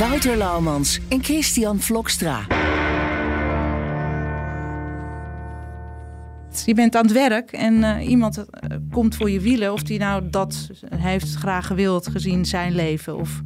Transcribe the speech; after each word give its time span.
Wouter 0.00 0.36
Laumans 0.36 1.00
en 1.08 1.24
Christian 1.24 1.80
Vlokstra. 1.80 2.46
Je 6.64 6.74
bent 6.74 6.96
aan 6.96 7.02
het 7.02 7.12
werk 7.12 7.52
en 7.52 7.74
uh, 7.74 8.08
iemand 8.08 8.38
uh, 8.38 8.44
komt 8.90 9.14
voor 9.14 9.30
je 9.30 9.40
wielen. 9.40 9.72
Of 9.72 9.82
die 9.82 9.98
nou 9.98 10.30
dat 10.30 10.70
heeft 10.94 11.34
graag 11.34 11.66
gewild 11.66 12.08
gezien 12.08 12.44
zijn 12.44 12.74
leven. 12.74 13.16
Of 13.16 13.42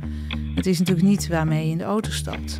het 0.54 0.66
is 0.66 0.78
natuurlijk 0.78 1.06
niet 1.06 1.28
waarmee 1.28 1.64
je 1.64 1.70
in 1.70 1.78
de 1.78 1.84
auto 1.84 2.10
stapt. 2.10 2.58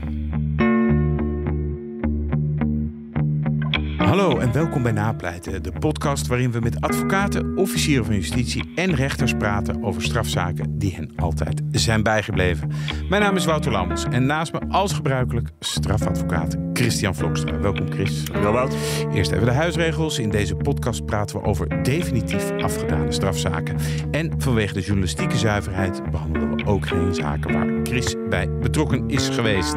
Hallo 4.04 4.38
en 4.38 4.52
welkom 4.52 4.82
bij 4.82 4.92
Napleiten, 4.92 5.62
de 5.62 5.72
podcast 5.72 6.26
waarin 6.26 6.52
we 6.52 6.60
met 6.60 6.80
advocaten, 6.80 7.56
officieren 7.56 8.04
van 8.04 8.14
justitie 8.14 8.72
en 8.74 8.94
rechters 8.94 9.32
praten 9.32 9.84
over 9.84 10.02
strafzaken 10.02 10.78
die 10.78 10.94
hen 10.94 11.12
altijd 11.16 11.62
zijn 11.70 12.02
bijgebleven. 12.02 12.70
Mijn 13.08 13.22
naam 13.22 13.36
is 13.36 13.44
Wouter 13.44 13.72
Lammers 13.72 14.04
en 14.04 14.26
naast 14.26 14.52
me 14.52 14.60
als 14.68 14.92
gebruikelijk 14.92 15.50
strafadvocaat 15.58 16.56
Christian 16.72 17.14
Vlokstra. 17.14 17.58
Welkom 17.58 17.90
Chris. 17.90 18.22
Wel 18.32 18.52
Wout. 18.52 18.76
Eerst 19.12 19.30
even 19.30 19.46
de 19.46 19.52
huisregels. 19.52 20.18
In 20.18 20.30
deze 20.30 20.54
podcast 20.54 21.04
praten 21.04 21.36
we 21.36 21.46
over 21.46 21.82
definitief 21.82 22.50
afgedane 22.50 23.12
strafzaken. 23.12 23.76
En 24.10 24.32
vanwege 24.38 24.74
de 24.74 24.80
journalistieke 24.80 25.36
zuiverheid 25.36 26.10
behandelen 26.10 26.56
we 26.56 26.64
ook 26.66 26.86
geen 26.86 27.14
zaken 27.14 27.52
waar 27.52 27.80
Chris 27.82 28.14
bij 28.28 28.58
betrokken 28.58 29.08
is 29.08 29.28
geweest. 29.28 29.74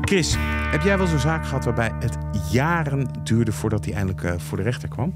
Chris, 0.00 0.36
heb 0.70 0.82
jij 0.82 0.98
wel 0.98 1.06
zo'n 1.06 1.18
zaak 1.18 1.46
gehad 1.46 1.64
waarbij 1.64 1.92
het 1.98 2.23
jaren 2.50 3.08
duurde 3.24 3.52
voordat 3.52 3.84
hij 3.84 3.94
eindelijk 3.94 4.22
uh, 4.22 4.32
voor 4.38 4.56
de 4.56 4.62
rechter 4.62 4.88
kwam? 4.88 5.14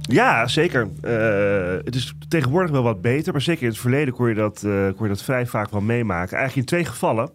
Ja, 0.00 0.46
zeker. 0.46 0.88
Uh, 1.02 1.84
het 1.84 1.94
is 1.94 2.14
tegenwoordig 2.28 2.70
wel 2.70 2.82
wat 2.82 3.00
beter, 3.00 3.32
maar 3.32 3.42
zeker 3.42 3.62
in 3.62 3.68
het 3.68 3.78
verleden 3.78 4.14
kon 4.14 4.28
je 4.28 4.34
dat, 4.34 4.62
uh, 4.66 4.86
kon 4.86 5.02
je 5.02 5.08
dat 5.08 5.22
vrij 5.22 5.46
vaak 5.46 5.70
wel 5.70 5.80
meemaken. 5.80 6.36
Eigenlijk 6.36 6.56
in 6.56 6.76
twee 6.76 6.84
gevallen. 6.84 7.30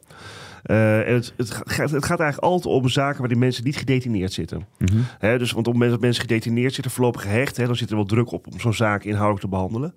Uh, 0.65 1.01
het, 1.03 1.33
het, 1.37 1.51
gaat, 1.51 1.91
het, 1.91 2.05
gaat 2.05 2.19
eigenlijk 2.19 2.51
altijd 2.51 2.75
om 2.75 2.89
zaken 2.89 3.19
waar 3.19 3.27
die 3.27 3.37
mensen 3.37 3.63
niet 3.63 3.77
gedetineerd 3.77 4.33
zitten. 4.33 4.65
Mm 4.77 4.87
-hmm. 4.91 5.05
He, 5.19 5.37
dus, 5.37 5.51
want 5.51 5.67
op 5.67 5.73
het 5.73 5.73
moment 5.73 5.91
dat 5.91 6.01
mensen 6.01 6.21
gedetineerd 6.21 6.73
zitten, 6.73 6.91
voorlopig 6.91 7.21
gehecht, 7.21 7.57
he, 7.57 7.65
dan 7.65 7.75
zit 7.75 7.89
er 7.89 7.95
wel 7.95 8.05
druk 8.05 8.31
op 8.31 8.47
om 8.51 8.59
zo'n 8.59 8.73
zaak 8.73 9.03
inhoudelijk 9.03 9.41
te 9.41 9.49
behandelen. 9.49 9.93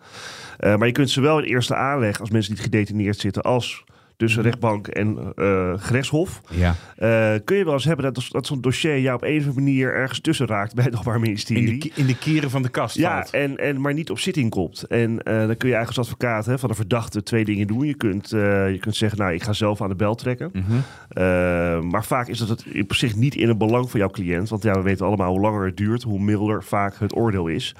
Maar 0.58 0.86
je 0.86 0.92
kunt 0.92 1.10
zowel 1.10 1.38
in 1.38 1.44
eerste 1.44 1.74
aanleg 1.74 2.20
als 2.20 2.30
mensen 2.30 2.52
niet 2.52 2.62
gedetineerd 2.62 3.18
zitten, 3.18 3.42
als 3.42 3.84
tussen 4.16 4.42
rechtbank 4.42 4.86
en 4.86 5.32
uh, 5.36 5.72
gerechtshof. 5.76 6.40
Ja. 6.50 6.74
Uh, 6.98 7.40
kun 7.44 7.56
je 7.56 7.64
wel 7.64 7.72
eens 7.72 7.84
hebben 7.84 8.14
dat, 8.14 8.26
dat 8.30 8.46
zo'n 8.46 8.60
dossier 8.60 9.00
jou 9.00 9.16
op 9.16 9.22
een 9.22 9.38
of 9.38 9.46
andere 9.46 9.60
manier 9.60 9.94
ergens 9.94 10.20
tussen 10.20 10.46
raakt 10.46 10.74
bij 10.74 10.84
het 10.84 10.94
Openbaar 10.94 11.20
Ministerie. 11.20 11.72
In 11.72 11.78
de, 11.78 11.90
in 11.94 12.06
de 12.06 12.18
kieren 12.18 12.50
van 12.50 12.62
de 12.62 12.68
kast 12.68 12.96
ja, 12.96 13.12
valt. 13.12 13.30
En, 13.30 13.56
en 13.56 13.80
maar 13.80 13.94
niet 13.94 14.10
op 14.10 14.18
zitting 14.18 14.50
komt. 14.50 14.82
En 14.82 15.10
uh, 15.10 15.16
dan 15.24 15.56
kun 15.56 15.68
je 15.68 15.74
eigenlijk 15.74 15.88
als 15.88 15.98
advocaat 15.98 16.46
hè, 16.46 16.58
van 16.58 16.68
de 16.68 16.74
verdachte 16.74 17.22
twee 17.22 17.44
dingen 17.44 17.66
doen. 17.66 17.86
Je 17.86 17.94
kunt, 17.94 18.28
je 18.28 18.78
kunt 18.80 18.96
zeggen, 18.96 19.18
nou, 19.18 19.32
ik 19.32 19.42
ga 19.42 19.52
zelf 19.52 19.82
aan 19.82 19.88
de 19.88 19.94
bel 19.94 20.14
trekken. 20.14 20.50
Mm 20.52 20.64
-hmm. 20.64 21.90
maar 21.90 22.04
vaak 22.04 22.28
is 22.28 22.38
dat 22.38 22.48
het 22.48 22.64
op 22.80 22.94
zich 22.94 23.16
niet 23.16 23.34
in 23.34 23.48
het 23.48 23.58
belang 23.58 23.90
van 23.90 24.00
jouw 24.00 24.10
cliënt. 24.10 24.48
Want 24.48 24.62
ja, 24.62 24.72
we 24.72 24.82
weten 24.82 25.06
allemaal 25.06 25.30
hoe 25.30 25.40
langer 25.40 25.66
het 25.66 25.76
duurt, 25.76 26.02
hoe 26.02 26.20
milder 26.20 26.64
vaak 26.64 26.98
het 26.98 27.16
oordeel 27.16 27.46
is. 27.46 27.74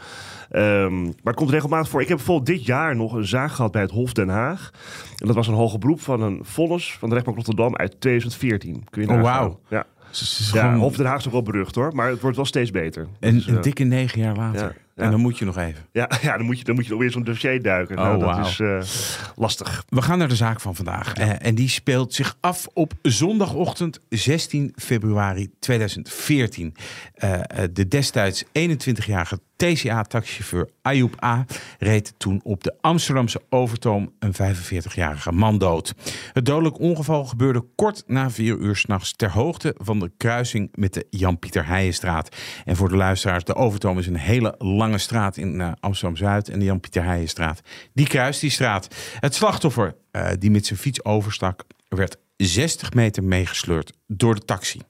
Um, 0.52 1.02
maar 1.02 1.12
het 1.24 1.36
komt 1.36 1.50
regelmatig 1.50 1.88
voor. 1.88 2.00
Ik 2.00 2.08
heb 2.08 2.16
bijvoorbeeld 2.16 2.46
dit 2.58 2.66
jaar 2.66 2.96
nog 2.96 3.12
een 3.12 3.26
zaak 3.26 3.50
gehad 3.50 3.72
bij 3.72 3.82
het 3.82 3.90
Hof 3.90 4.12
Den 4.12 4.28
Haag. 4.28 4.70
En 5.18 5.26
dat 5.26 5.36
was 5.36 5.48
een 5.48 5.54
hoge 5.54 5.78
beroep 5.78 6.00
van 6.00 6.22
een 6.22 6.38
vonnis 6.42 6.96
van 6.98 7.08
de 7.08 7.14
rechtbank 7.14 7.36
Rotterdam 7.36 7.76
uit 7.76 8.00
2014. 8.00 8.84
Kun 8.90 9.02
je 9.02 9.08
oh, 9.08 9.22
wauw. 9.22 9.60
Ja. 9.68 9.86
Dus 10.10 10.50
ja, 10.52 10.62
gewoon... 10.62 10.78
Hof 10.78 10.96
Den 10.96 11.06
Haag 11.06 11.18
is 11.18 11.26
ook 11.26 11.32
wel 11.32 11.42
berucht 11.42 11.74
hoor, 11.74 11.94
maar 11.94 12.08
het 12.08 12.20
wordt 12.20 12.36
wel 12.36 12.46
steeds 12.46 12.70
beter. 12.70 13.06
En 13.20 13.34
Dus, 13.34 13.46
een 13.46 13.56
eh, 13.56 13.62
dikke 13.62 13.84
negen 13.84 14.20
jaar 14.20 14.36
later. 14.36 14.60
ja, 14.60 14.72
ja. 14.96 15.02
En 15.02 15.10
dan 15.10 15.20
moet 15.20 15.38
je 15.38 15.44
nog 15.44 15.58
even. 15.58 15.86
ja, 15.92 16.10
ja, 16.22 16.36
dan 16.36 16.46
moet 16.46 16.58
je, 16.58 16.64
dan 16.64 16.74
moet 16.74 16.86
je 16.86 16.92
alweer 16.92 17.10
zo'n 17.10 17.24
dossier 17.24 17.62
duiken. 17.62 17.98
Oh, 17.98 18.04
nou, 18.04 18.18
dat 18.18 18.46
is 18.46 18.60
eh, 18.60 18.80
lastig. 19.36 19.84
We 19.88 20.02
gaan 20.02 20.18
naar 20.18 20.28
de 20.28 20.36
zaak 20.36 20.60
van 20.60 20.74
vandaag. 20.74 21.12
Eh, 21.12 21.46
en 21.46 21.54
die 21.54 21.68
speelt 21.68 22.14
zich 22.14 22.36
af 22.40 22.68
op 22.72 22.92
zondagochtend 23.02 24.00
16 24.08 24.72
februari 24.76 25.50
2014. 25.58 26.74
Eh, 27.14 27.32
eh, 27.34 27.68
de 27.72 27.88
destijds 27.88 28.44
21-jarige 28.52 29.40
TCA-taxichauffeur 29.56 30.68
Ayoub 30.82 31.24
A. 31.24 31.44
reed 31.78 32.14
toen 32.16 32.40
op 32.42 32.64
de 32.64 32.74
Amsterdamse 32.80 33.42
Overtoom 33.48 34.12
een 34.18 34.34
45-jarige 34.34 35.32
man 35.32 35.58
dood. 35.58 35.94
Het 36.32 36.46
dodelijk 36.46 36.78
ongeval 36.78 37.24
gebeurde 37.24 37.64
kort 37.74 38.02
na 38.06 38.30
4 38.30 38.56
uur 38.56 38.76
s'nachts 38.76 39.12
ter 39.16 39.30
hoogte 39.30 39.74
van 39.78 39.98
de 39.98 40.12
kruising 40.16 40.68
met 40.74 40.94
de 40.94 41.06
Jan-Pieter 41.10 41.66
Heijenstraat. 41.66 42.36
En 42.64 42.76
voor 42.76 42.88
de 42.88 42.96
luisteraars, 42.96 43.44
de 43.44 43.54
Overtoom 43.54 43.98
is 43.98 44.06
een 44.06 44.16
hele 44.16 44.54
lange 44.58 44.98
straat 44.98 45.36
in 45.36 45.60
eh, 45.60 45.72
Amsterdam-Zuid 45.80 46.48
en 46.48 46.58
de 46.58 46.64
Jan-Pieter 46.64 47.04
Heijenstraat. 47.04 47.60
Die 47.92 48.06
kruist 48.06 48.40
die 48.40 48.50
straat. 48.50 48.88
Het 49.20 49.34
slachtoffer 49.34 49.96
eh, 50.10 50.28
die 50.38 50.50
met 50.50 50.66
zijn 50.66 50.78
fiets 50.78 51.04
overstak 51.04 51.64
werd 51.88 52.16
60 52.36 52.92
meter 52.92 53.24
meegesleurd 53.24 53.92
door 54.06 54.34
de 54.34 54.44
taxi. 54.44 54.80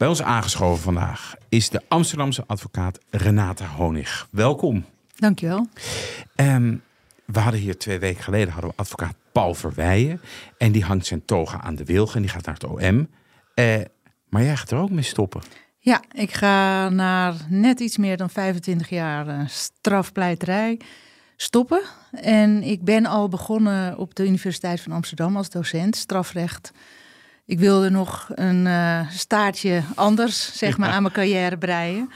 Bij 0.00 0.08
ons 0.08 0.22
aangeschoven 0.22 0.82
vandaag 0.82 1.34
is 1.48 1.68
de 1.68 1.82
Amsterdamse 1.88 2.44
advocaat 2.46 2.98
Renate 3.10 3.64
Honig. 3.64 4.28
Welkom. 4.30 4.84
Dankjewel. 5.16 5.66
Um, 6.36 6.82
we 7.24 7.38
hadden 7.38 7.60
hier 7.60 7.78
twee 7.78 7.98
weken 7.98 8.22
geleden 8.22 8.52
hadden 8.52 8.70
we 8.70 8.76
advocaat 8.76 9.14
Paul 9.32 9.54
Verweijen. 9.54 10.20
En 10.58 10.72
die 10.72 10.84
hangt 10.84 11.06
zijn 11.06 11.24
toga 11.24 11.60
aan 11.60 11.74
de 11.74 11.84
wilgen 11.84 12.14
en 12.14 12.22
die 12.22 12.30
gaat 12.30 12.44
naar 12.44 12.54
het 12.54 12.64
OM. 12.64 13.08
Uh, 13.54 13.76
maar 14.28 14.42
jij 14.42 14.56
gaat 14.56 14.70
er 14.70 14.78
ook 14.78 14.90
mee 14.90 15.02
stoppen. 15.02 15.40
Ja, 15.78 16.02
ik 16.12 16.32
ga 16.32 16.88
na 16.88 17.34
net 17.48 17.80
iets 17.80 17.96
meer 17.96 18.16
dan 18.16 18.30
25 18.30 18.88
jaar 18.88 19.26
uh, 19.28 19.40
strafpleiterij 19.46 20.80
stoppen. 21.36 21.82
En 22.10 22.62
ik 22.62 22.84
ben 22.84 23.06
al 23.06 23.28
begonnen 23.28 23.98
op 23.98 24.14
de 24.14 24.26
Universiteit 24.26 24.80
van 24.80 24.92
Amsterdam 24.92 25.36
als 25.36 25.50
docent 25.50 25.96
strafrecht. 25.96 26.72
Ik 27.50 27.58
wilde 27.58 27.90
nog 27.90 28.28
een 28.34 28.66
uh, 28.66 29.10
staartje 29.10 29.82
anders, 29.94 30.58
zeg 30.58 30.78
maar, 30.78 30.88
ja. 30.88 30.94
aan 30.94 31.02
mijn 31.02 31.14
carrière 31.14 31.58
breien. 31.58 32.10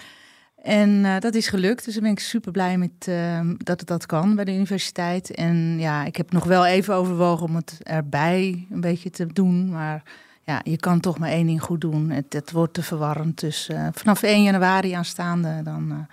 En 0.62 0.88
uh, 0.88 1.18
dat 1.18 1.34
is 1.34 1.48
gelukt, 1.48 1.84
dus 1.84 1.94
daar 1.94 2.02
ben 2.02 2.12
ik 2.12 2.18
super 2.18 2.52
blij 2.52 2.78
met 2.78 3.06
uh, 3.08 3.40
dat 3.56 3.80
het 3.80 3.88
dat 3.88 4.06
kan 4.06 4.34
bij 4.34 4.44
de 4.44 4.52
universiteit. 4.52 5.30
En 5.30 5.78
ja, 5.78 6.04
ik 6.04 6.16
heb 6.16 6.32
nog 6.32 6.44
wel 6.44 6.66
even 6.66 6.94
overwogen 6.94 7.46
om 7.46 7.54
het 7.56 7.78
erbij 7.82 8.66
een 8.70 8.80
beetje 8.80 9.10
te 9.10 9.26
doen. 9.26 9.70
Maar 9.70 10.02
ja, 10.42 10.60
je 10.64 10.76
kan 10.76 11.00
toch 11.00 11.18
maar 11.18 11.30
één 11.30 11.46
ding 11.46 11.62
goed 11.62 11.80
doen. 11.80 12.10
Het, 12.10 12.32
het 12.32 12.50
wordt 12.50 12.74
te 12.74 12.82
verwarrend. 12.82 13.40
Dus 13.40 13.68
uh, 13.68 13.88
vanaf 13.92 14.22
1 14.22 14.42
januari 14.42 14.92
aanstaande, 14.92 15.60
dan 15.62 16.06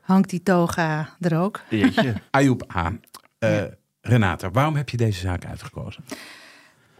hangt 0.00 0.30
die 0.30 0.42
toga 0.42 1.08
er 1.20 1.38
ook. 1.38 1.60
Ayoub 2.30 2.76
A. 2.76 2.92
Ja. 3.38 3.68
Renata, 4.00 4.50
waarom 4.50 4.76
heb 4.76 4.88
je 4.88 4.96
deze 4.96 5.20
zaak 5.20 5.44
uitgekozen? 5.44 6.04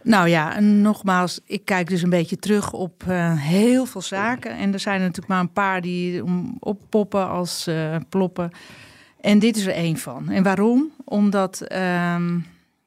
Nou 0.03 0.27
ja, 0.27 0.55
en 0.55 0.81
nogmaals, 0.81 1.39
ik 1.45 1.65
kijk 1.65 1.87
dus 1.87 2.01
een 2.01 2.09
beetje 2.09 2.37
terug 2.37 2.73
op 2.73 3.03
uh, 3.07 3.33
heel 3.35 3.85
veel 3.85 4.01
zaken. 4.01 4.51
En 4.51 4.73
er 4.73 4.79
zijn 4.79 4.95
er 4.95 5.01
natuurlijk 5.01 5.27
maar 5.27 5.39
een 5.39 5.53
paar 5.53 5.81
die 5.81 6.23
oppoppen 6.59 7.29
als 7.29 7.67
uh, 7.67 7.95
ploppen. 8.09 8.51
En 9.21 9.39
dit 9.39 9.57
is 9.57 9.65
er 9.65 9.73
één 9.73 9.97
van. 9.97 10.29
En 10.29 10.43
waarom? 10.43 10.91
Omdat, 11.05 11.73
um, 11.73 12.45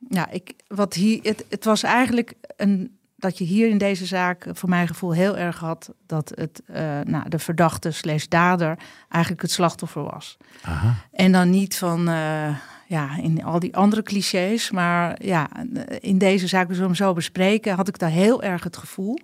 ja, 0.08 0.30
ik, 0.30 0.52
wat 0.66 0.94
hier, 0.94 1.20
het, 1.22 1.44
het 1.48 1.64
was 1.64 1.82
eigenlijk 1.82 2.34
een, 2.56 2.96
dat 3.16 3.38
je 3.38 3.44
hier 3.44 3.68
in 3.68 3.78
deze 3.78 4.06
zaak 4.06 4.46
voor 4.52 4.68
mijn 4.68 4.88
gevoel 4.88 5.12
heel 5.12 5.36
erg 5.36 5.58
had... 5.58 5.92
dat 6.06 6.32
het, 6.34 6.62
uh, 6.70 6.76
nou, 7.04 7.28
de 7.28 7.38
verdachte 7.38 7.90
slash 7.90 8.26
dader 8.26 8.78
eigenlijk 9.08 9.42
het 9.42 9.50
slachtoffer 9.50 10.02
was. 10.02 10.36
Aha. 10.62 10.94
En 11.12 11.32
dan 11.32 11.50
niet 11.50 11.78
van 11.78 12.08
ja, 12.92 13.16
in 13.16 13.44
al 13.44 13.58
die 13.58 13.76
andere 13.76 14.02
clichés. 14.02 14.70
Maar 14.70 15.24
ja, 15.24 15.48
in 16.00 16.18
deze 16.18 16.46
zaak, 16.46 16.68
we 16.68 16.74
zullen 16.74 16.96
zo 16.96 17.12
bespreken, 17.12 17.74
had 17.74 17.88
ik 17.88 17.98
daar 17.98 18.10
heel 18.10 18.42
erg 18.42 18.64
het 18.64 18.76
gevoel. 18.76 19.18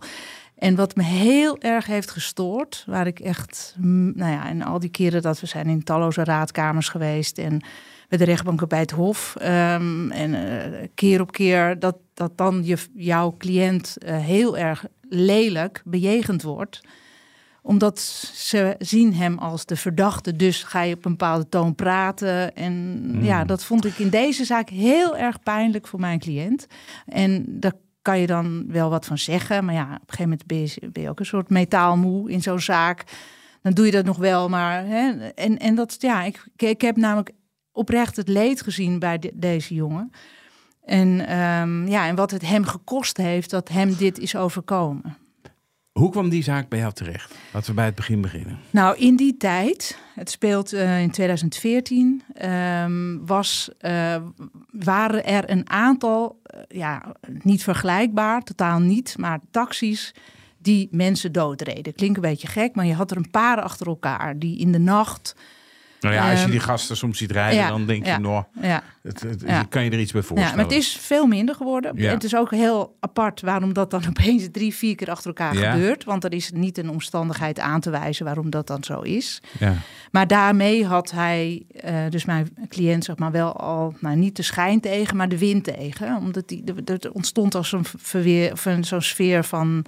En 0.54 0.74
wat 0.74 0.96
me 0.96 1.02
heel 1.02 1.58
erg 1.58 1.86
heeft 1.86 2.10
gestoord, 2.10 2.84
waar 2.86 3.06
ik 3.06 3.20
echt, 3.20 3.74
nou 4.14 4.32
ja, 4.32 4.48
en 4.48 4.62
al 4.62 4.78
die 4.78 4.90
keren 4.90 5.22
dat 5.22 5.40
we 5.40 5.46
zijn 5.46 5.66
in 5.66 5.82
talloze 5.82 6.24
raadkamers 6.24 6.88
geweest 6.88 7.38
en 7.38 7.62
bij 8.08 8.18
de 8.18 8.24
rechtbank 8.24 8.68
bij 8.68 8.78
het 8.78 8.90
Hof. 8.90 9.34
Um, 9.42 10.10
en 10.10 10.34
uh, 10.34 10.86
keer 10.94 11.20
op 11.20 11.32
keer 11.32 11.78
dat, 11.78 11.96
dat 12.14 12.36
dan 12.36 12.64
je, 12.64 12.76
jouw 12.94 13.34
cliënt 13.38 13.96
uh, 13.98 14.18
heel 14.18 14.58
erg 14.58 14.84
lelijk 15.08 15.82
bejegend 15.84 16.42
wordt 16.42 16.80
omdat 17.62 18.00
ze 18.34 18.74
zien 18.78 19.14
hem 19.14 19.38
als 19.38 19.66
de 19.66 19.76
verdachte, 19.76 20.36
dus 20.36 20.62
ga 20.62 20.82
je 20.82 20.94
op 20.94 21.04
een 21.04 21.10
bepaalde 21.10 21.48
toon 21.48 21.74
praten. 21.74 22.54
En 22.54 23.00
mm. 23.02 23.22
ja, 23.22 23.44
dat 23.44 23.64
vond 23.64 23.84
ik 23.84 23.98
in 23.98 24.08
deze 24.08 24.44
zaak 24.44 24.68
heel 24.68 25.16
erg 25.16 25.42
pijnlijk 25.42 25.86
voor 25.86 26.00
mijn 26.00 26.18
cliënt. 26.18 26.66
En 27.06 27.44
daar 27.48 27.72
kan 28.02 28.18
je 28.18 28.26
dan 28.26 28.64
wel 28.68 28.90
wat 28.90 29.06
van 29.06 29.18
zeggen. 29.18 29.64
Maar 29.64 29.74
ja, 29.74 29.84
op 29.84 29.90
een 29.90 29.98
gegeven 30.00 30.22
moment 30.22 30.46
ben 30.46 30.58
je, 30.58 30.90
ben 30.92 31.02
je 31.02 31.08
ook 31.08 31.20
een 31.20 31.26
soort 31.26 31.50
metaalmoe 31.50 32.30
in 32.30 32.42
zo'n 32.42 32.60
zaak. 32.60 33.04
Dan 33.62 33.72
doe 33.72 33.86
je 33.86 33.92
dat 33.92 34.04
nog 34.04 34.16
wel, 34.16 34.48
maar... 34.48 34.86
Hè, 34.86 35.28
en, 35.28 35.58
en 35.58 35.74
dat, 35.74 35.96
ja, 35.98 36.22
ik, 36.22 36.46
ik 36.56 36.80
heb 36.80 36.96
namelijk 36.96 37.30
oprecht 37.72 38.16
het 38.16 38.28
leed 38.28 38.62
gezien 38.62 38.98
bij 38.98 39.18
de- 39.18 39.32
deze 39.34 39.74
jongen. 39.74 40.10
En, 40.84 41.26
ehm, 41.26 41.86
ja, 41.86 42.06
en 42.06 42.14
wat 42.14 42.30
het 42.30 42.42
hem 42.42 42.64
gekost 42.64 43.16
heeft 43.16 43.50
dat 43.50 43.68
hem 43.68 43.94
dit 43.94 44.18
is 44.18 44.36
overkomen. 44.36 45.16
Hoe 45.98 46.10
kwam 46.10 46.28
die 46.28 46.42
zaak 46.42 46.68
bij 46.68 46.78
jou 46.78 46.92
terecht? 46.92 47.34
Laten 47.52 47.68
we 47.68 47.74
bij 47.74 47.84
het 47.84 47.94
begin 47.94 48.20
beginnen. 48.20 48.58
Nou, 48.70 48.96
in 48.96 49.16
die 49.16 49.36
tijd, 49.36 49.98
het 50.14 50.30
speelt 50.30 50.72
eh, 50.72 51.00
in 51.00 51.10
2014, 51.10 52.22
ehm, 52.34 53.18
was, 53.26 53.70
eh, 53.78 54.16
waren 54.70 55.24
er 55.24 55.50
een 55.50 55.70
aantal, 55.70 56.40
eh, 56.42 56.60
ja, 56.68 57.16
niet 57.42 57.62
vergelijkbaar, 57.62 58.42
totaal 58.42 58.78
niet, 58.78 59.14
maar 59.18 59.40
taxis 59.50 60.14
die 60.58 60.88
mensen 60.90 61.32
doodreden. 61.32 61.94
Klinkt 61.94 62.16
een 62.16 62.22
beetje 62.22 62.48
gek, 62.48 62.74
maar 62.74 62.86
je 62.86 62.94
had 62.94 63.10
er 63.10 63.16
een 63.16 63.30
paar 63.30 63.62
achter 63.62 63.86
elkaar 63.86 64.38
die 64.38 64.58
in 64.58 64.72
de 64.72 64.78
nacht. 64.78 65.34
Nou 66.00 66.14
ja, 66.14 66.22
als 66.30 66.38
je 66.38 66.42
Ehm, 66.42 66.50
die 66.50 66.60
gasten 66.60 66.96
soms 66.96 67.18
ziet 67.18 67.30
rijden, 67.30 67.58
ja, 67.58 67.68
dan 67.68 67.86
denk 67.86 68.04
je, 68.04 68.10
ja, 68.10 68.18
nou, 68.18 68.44
Ja, 68.62 68.82
het, 69.02 69.24
Ja. 69.46 69.62
kan 69.68 69.84
je 69.84 69.90
er 69.90 69.98
iets 70.00 70.12
bij 70.12 70.20
ja, 70.20 70.26
voorstellen. 70.26 70.56
maar 70.56 70.64
het 70.64 70.74
is 70.74 70.96
veel 71.00 71.26
minder 71.26 71.54
geworden. 71.54 71.92
Ja. 71.96 72.10
Het 72.10 72.24
is 72.24 72.36
ook 72.36 72.50
heel 72.50 72.96
apart 73.00 73.40
waarom 73.40 73.72
dat 73.72 73.90
dan 73.90 74.02
opeens 74.08 74.48
drie, 74.52 74.74
vier 74.74 74.94
keer 74.94 75.10
achter 75.10 75.26
elkaar 75.26 75.58
Ja. 75.58 75.70
gebeurt. 75.72 76.04
Want 76.04 76.24
er 76.24 76.32
is 76.32 76.50
niet 76.54 76.78
een 76.78 76.90
omstandigheid 76.90 77.58
aan 77.58 77.80
te 77.80 77.90
wijzen 77.90 78.24
waarom 78.24 78.50
dat 78.50 78.66
dan 78.66 78.84
zo 78.84 79.00
is. 79.00 79.42
Ja. 79.58 79.74
Maar 80.10 80.26
daarmee 80.26 80.84
had 80.86 81.10
hij, 81.10 81.62
eh, 81.80 81.94
dus 82.10 82.24
mijn 82.24 82.48
cliënt, 82.68 83.04
zeg 83.04 83.16
maar, 83.16 83.30
wel 83.32 83.56
al, 83.56 83.94
nou 84.00 84.16
niet 84.16 84.36
de 84.36 84.42
schijn 84.42 84.80
tegen, 84.80 85.16
maar 85.16 85.28
de 85.28 85.38
wind 85.38 85.64
tegen. 85.64 86.16
Omdat 86.16 86.48
die, 86.48 86.62
er- 86.84 87.12
ontstond 87.12 87.54
als 87.54 87.72
een 87.72 87.84
verweer, 87.96 88.52
of 88.52 88.64
een- 88.64 88.84
zo'n 88.84 89.02
sfeer 89.02 89.44
van, 89.44 89.84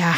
ja. 0.00 0.12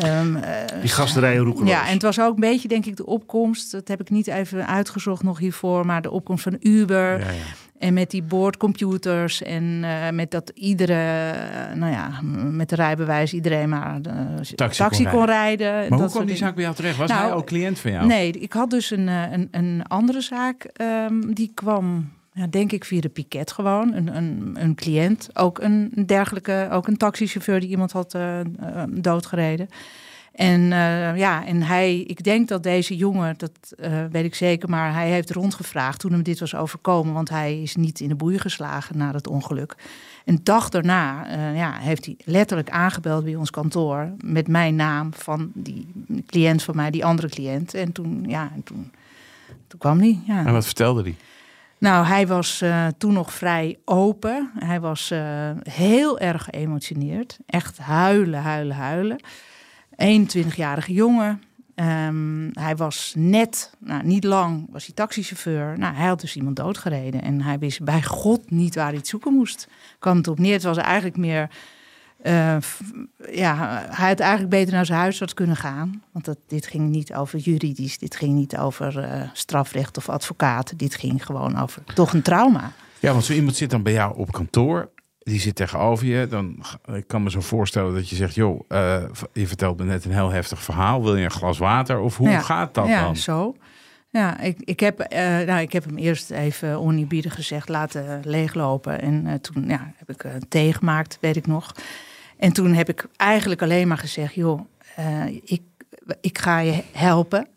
ehm, 0.00 0.36
eh, 0.36 0.80
Die 0.80 0.90
gasterijen 0.90 1.42
roekeloos. 1.44 1.70
ja, 1.70 1.86
en 1.86 1.92
het 1.92 2.02
was 2.02 2.20
ook 2.20 2.34
een 2.34 2.40
beetje, 2.40 2.68
denk 2.68 2.86
ik, 2.86 2.96
de 2.96 3.06
opkomst. 3.06 3.72
Dat 3.72 3.88
heb 3.88 4.00
ik 4.00 4.10
niet 4.10 4.26
even 4.26 4.66
uitgezocht 4.66 5.22
nog 5.22 5.38
hiervoor, 5.38 5.86
maar 5.86 6.02
de 6.02 6.10
opkomst 6.10 6.42
van 6.42 6.56
Uber. 6.60 7.18
Ja, 7.18 7.30
ja. 7.30 7.42
En 7.78 7.94
met 7.94 8.10
die 8.10 8.22
boordcomputers 8.22 9.42
en 9.42 9.80
eh, 9.84 10.10
met 10.12 10.30
dat 10.30 10.50
iedere, 10.54 11.32
nou 11.74 11.92
ja, 11.92 12.10
met 12.50 12.68
de 12.68 12.74
rijbewijs 12.74 13.32
iedereen 13.32 13.68
maar 13.68 14.00
eh, 14.02 14.40
taxi, 14.54 15.04
kon 15.04 15.12
kon 15.12 15.24
rijden. 15.24 15.72
Maar 15.72 15.88
Dat 15.88 15.98
hoe 15.98 16.08
kwam 16.08 16.12
die 16.12 16.24
dingen. 16.24 16.36
zaak 16.38 16.54
bij 16.54 16.62
jou 16.64 16.76
terecht? 16.76 16.96
Was 16.96 17.08
Nou, 17.10 17.22
hij 17.22 17.32
ook 17.32 17.46
cliënt 17.46 17.78
van 17.78 17.90
jou? 17.90 18.06
Nee, 18.06 18.30
ik 18.32 18.52
had 18.52 18.70
dus 18.70 18.90
een, 18.90 19.06
een, 19.08 19.48
een 19.50 19.82
andere 19.88 20.20
zaak. 20.20 20.64
ehm, 20.64 21.32
die 21.32 21.50
kwam, 21.54 22.12
ja, 22.32 22.46
denk 22.46 22.72
ik, 22.72 22.84
via 22.84 23.00
de 23.00 23.08
piket 23.08 23.52
gewoon. 23.52 23.92
Een, 23.92 24.16
een, 24.16 24.56
een 24.58 24.74
cliënt. 24.74 25.28
Ook 25.32 25.58
een 25.58 25.92
dergelijke, 26.06 26.68
ook 26.72 26.86
een 26.86 26.96
taxichauffeur 26.96 27.60
die 27.60 27.68
iemand 27.68 27.92
had 27.92 28.14
eh, 28.14 28.40
eh, 28.40 28.46
doodgereden. 28.88 29.68
En 30.32 30.72
eh, 30.72 31.16
ja, 31.16 31.46
en 31.46 31.62
hij, 31.62 32.00
ik 32.00 32.24
denk 32.24 32.48
dat 32.48 32.62
deze 32.62 32.96
jongen, 32.96 33.34
dat 33.36 33.74
weet 34.10 34.24
ik 34.24 34.34
zeker, 34.34 34.68
maar 34.68 34.92
hij 34.92 35.10
heeft 35.10 35.30
rondgevraagd 35.30 36.00
toen 36.00 36.12
hem 36.12 36.22
dit 36.22 36.40
was 36.40 36.54
overkomen, 36.54 37.14
want 37.14 37.28
hij 37.28 37.62
is 37.62 37.76
niet 37.76 38.00
in 38.00 38.08
de 38.08 38.14
boeien 38.14 38.40
geslagen 38.40 38.98
na 38.98 39.12
het 39.12 39.26
ongeluk. 39.26 39.74
Een 40.24 40.40
dag 40.42 40.68
daarna 40.68 41.26
ja, 41.52 41.72
heeft 41.78 42.04
hij 42.04 42.16
letterlijk 42.24 42.70
aangebeld 42.70 43.24
bij 43.24 43.34
ons 43.34 43.50
kantoor 43.50 44.12
met 44.24 44.48
mijn 44.48 44.74
naam 44.74 45.14
van 45.14 45.50
die 45.54 45.92
cliënt 46.26 46.62
van 46.62 46.76
mij, 46.76 46.90
die 46.90 47.04
andere 47.04 47.28
cliënt. 47.28 47.74
En 47.74 47.92
toen, 47.92 48.24
ja, 48.28 48.50
en 48.54 48.62
toen, 48.62 48.92
toen 49.66 49.78
kwam 49.78 49.98
hij. 49.98 50.18
Ja. 50.26 50.46
En 50.46 50.52
wat 50.52 50.64
vertelde 50.64 51.02
hij? 51.02 51.16
Nou, 51.80 52.06
hij 52.06 52.26
was 52.26 52.60
eh, 52.60 52.86
toen 52.98 53.12
nog 53.12 53.32
vrij 53.32 53.78
open. 53.84 54.50
Hij 54.58 54.80
was 54.80 55.10
eh, 55.10 55.50
heel 55.62 56.18
erg 56.18 56.44
geëmotioneerd. 56.44 57.38
Echt 57.46 57.78
huilen, 57.78 58.40
huilen, 58.42 58.76
huilen. 58.76 59.20
21-jarige 59.90 60.92
jongen. 60.92 61.42
Ehm, 61.74 62.48
hij 62.52 62.76
was 62.76 63.12
net, 63.16 63.74
nou 63.78 64.04
niet 64.04 64.24
lang, 64.24 64.66
was 64.70 64.86
hij 64.86 64.94
taxichauffeur. 64.94 65.78
Nou, 65.78 65.94
hij 65.94 66.06
had 66.06 66.20
dus 66.20 66.36
iemand 66.36 66.56
doodgereden. 66.56 67.22
En 67.22 67.42
hij 67.42 67.58
wist 67.58 67.84
bij 67.84 68.02
God 68.02 68.50
niet 68.50 68.74
waar 68.74 68.86
hij 68.86 68.96
het 68.96 69.08
zoeken 69.08 69.32
moest. 69.32 69.68
Kwam 69.98 70.16
het 70.16 70.28
op 70.28 70.38
neer. 70.38 70.52
Het 70.52 70.62
was 70.62 70.76
eigenlijk 70.76 71.16
meer... 71.16 71.50
eh, 72.22 72.56
ja, 73.32 73.84
hij 73.90 74.08
had 74.08 74.20
eigenlijk 74.20 74.50
beter 74.50 74.74
naar 74.74 74.86
zijn 74.86 74.98
huisarts 74.98 75.34
kunnen 75.34 75.56
gaan. 75.56 76.02
Want 76.12 76.24
dat, 76.24 76.38
dit 76.48 76.66
ging 76.66 76.88
niet 76.88 77.14
over 77.14 77.38
juridisch. 77.38 77.98
Dit 77.98 78.16
ging 78.16 78.34
niet 78.34 78.56
over 78.56 78.98
eh, 78.98 79.22
strafrecht 79.32 79.96
of 79.96 80.08
advocaat. 80.08 80.78
Dit 80.78 80.94
ging 80.94 81.26
gewoon 81.26 81.58
over 81.58 81.82
toch 81.94 82.12
een 82.12 82.22
trauma. 82.22 82.72
Ja, 82.98 83.12
want 83.12 83.24
zo 83.24 83.32
iemand 83.32 83.56
zit 83.56 83.70
dan 83.70 83.82
bij 83.82 83.92
jou 83.92 84.16
op 84.16 84.32
kantoor. 84.32 84.90
Die 85.18 85.40
zit 85.40 85.54
tegenover 85.54 86.06
je. 86.06 86.26
Dan, 86.26 86.62
ik 86.92 87.06
kan 87.06 87.22
me 87.22 87.30
zo 87.30 87.40
voorstellen 87.40 87.94
dat 87.94 88.08
je 88.08 88.16
zegt... 88.16 88.34
joh, 88.34 88.60
eh, 88.68 89.02
je 89.32 89.46
vertelt 89.46 89.78
me 89.78 89.84
net 89.84 90.04
een 90.04 90.12
heel 90.12 90.30
heftig 90.30 90.62
verhaal. 90.62 91.02
Wil 91.02 91.16
je 91.16 91.24
een 91.24 91.30
glas 91.30 91.58
water? 91.58 91.98
Of 92.00 92.16
hoe 92.16 92.28
Ja. 92.28 92.40
gaat 92.40 92.74
dat 92.74 92.86
ja, 92.86 93.02
dan? 93.02 93.16
zo. 93.16 93.56
Ja, 94.12 94.40
ik, 94.40 94.56
ik, 94.60 94.80
heb, 94.80 95.06
nou, 95.46 95.60
ik 95.60 95.72
heb 95.72 95.84
hem 95.84 95.96
eerst 95.96 96.30
even 96.30 96.80
oniebiedig 96.80 97.34
gezegd 97.34 97.68
laten 97.68 98.20
leeglopen. 98.24 99.00
En 99.00 99.40
toen 99.40 99.64
ja, 99.68 99.92
heb 99.96 100.10
ik 100.10 100.24
eh, 100.24 100.32
thee 100.48 100.72
gemaakt, 100.72 101.18
weet 101.20 101.36
ik 101.36 101.46
nog. 101.46 101.74
En 102.40 102.52
toen 102.52 102.72
heb 102.72 102.88
ik 102.88 103.06
eigenlijk 103.16 103.62
alleen 103.62 103.88
maar 103.88 103.98
gezegd... 103.98 104.34
joh, 104.34 104.60
eh, 104.96 105.26
ik, 105.26 105.62
ik 106.20 106.38
ga 106.38 106.58
je 106.58 106.82
helpen. 106.92 107.48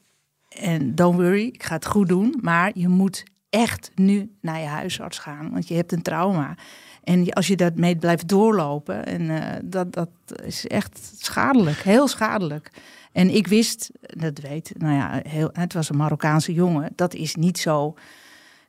En 0.49 0.95
don't 0.95 1.15
worry, 1.15 1.45
ik 1.45 1.63
ga 1.63 1.75
het 1.75 1.85
goed 1.85 2.07
doen. 2.07 2.39
Maar 2.41 2.71
je 2.73 2.87
moet 2.87 3.23
echt 3.49 3.91
nu 3.95 4.31
naar 4.41 4.59
je 4.59 4.65
huisarts 4.65 5.19
gaan. 5.19 5.51
Want 5.51 5.67
je 5.67 5.75
hebt 5.75 5.91
een 5.91 6.01
trauma. 6.01 6.55
En 7.03 7.33
als 7.33 7.47
je 7.47 7.55
dat 7.55 7.75
mee 7.75 7.95
blijft 7.95 8.27
doorlopen... 8.27 9.05
En, 9.05 9.29
eh, 9.29 9.59
dat, 9.63 9.93
dat 9.93 10.09
is 10.43 10.67
echt 10.67 11.13
schadelijk, 11.17 11.77
heel 11.77 12.07
schadelijk. 12.07 12.71
En 13.11 13.35
ik 13.35 13.47
wist, 13.47 13.91
dat 14.01 14.39
weet, 14.39 14.71
nou 14.77 14.93
ja, 14.93 15.21
heel, 15.27 15.49
het 15.53 15.73
was 15.73 15.89
een 15.89 15.97
Marokkaanse 15.97 16.53
jongen. 16.53 16.91
Dat 16.95 17.13
is 17.13 17.35
niet 17.35 17.57
zo 17.57 17.95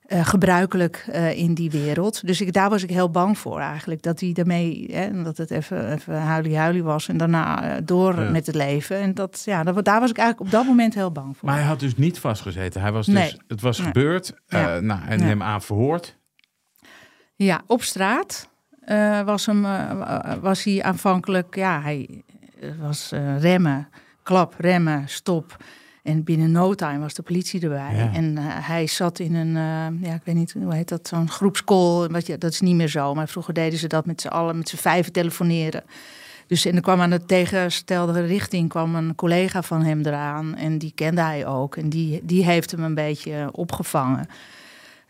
eh, 0.04 0.26
gebruikelijk 0.26 1.04
eh, 1.12 1.38
in 1.38 1.54
die 1.54 1.70
wereld. 1.70 2.26
Dus 2.26 2.40
ik, 2.40 2.52
daar 2.52 2.70
was 2.70 2.82
ik 2.82 2.90
heel 2.90 3.10
bang 3.10 3.38
voor 3.38 3.60
eigenlijk. 3.60 4.02
Dat 4.02 4.20
hij 4.20 4.32
daarmee, 4.32 4.88
hè, 4.92 5.22
dat 5.22 5.36
het 5.36 5.50
even, 5.50 5.92
even 5.92 6.20
huilie-huilie 6.20 6.82
was. 6.82 7.08
En 7.08 7.16
daarna 7.16 7.62
eh, 7.76 7.82
door 7.84 8.20
Ja. 8.20 8.30
met 8.30 8.46
het 8.46 8.54
leven. 8.54 8.96
En 9.00 9.14
dat, 9.14 9.42
ja, 9.44 9.62
dat, 9.62 9.84
daar 9.84 10.00
was 10.00 10.10
ik 10.10 10.18
eigenlijk 10.18 10.46
op 10.50 10.58
dat 10.58 10.66
moment 10.66 10.94
heel 10.94 11.12
bang 11.12 11.36
voor. 11.36 11.48
Maar 11.48 11.58
hij 11.58 11.66
had 11.66 11.80
dus 11.80 11.96
niet 11.96 12.18
vastgezeten. 12.18 12.80
Hij 12.80 12.92
was 12.92 13.06
dus, 13.06 13.14
Nee. 13.14 13.36
Het 13.48 13.60
was 13.60 13.78
Nee. 13.78 13.86
gebeurd. 13.86 14.32
Ja. 14.46 14.80
nou, 14.80 15.00
en 15.06 15.18
Ja. 15.18 15.24
hem 15.24 15.42
aan 15.42 15.62
verhoord. 15.62 16.16
Ja, 17.36 17.62
op 17.66 17.82
straat 17.82 18.48
was, 19.24 19.46
hem, 19.46 19.62
was 20.40 20.64
hij 20.64 20.82
aanvankelijk, 20.82 21.54
ja, 21.54 21.80
hij 21.82 22.22
was 22.80 23.12
remmen, 23.38 23.88
klap, 24.22 24.54
remmen, 24.58 25.02
stop. 25.08 25.56
En 26.04 26.24
binnen 26.24 26.50
no 26.50 26.74
time 26.74 26.98
was 26.98 27.14
de 27.14 27.22
politie 27.22 27.60
erbij. 27.60 27.94
Ja. 27.96 28.12
En 28.12 28.38
eh, 28.38 28.44
hij 28.46 28.86
zat 28.86 29.18
in 29.18 29.34
een, 29.34 29.56
eh, 29.56 30.08
ja, 30.08 30.14
ik 30.14 30.20
weet 30.24 30.34
niet, 30.34 30.52
hoe 30.52 30.74
heet 30.74 30.88
dat, 30.88 31.08
zo'n 31.08 31.28
groepscall. 31.28 32.08
Wat 32.08 32.26
je, 32.26 32.38
dat 32.38 32.52
is 32.52 32.60
niet 32.60 32.74
meer 32.74 32.88
zo, 32.88 33.14
maar 33.14 33.28
vroeger 33.28 33.54
deden 33.54 33.78
ze 33.78 33.86
dat 33.86 34.06
met 34.06 34.20
z'n 34.20 34.28
allen, 34.28 34.56
met 34.56 34.68
z'n 34.68 34.76
vijven 34.76 35.12
telefoneren. 35.12 35.82
Dus 36.46 36.64
en 36.64 36.74
er 36.74 36.80
kwam 36.80 37.00
aan 37.00 37.10
de 37.10 37.24
tegenstelde 37.24 38.26
richting 38.26 38.68
kwam 38.68 38.94
een 38.94 39.14
collega 39.14 39.62
van 39.62 39.82
hem 39.82 40.00
eraan. 40.00 40.54
En 40.54 40.78
die 40.78 40.92
kende 40.94 41.20
hij 41.20 41.46
ook. 41.46 41.76
En 41.76 41.88
die, 41.88 42.20
die 42.22 42.44
heeft 42.44 42.70
hem 42.70 42.82
een 42.82 42.94
beetje 42.94 43.48
opgevangen 43.52 44.26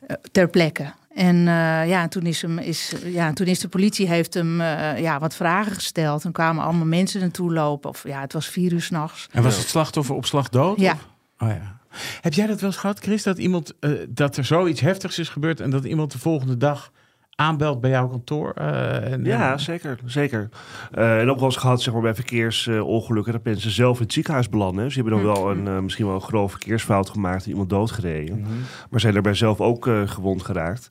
eh, 0.06 0.16
ter 0.32 0.48
plekke. 0.48 0.92
En 1.14 1.36
eh, 1.36 1.88
ja, 1.88 2.08
toen 2.08 2.22
is, 2.22 2.42
hem, 2.42 2.58
is, 2.58 2.92
ja, 3.04 3.32
toen 3.32 3.46
is 3.46 3.58
de 3.58 3.68
politie 3.68 4.08
heeft 4.08 4.34
hem 4.34 4.60
eh, 4.60 5.00
ja, 5.00 5.18
wat 5.18 5.34
vragen 5.34 5.72
gesteld. 5.72 6.24
En 6.24 6.32
kwamen 6.32 6.64
allemaal 6.64 6.86
mensen 6.86 7.20
naartoe 7.20 7.52
lopen. 7.52 7.90
Of 7.90 8.04
ja, 8.06 8.20
het 8.20 8.32
was 8.32 8.46
vier 8.46 8.72
uur 8.72 8.82
s'nachts. 8.82 9.28
En 9.30 9.42
was 9.42 9.56
het 9.56 9.68
slachtoffer 9.68 10.14
op 10.14 10.26
slag 10.26 10.48
dood? 10.48 10.80
Ja. 10.80 10.92
of? 10.92 11.06
Oh, 11.38 11.48
ja. 11.48 11.78
Heb 12.20 12.34
jij 12.34 12.46
dat 12.46 12.60
wel 12.60 12.70
eens 12.70 12.78
gehad, 12.78 12.98
Chris? 12.98 13.22
Dat, 13.22 13.38
iemand, 13.38 13.72
eh, 13.80 13.90
dat 14.08 14.36
er 14.36 14.44
zoiets 14.44 14.80
heftigs 14.80 15.18
is 15.18 15.28
gebeurd... 15.28 15.60
en 15.60 15.70
dat 15.70 15.84
iemand 15.84 16.12
de 16.12 16.18
volgende 16.18 16.56
dag 16.56 16.92
aanbelt 17.36 17.80
bij 17.80 17.90
jouw 17.90 18.08
kantoor? 18.08 18.50
eh, 18.52 19.12
en, 19.12 19.24
Ja, 19.24 19.52
en- 19.52 19.60
zeker. 19.60 19.98
zeker. 20.04 20.48
Eh, 20.92 21.20
en 21.20 21.30
ook 21.30 21.36
wel 21.36 21.44
eens 21.44 21.56
gehad 21.56 21.82
zeg 21.82 21.92
maar, 21.92 22.02
bij 22.02 22.14
verkeersongelukken 22.14 23.32
dat 23.32 23.44
mensen 23.44 23.70
zelf 23.70 23.96
in 23.96 24.02
het 24.02 24.12
ziekenhuis 24.12 24.48
belanden. 24.48 24.90
Ze 24.92 25.00
hebben 25.00 25.22
dan 25.22 25.32
wel 25.34 25.50
een, 25.50 25.66
eh, 25.68 25.78
misschien 25.78 26.06
wel 26.06 26.14
een 26.14 26.20
grove 26.20 26.50
verkeersfout 26.50 27.10
gemaakt 27.10 27.44
en 27.44 27.50
iemand 27.50 27.70
doodgereden. 27.70 28.40
Mhm. 28.40 28.50
Maar 28.90 29.00
zijn 29.00 29.12
daarbij 29.12 29.34
zelf 29.34 29.60
ook 29.60 29.86
eh, 29.86 30.00
gewond 30.04 30.42
geraakt. 30.42 30.88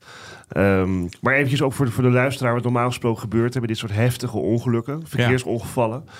Ehm, 0.48 1.00
maar 1.20 1.34
eventjes 1.34 1.62
ook 1.62 1.72
voor 1.72 1.86
de, 1.86 1.92
voor 1.92 2.02
de 2.02 2.10
luisteraar, 2.10 2.54
wat 2.54 2.62
normaal 2.62 2.86
gesproken 2.86 3.20
gebeurt, 3.20 3.52
hebben 3.52 3.70
dit 3.70 3.78
soort 3.80 3.92
heftige 3.94 4.36
ongelukken, 4.36 5.02
verkeersongevallen. 5.06 6.02
Ja, 6.06 6.12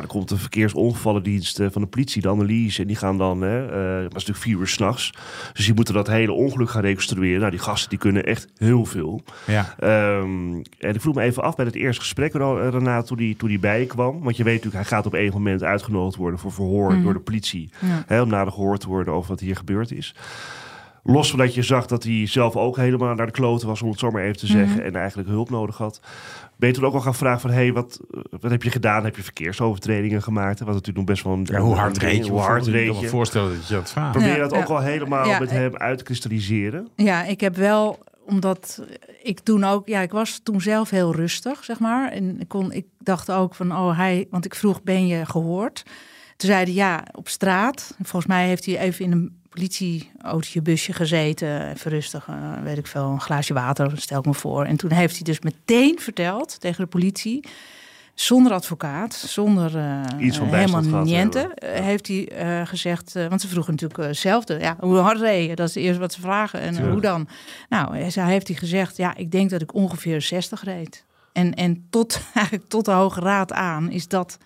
dan 0.00 0.08
komt 0.08 0.28
de 0.28 0.36
verkeersongevallendienst 0.36 1.60
eh, 1.60 1.66
van 1.70 1.82
de 1.82 1.88
politie, 1.88 2.22
de 2.22 2.28
analyse, 2.28 2.80
en 2.80 2.86
die 2.86 2.96
gaan 2.96 3.18
dan, 3.18 3.40
hè, 3.40 3.66
eh, 3.66 3.72
maar 3.72 3.94
het 4.02 4.06
is 4.06 4.12
natuurlijk 4.12 4.38
vier 4.38 4.58
uur 4.58 4.66
s'nachts. 4.66 5.12
Dus 5.52 5.64
die 5.64 5.74
moeten 5.74 5.94
dat 5.94 6.06
hele 6.06 6.32
ongeluk 6.32 6.70
gaan 6.70 6.82
reconstrueren. 6.82 7.38
Nou, 7.38 7.50
die 7.50 7.60
gasten 7.60 7.90
die 7.90 7.98
kunnen 7.98 8.24
echt 8.24 8.48
heel 8.56 8.84
veel. 8.84 9.22
Ja. 9.46 9.74
Ehm, 9.78 10.54
en 10.78 10.94
ik 10.94 11.00
vroeg 11.00 11.14
me 11.14 11.22
even 11.22 11.42
af 11.42 11.54
bij 11.54 11.64
het 11.64 11.74
eerste 11.74 12.00
gesprek, 12.00 12.32
Renaat, 12.32 13.06
toen 13.06 13.16
die, 13.16 13.36
toen 13.36 13.48
die 13.48 13.58
bij 13.58 13.80
je 13.80 13.86
kwam. 13.86 14.22
Want 14.22 14.36
je 14.36 14.44
weet 14.44 14.54
natuurlijk, 14.54 14.82
hij 14.82 14.96
gaat 14.96 15.06
op 15.06 15.14
een 15.14 15.30
moment 15.32 15.62
uitgenodigd 15.62 16.16
worden 16.16 16.38
voor 16.38 16.52
verhoor 16.52 16.92
Mhm. 16.92 17.02
door 17.02 17.12
de 17.12 17.20
politie. 17.20 17.70
Ja. 17.78 18.02
Hè, 18.06 18.20
om 18.22 18.28
nader 18.28 18.52
gehoord 18.52 18.80
te 18.80 18.88
worden 18.88 19.14
over 19.14 19.28
wat 19.30 19.40
hier 19.40 19.56
gebeurd 19.56 19.92
is. 19.92 20.14
Los 21.02 21.30
van 21.30 21.38
dat 21.38 21.54
je 21.54 21.62
zag 21.62 21.86
dat 21.86 22.02
hij 22.04 22.26
zelf 22.26 22.56
ook 22.56 22.76
helemaal 22.76 23.14
naar 23.14 23.26
de 23.26 23.32
kloten 23.32 23.68
was, 23.68 23.82
om 23.82 23.90
het 23.90 23.98
zo 23.98 24.10
maar 24.10 24.22
even 24.22 24.36
te 24.36 24.46
zeggen, 24.46 24.76
Mhm. 24.76 24.86
en 24.86 24.96
eigenlijk 24.96 25.28
hulp 25.28 25.50
nodig 25.50 25.76
had. 25.76 26.00
Ben 26.56 26.68
je 26.68 26.74
toen 26.74 26.84
ook 26.84 26.94
al 26.94 27.00
gaan 27.00 27.14
vragen 27.14 27.40
van, 27.40 27.50
hé, 27.50 27.56
hey, 27.56 27.72
wat, 27.72 28.00
wat 28.40 28.50
heb 28.50 28.62
je 28.62 28.70
gedaan? 28.70 29.04
Heb 29.04 29.16
je 29.16 29.22
verkeersovertredingen 29.22 30.22
gemaakt? 30.22 30.58
Wat 30.58 30.68
natuurlijk 30.68 30.96
nog 30.96 31.04
best 31.06 31.22
wel 31.24 31.32
een... 31.32 31.46
Ja, 31.50 31.58
hoe 31.60 31.74
hard 31.74 31.96
een- 31.96 32.08
reed 32.08 32.24
je? 32.24 32.30
Hoe 32.30 32.40
hard 32.40 32.66
reed 32.66 32.80
Ik 32.80 32.86
kan 32.86 32.96
me 32.96 33.02
je? 33.02 33.08
voorstellen 33.08 33.54
dat 33.54 33.68
je 33.68 33.74
dat 33.74 33.90
vraagt. 33.92 34.10
Probeer 34.12 34.28
je 34.30 34.36
Ja, 34.36 34.42
dat 34.48 34.54
ook 34.54 34.68
al 34.68 34.80
helemaal 34.80 35.26
Ja, 35.28 35.38
met 35.38 35.48
eh, 35.50 35.54
hem 35.56 35.76
uit 35.76 35.98
te 35.98 36.04
kristalliseren? 36.04 36.88
Ja, 36.96 37.24
ik 37.24 37.40
heb 37.40 37.56
wel, 37.56 37.98
omdat 38.26 38.82
ik 39.22 39.40
toen 39.40 39.64
ook, 39.64 39.86
ja, 39.88 40.00
ik 40.00 40.12
was 40.12 40.40
toen 40.42 40.60
zelf 40.60 40.90
heel 40.90 41.14
rustig, 41.14 41.64
zeg 41.64 41.78
maar. 41.78 42.10
En 42.12 42.40
ik, 42.40 42.48
kon, 42.48 42.72
ik 42.72 42.86
dacht 42.98 43.30
ook 43.30 43.54
van, 43.54 43.72
oh, 43.72 43.96
hij, 43.96 44.26
want 44.30 44.44
ik 44.44 44.54
vroeg, 44.54 44.82
ben 44.82 45.06
je 45.06 45.26
gehoord? 45.26 45.82
Toen 46.36 46.50
zei 46.50 46.64
hij, 46.64 46.72
ja, 46.72 47.04
op 47.12 47.28
straat. 47.28 47.94
Volgens 48.02 48.26
mij 48.26 48.46
heeft 48.46 48.66
hij 48.66 48.78
even 48.78 49.04
in 49.04 49.12
een 49.12 49.40
politieautootje, 49.52 50.62
busje 50.62 50.92
gezeten, 50.92 51.70
even 51.70 51.90
rustig, 51.90 52.28
eh, 52.28 52.62
weet 52.62 52.78
ik 52.78 52.86
veel, 52.86 53.04
een 53.04 53.20
glaasje 53.20 53.54
water, 53.54 53.92
stel 53.94 54.18
ik 54.18 54.24
me 54.24 54.34
voor. 54.34 54.64
En 54.64 54.76
toen 54.76 54.92
heeft 54.92 55.14
hij 55.14 55.22
dus 55.22 55.40
meteen 55.40 55.98
verteld 55.98 56.60
tegen 56.60 56.84
de 56.84 56.90
politie, 56.90 57.44
zonder 58.14 58.52
advocaat, 58.52 59.14
zonder 59.14 59.76
eh, 59.76 60.26
Iets 60.26 60.36
van 60.36 60.54
helemaal 60.54 61.04
niente, 61.04 61.54
eh, 61.54 61.84
heeft 61.84 62.06
hij 62.06 62.28
gezegd, 62.66 63.12
want 63.12 63.40
ze 63.40 63.48
vroegen 63.48 63.72
natuurlijk 63.72 64.02
hetzelfde, 64.02 64.58
ja, 64.58 64.76
hoe 64.80 64.96
hard 64.96 65.20
reed 65.20 65.48
je? 65.48 65.54
Dat 65.54 65.68
is 65.68 65.74
het 65.74 65.84
eerste 65.84 66.00
wat 66.00 66.12
ze 66.12 66.20
vragen. 66.20 66.60
En 66.60 66.72
Tuurlijk. 66.72 66.92
hoe 66.92 67.02
dan? 67.02 67.28
Nou, 67.68 67.96
hij 67.96 68.24
heeft 68.24 68.48
hij 68.48 68.56
gezegd, 68.56 68.96
ja, 68.96 69.14
ik 69.16 69.30
denk 69.30 69.50
dat 69.50 69.62
ik 69.62 69.74
ongeveer 69.74 70.22
60 70.22 70.64
reed. 70.64 71.04
En, 71.32 71.54
en 71.54 71.86
tot, 71.90 72.20
eigenlijk 72.34 72.68
tot 72.68 72.84
de 72.84 72.90
Hoge 72.90 73.20
Raad 73.20 73.52
aan 73.52 73.90
is 73.90 74.08
dat 74.08 74.38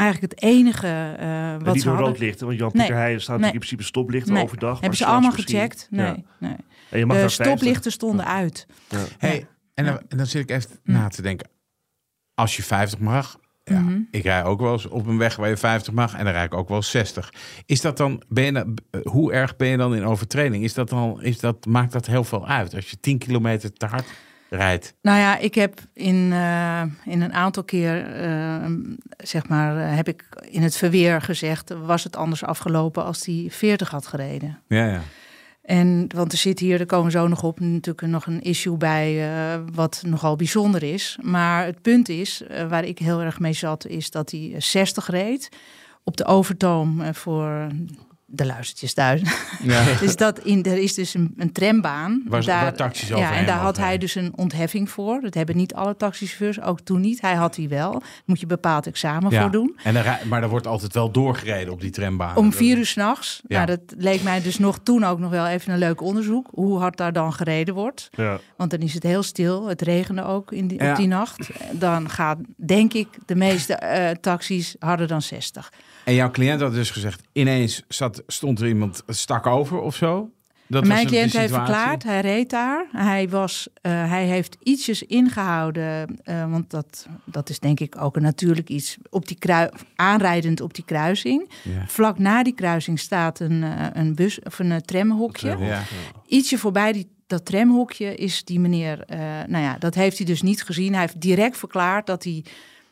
eigenlijk 0.00 0.32
het 0.32 0.42
enige 0.42 0.86
eh, 0.86 1.52
En 1.52 1.64
wat 1.64 1.74
niet 1.74 1.82
ze 1.82 1.88
door 1.88 1.96
hadden. 1.96 2.12
roodlichten, 2.12 2.46
want 2.46 2.58
Jan 2.58 2.70
Nee. 2.72 2.82
Pieter 2.82 3.00
Heijen 3.00 3.20
staat 3.20 3.36
Nee. 3.38 3.44
natuurlijk 3.44 3.70
in 3.70 3.76
principe 3.76 3.98
stoplichten 3.98 4.32
Nee. 4.32 4.42
overdag. 4.42 4.70
maar 4.72 4.80
Hebben 4.80 4.98
ze 4.98 5.04
allemaal 5.06 5.30
misschien. 5.30 5.54
gecheckt? 5.56 5.86
Nee, 5.90 6.06
Ja. 6.06 6.16
nee. 6.38 6.56
En 6.90 6.98
je 6.98 7.06
mag 7.06 7.16
De 7.16 7.22
daar 7.22 7.30
50. 7.30 7.46
stoplichten 7.46 7.92
stonden 7.92 8.26
uit. 8.26 8.66
Hey, 9.18 9.46
en, 9.74 9.84
dan, 9.84 10.00
en 10.08 10.16
dan 10.16 10.26
zit 10.26 10.42
ik 10.42 10.50
even 10.50 10.70
Hm. 10.84 10.92
na 10.92 11.08
te 11.08 11.22
denken. 11.22 11.48
Als 12.34 12.56
je 12.56 12.62
50 12.62 12.98
mag, 12.98 13.38
ja, 13.64 13.80
Mhm. 13.80 14.00
ik 14.10 14.22
rij 14.22 14.44
ook 14.44 14.60
wel 14.60 14.72
eens 14.72 14.86
op 14.88 15.06
een 15.06 15.18
weg 15.18 15.36
waar 15.36 15.48
je 15.48 15.56
50 15.56 15.92
mag 15.92 16.14
en 16.14 16.24
dan 16.24 16.32
rijd 16.32 16.52
ik 16.52 16.58
ook 16.58 16.68
wel 16.68 16.76
eens 16.76 16.90
60. 16.90 17.32
Is 17.66 17.80
dat 17.80 17.96
dan, 17.96 18.22
ben 18.28 18.44
je, 18.44 18.52
dan- 18.52 18.76
hoe 19.02 19.32
erg 19.32 19.56
ben 19.56 19.68
je 19.68 19.76
dan 19.76 19.94
in 19.94 20.04
overtreding? 20.04 20.64
Is 20.64 20.74
dat 20.74 20.88
dan, 20.88 21.22
is 21.22 21.38
dat, 21.40 21.66
maakt 21.66 21.92
dat 21.92 22.06
heel 22.06 22.24
veel 22.24 22.46
uit 22.46 22.74
als 22.74 22.90
je 22.90 23.00
10 23.00 23.18
kilometer 23.18 23.72
te 23.72 23.86
hard 23.86 24.06
rijdt? 24.50 24.94
Nou 25.02 25.18
ja, 25.18 25.38
ik 25.38 25.54
heb 25.54 25.80
in, 25.94 26.28
eh, 26.32 26.82
in 27.04 27.20
een 27.20 27.32
aantal 27.32 27.64
keer, 27.64 28.14
eh, 28.14 28.70
zeg 29.16 29.48
maar, 29.48 29.76
eh, 29.76 29.96
heb 29.96 30.08
ik 30.08 30.24
in 30.50 30.62
het 30.62 30.76
verweer 30.76 31.22
gezegd, 31.22 31.74
was 31.84 32.04
het 32.04 32.16
anders 32.16 32.44
afgelopen 32.44 33.04
als 33.04 33.20
die 33.20 33.52
40 33.52 33.90
had 33.90 34.06
gereden. 34.06 34.58
Ja, 34.68 34.86
ja. 34.86 35.00
En 35.70 36.06
want 36.14 36.32
er 36.32 36.38
zit 36.38 36.58
hier, 36.58 36.80
er 36.80 36.86
komen 36.86 37.10
zo 37.10 37.28
nog 37.28 37.42
op, 37.42 37.60
natuurlijk 37.60 38.06
nog 38.06 38.26
een 38.26 38.40
issue 38.40 38.76
bij 38.76 39.32
eh, 39.32 39.60
wat 39.72 40.02
nogal 40.06 40.36
bijzonder 40.36 40.82
is. 40.82 41.18
Maar 41.22 41.64
het 41.64 41.82
punt 41.82 42.08
is, 42.08 42.42
eh, 42.42 42.68
waar 42.68 42.84
ik 42.84 42.98
heel 42.98 43.20
erg 43.20 43.38
mee 43.38 43.52
zat, 43.52 43.86
is 43.86 44.10
dat 44.10 44.30
hij 44.30 44.52
eh, 44.54 44.60
60 44.60 45.10
reed 45.10 45.48
op 46.04 46.16
de 46.16 46.24
overtoom 46.24 47.14
voor 47.14 47.66
de 48.32 48.46
luistertjes 48.46 48.92
thuis. 48.94 49.20
ja. 49.62 49.84
Dus 50.00 50.16
dat 50.16 50.38
in, 50.38 50.62
er 50.64 50.78
is 50.78 50.94
dus 50.94 51.14
een, 51.14 51.34
een 51.36 51.52
trambaan. 51.52 52.22
Waar- 52.26 52.44
waar 52.44 52.74
taxis 52.74 53.08
ja, 53.08 53.34
en 53.34 53.46
daar 53.46 53.58
had 53.58 53.76
hij 53.76 53.98
dus 53.98 54.14
een 54.14 54.32
ontheffing 54.36 54.90
voor. 54.90 55.20
Dat 55.20 55.34
hebben 55.34 55.56
niet 55.56 55.74
alle 55.74 55.96
taxichauffeurs, 55.96 56.60
ook 56.60 56.80
toen 56.80 57.00
niet. 57.00 57.20
Hij 57.20 57.34
had 57.34 57.54
die 57.54 57.68
wel. 57.68 57.90
Daar 57.92 58.02
moet 58.24 58.40
je 58.40 58.46
bepaald 58.46 58.86
examen 58.86 59.30
Ja. 59.30 59.40
voor 59.40 59.50
doen. 59.50 59.76
En 59.84 59.94
maar 60.28 60.42
er 60.42 60.48
wordt 60.48 60.66
altijd 60.66 60.92
wel 60.94 61.10
doorgereden 61.10 61.72
op 61.72 61.80
die 61.80 61.90
trambaan. 61.90 62.36
Om 62.36 62.52
vier 62.52 62.76
uur 62.78 62.86
s'nachts. 62.86 63.40
Ja. 63.48 63.56
Nou, 63.64 63.66
dat 63.66 63.80
leek 63.98 64.22
mij 64.22 64.42
dus 64.42 64.58
nog 64.58 64.78
toen 64.82 65.04
ook 65.04 65.18
nog 65.18 65.30
wel 65.30 65.46
even 65.46 65.72
een 65.72 65.78
leuk 65.78 66.00
onderzoek. 66.00 66.48
Hoe 66.50 66.78
hard 66.78 66.96
daar 66.96 67.12
dan 67.12 67.32
gereden 67.32 67.74
wordt. 67.74 68.08
Ja. 68.12 68.38
Want 68.56 68.70
dan 68.70 68.80
is 68.80 68.94
het 68.94 69.02
heel 69.02 69.22
stil. 69.22 69.66
Het 69.68 69.82
regende 69.82 70.24
ook 70.24 70.52
in 70.52 70.66
die, 70.66 70.82
Ja. 70.82 70.90
op 70.90 70.96
die 70.96 71.06
nacht. 71.06 71.50
Dan 71.72 72.10
gaat, 72.10 72.38
denk 72.56 72.92
ik, 72.92 73.08
de 73.26 73.34
meeste 73.34 73.74
eh, 73.74 74.10
taxis 74.20 74.76
harder 74.78 75.06
dan 75.06 75.22
60. 75.22 75.72
En 76.04 76.14
jouw 76.14 76.30
cliënt 76.30 76.60
had 76.60 76.72
dus 76.72 76.90
gezegd, 76.90 77.22
ineens 77.32 77.82
zat, 77.88 78.19
stond 78.26 78.60
er 78.60 78.68
iemand 78.68 79.02
stak 79.06 79.46
over 79.46 79.80
of 79.80 79.94
zo? 79.94 80.30
Dat 80.70 80.86
Mijn 80.86 81.06
cliënt 81.06 81.32
heeft 81.32 81.52
verklaard, 81.52 82.02
hij 82.02 82.20
reed 82.20 82.50
daar. 82.50 82.86
Hij, 82.92 83.28
was, 83.28 83.68
eh, 83.82 84.10
hij 84.10 84.24
heeft 84.24 84.56
ietsjes 84.62 85.02
ingehouden, 85.02 86.20
eh, 86.24 86.50
want 86.50 86.70
dat, 86.70 87.06
dat 87.24 87.48
is 87.48 87.58
denk 87.58 87.80
ik 87.80 88.00
ook 88.00 88.16
een 88.16 88.22
natuurlijk 88.22 88.68
iets, 88.68 88.96
op 89.10 89.28
die 89.28 89.38
krui 89.38 89.68
aanrijdend 89.96 90.60
op 90.60 90.74
die 90.74 90.84
kruising. 90.84 91.50
Ja. 91.62 91.86
Vlak 91.86 92.18
na 92.18 92.42
die 92.42 92.54
kruising 92.54 92.98
staat 92.98 93.40
een, 93.40 93.62
eh, 93.62 93.86
een 93.92 94.14
bus 94.14 94.42
of 94.42 94.58
een 94.58 94.82
tramhokje. 94.82 95.56
Ja. 95.58 95.82
Ietsje 96.26 96.58
voorbij 96.58 96.92
die, 96.92 97.08
dat 97.26 97.44
tramhokje 97.44 98.14
is 98.14 98.44
die 98.44 98.60
meneer, 98.60 99.04
eh, 99.04 99.18
nou 99.46 99.64
ja, 99.64 99.76
dat 99.78 99.94
heeft 99.94 100.16
hij 100.16 100.26
dus 100.26 100.42
niet 100.42 100.62
gezien. 100.62 100.92
Hij 100.92 101.00
heeft 101.00 101.20
direct 101.20 101.56
verklaard 101.56 102.06
dat 102.06 102.24
hij 102.24 102.44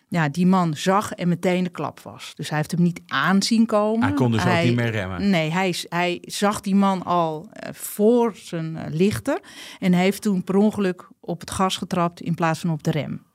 ja, 0.09 0.29
die 0.29 0.47
man 0.47 0.75
zag 0.75 1.13
en 1.13 1.29
meteen 1.29 1.65
de 1.65 1.71
klap 1.71 2.01
was. 2.01 2.33
Dus 2.35 2.49
hij 2.49 2.59
heeft 2.59 2.71
hem 2.71 2.83
niet 2.83 3.01
aanzien 3.07 3.67
komen. 3.67 4.07
Hij 4.07 4.17
kon 4.17 4.33
dus 4.33 4.47
ook 4.47 4.63
niet 4.63 4.75
meer 4.75 4.91
remmen. 4.91 5.31
Nee, 5.31 5.51
hij, 5.51 5.75
hij 5.89 6.19
zag 6.23 6.61
die 6.61 6.75
man 6.75 7.05
al 7.05 7.49
eh, 7.53 7.73
voor 7.73 8.37
zijn 8.37 8.77
eh, 8.77 8.93
lichten 8.93 9.41
en 9.79 9.93
heeft 9.93 10.23
toen 10.23 10.45
per 10.45 10.57
ongeluk 10.57 11.09
op 11.21 11.41
het 11.41 11.51
gas 11.51 11.77
getrapt 11.77 12.21
in 12.21 12.35
plaats 12.35 12.61
van 12.61 12.71
op 12.71 12.83
de 12.83 12.91
rem. 12.91 13.27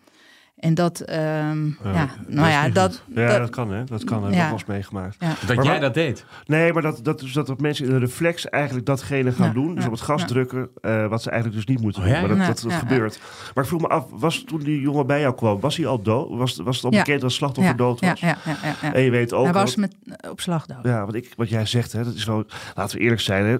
En 0.63 0.73
dat, 0.73 0.99
ehm, 0.99 1.65
ja, 1.83 2.09
nou 2.27 2.49
ja, 2.49 2.69
dat, 2.69 3.03
Ja, 3.13 3.27
dat, 3.27 3.37
dat- 3.37 3.49
kan 3.49 3.71
hè. 3.71 3.83
Dat 3.83 4.03
kan, 4.03 4.23
heb 4.23 4.31
ik 4.31 4.37
Ja. 4.37 4.55
meegemaakt. 4.67 5.15
ja. 5.19 5.33
Dat 5.45 5.55
Maar 5.55 5.65
jij 5.65 5.79
dat 5.79 5.93
deed. 5.93 6.25
Nee, 6.45 6.73
maar 6.73 6.81
dat, 6.81 6.99
dat, 7.03 7.19
dus 7.19 7.33
dat, 7.33 7.47
dat 7.47 7.61
mensen 7.61 7.85
in 7.85 7.91
een 7.91 7.99
reflex 7.99 8.49
eigenlijk 8.49 8.85
datgene 8.85 9.31
gaan 9.31 9.47
Ja, 9.47 9.53
doen. 9.53 9.73
Dus 9.75 9.83
ja, 9.83 9.89
op 9.89 9.95
het 9.95 10.01
gas 10.03 10.21
ja. 10.21 10.27
drukken, 10.27 10.69
eh, 10.81 11.07
wat 11.07 11.21
ze 11.23 11.29
eigenlijk 11.29 11.65
dus 11.65 11.75
niet 11.75 11.83
moeten 11.83 12.01
Oh, 12.01 12.07
doen. 12.07 12.15
ja? 12.17 12.21
Maar 12.21 12.29
dat, 12.29 12.39
Ja, 12.39 12.47
dat, 12.47 12.61
dat 12.61 12.71
ja, 12.71 12.77
gebeurt. 12.77 13.19
Maar 13.53 13.63
ik 13.63 13.69
vroeg 13.69 13.81
me 13.81 13.87
af, 13.87 14.05
was 14.09 14.43
toen 14.43 14.59
die 14.59 14.81
jongen 14.81 15.07
bij 15.07 15.19
jou 15.19 15.35
kwam, 15.35 15.59
was 15.59 15.77
hij 15.77 15.85
al 15.85 16.01
dood? 16.01 16.29
Was, 16.37 16.57
was 16.63 16.75
het 16.75 16.85
al 16.85 16.91
Ja. 16.91 16.97
bekend 16.97 17.21
dat 17.21 17.29
het 17.29 17.39
slachtoffer 17.39 17.71
ja, 17.73 17.77
dood 17.79 17.99
ja, 17.99 18.09
was? 18.09 18.19
ja, 18.19 18.27
ja, 18.45 18.55
ja, 18.63 18.73
ja. 18.81 18.93
En 18.93 19.01
je 19.01 19.09
weet 19.09 19.33
ook... 19.33 19.43
Hij 19.43 19.53
was 19.53 19.75
met, 19.75 19.95
eh, 20.05 20.29
op 20.31 20.41
slag 20.41 20.65
dood. 20.65 20.83
Ja, 20.83 21.05
wat, 21.05 21.15
ik, 21.15 21.33
wat 21.35 21.49
jij 21.49 21.65
zegt, 21.65 21.91
hè, 21.91 22.03
dat 22.03 22.13
is 22.13 22.25
wel, 22.25 22.43
laten 22.75 22.97
we 22.97 23.03
eerlijk 23.03 23.21
zijn. 23.21 23.45
Hè. 23.45 23.57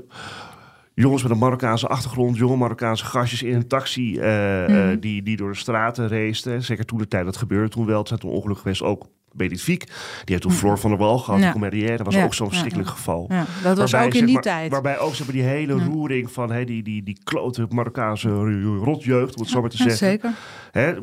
Jongens 0.95 1.23
met 1.23 1.31
een 1.31 1.37
Marokkaanse 1.37 1.87
achtergrond, 1.87 2.37
jonge 2.37 2.55
Marokkaanse 2.57 3.05
gastjes 3.05 3.43
in 3.43 3.55
een 3.55 3.67
taxi 3.67 4.17
eh, 4.19 4.27
Mhm. 4.67 4.71
eh, 4.91 4.97
die, 4.99 5.23
die 5.23 5.37
door 5.37 5.51
de 5.51 5.57
straten 5.57 6.07
raceten. 6.07 6.63
Zeker 6.63 6.85
toen 6.85 6.97
de 6.97 7.07
tijd 7.07 7.25
dat 7.25 7.37
gebeurde, 7.37 7.69
toen 7.69 7.85
wel. 7.85 7.97
Het 7.99 8.07
zijn 8.07 8.19
toen 8.19 8.31
ongeluk 8.31 8.57
geweest, 8.57 8.81
ook 8.81 9.07
Benefiek. 9.33 9.83
Die 9.85 9.93
heeft 10.25 10.41
toen 10.41 10.51
Floor 10.51 10.77
van 10.79 10.89
der 10.89 10.99
Wal 10.99 11.17
gehad, 11.17 11.39
Ja. 11.39 11.51
de. 11.51 11.97
Dat 11.97 12.05
was 12.05 12.15
Ja, 12.15 12.23
ook 12.23 12.33
zo'n 12.33 12.47
verschrikkelijk 12.47 12.89
ja. 12.89 12.95
geval. 12.95 13.25
Ja, 13.29 13.45
dat 13.63 13.77
was 13.77 13.91
Waarbij, 13.91 13.99
ook 13.99 14.13
in 14.13 14.17
zeg 14.17 14.25
die 14.25 14.33
maar, 14.33 14.43
tijd. 14.43 14.71
Waarbij 14.71 14.99
ook 14.99 15.15
zeg 15.15 15.25
maar, 15.25 15.35
die 15.35 15.45
hele 15.45 15.75
Ja. 15.75 15.83
roering 15.85 16.31
van 16.31 16.51
hè, 16.51 16.65
die, 16.65 16.83
die, 16.83 17.03
die 17.03 17.17
klote 17.23 17.65
Marokkaanse 17.69 18.29
rotjeugd, 18.83 19.35
om 19.35 19.41
het 19.41 19.51
zo 19.51 19.61
maar 19.61 19.69
te 19.69 19.77
Ja, 19.77 19.83
zeggen. 19.83 20.07
zeker. 20.07 20.31
Hè, 20.71 20.93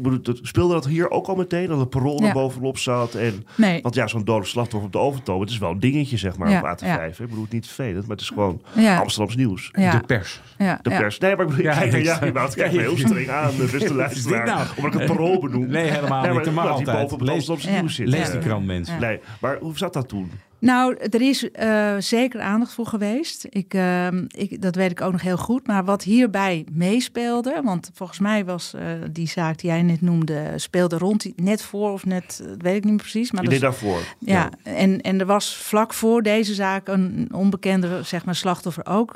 speelde 0.42 0.74
dat 0.74 0.86
hier 0.86 1.10
ook 1.10 1.26
al 1.26 1.34
meteen, 1.34 1.66
dat 1.66 1.78
het 1.78 1.90
parool 1.90 2.20
er 2.20 2.32
bovenop 2.32 2.78
zat? 2.78 3.14
En, 3.14 3.46
Nee, 3.56 3.82
want 3.82 3.94
ja, 3.94 4.06
zo'n 4.06 4.24
dode 4.24 4.46
slachtoffer 4.46 4.86
op 4.86 4.92
de 4.92 4.98
overtoom, 4.98 5.40
het 5.40 5.50
is 5.50 5.58
wel 5.58 5.70
een 5.70 5.80
dingetje, 5.80 6.16
zeg 6.16 6.36
maar, 6.36 6.50
Ja, 6.50 6.58
op 6.58 6.64
AT5. 6.66 6.86
ja. 6.86 6.98
hè. 7.00 7.06
Ik 7.06 7.16
bedoel, 7.18 7.42
het 7.42 7.52
niet 7.52 7.66
vervelend, 7.66 8.00
maar 8.06 8.10
het 8.16 8.20
is 8.20 8.28
gewoon 8.28 8.62
ja, 8.72 8.98
Amsterdams 8.98 9.36
nieuws. 9.36 9.68
ja, 9.72 9.90
De 9.98 10.06
pers. 10.06 10.40
ja, 10.58 10.78
De 10.82 10.90
pers. 10.90 11.18
Nee, 11.18 11.36
maar 11.36 11.44
ik 11.44 11.50
bedoel, 11.50 11.64
Ja, 11.64 11.78
kijk, 11.78 11.92
ik- 11.92 12.04
ja, 12.04 12.24
je 12.24 12.32
wou 12.32 12.46
het 12.46 12.54
Ja, 12.54 12.60
kijken 12.62 12.80
je- 12.80 12.86
heel 12.88 12.96
streng 12.98 13.28
aan, 13.30 13.50
de 13.56 13.68
beste 13.72 13.94
luisteraar. 13.94 14.46
nou? 14.46 14.66
Omdat 14.76 14.94
ik 14.94 14.98
het 15.00 15.08
parool 15.16 15.40
benoem. 15.40 15.66
Nee, 15.66 15.90
helemaal 15.90 16.34
niet. 16.34 16.44
Dat 16.44 16.54
mag 16.54 16.64
omdat 16.64 16.64
hij 16.64 16.70
altijd. 16.70 16.96
boven 16.96 17.12
op 17.14 17.20
het 17.20 17.28
Lees, 17.28 17.48
Amsterdamse 17.50 17.70
Ja. 17.70 17.80
nieuws 17.80 17.94
zit. 17.94 18.08
Ja. 18.26 18.32
die 18.32 18.40
krant, 18.40 18.66
mensen. 18.66 18.94
Ja. 18.94 19.00
Nee, 19.00 19.20
maar 19.40 19.58
hoe 19.58 19.78
zat 19.78 19.92
dat 19.92 20.08
toen? 20.08 20.30
Nou, 20.58 20.96
er 20.96 21.20
is 21.20 21.50
eh, 21.50 21.94
zeker 21.98 22.40
aandacht 22.40 22.72
voor 22.72 22.86
geweest. 22.86 23.46
Ik, 23.50 23.74
ehm, 23.74 24.24
ik, 24.28 24.62
dat 24.62 24.74
weet 24.74 24.90
ik 24.90 25.00
ook 25.00 25.12
nog 25.12 25.22
heel 25.22 25.36
goed. 25.36 25.66
Maar 25.66 25.84
wat 25.84 26.02
hierbij 26.02 26.64
meespeelde, 26.72 27.60
want 27.64 27.90
volgens 27.94 28.18
mij 28.18 28.44
was 28.44 28.74
eh, 28.74 28.82
die 29.10 29.28
zaak 29.28 29.58
die 29.58 29.70
jij 29.70 29.82
net 29.82 30.00
noemde, 30.00 30.52
speelde 30.56 30.98
rond 30.98 31.26
net 31.36 31.62
voor 31.62 31.90
of 31.92 32.06
net, 32.06 32.42
dat 32.46 32.62
weet 32.62 32.76
ik 32.76 32.82
niet 32.84 32.92
meer 32.92 33.00
precies. 33.02 33.30
Maar 33.32 33.52
is- 33.52 33.60
daarvoor. 33.60 34.00
ja, 34.18 34.50
En, 34.62 35.00
en 35.00 35.20
er 35.20 35.26
was 35.26 35.56
vlak 35.56 35.94
voor 35.94 36.22
deze 36.22 36.54
zaak 36.54 36.88
een 36.88 37.28
onbekende 37.32 38.02
zeg 38.02 38.24
maar, 38.24 38.34
slachtoffer 38.34 38.86
ook. 38.86 39.14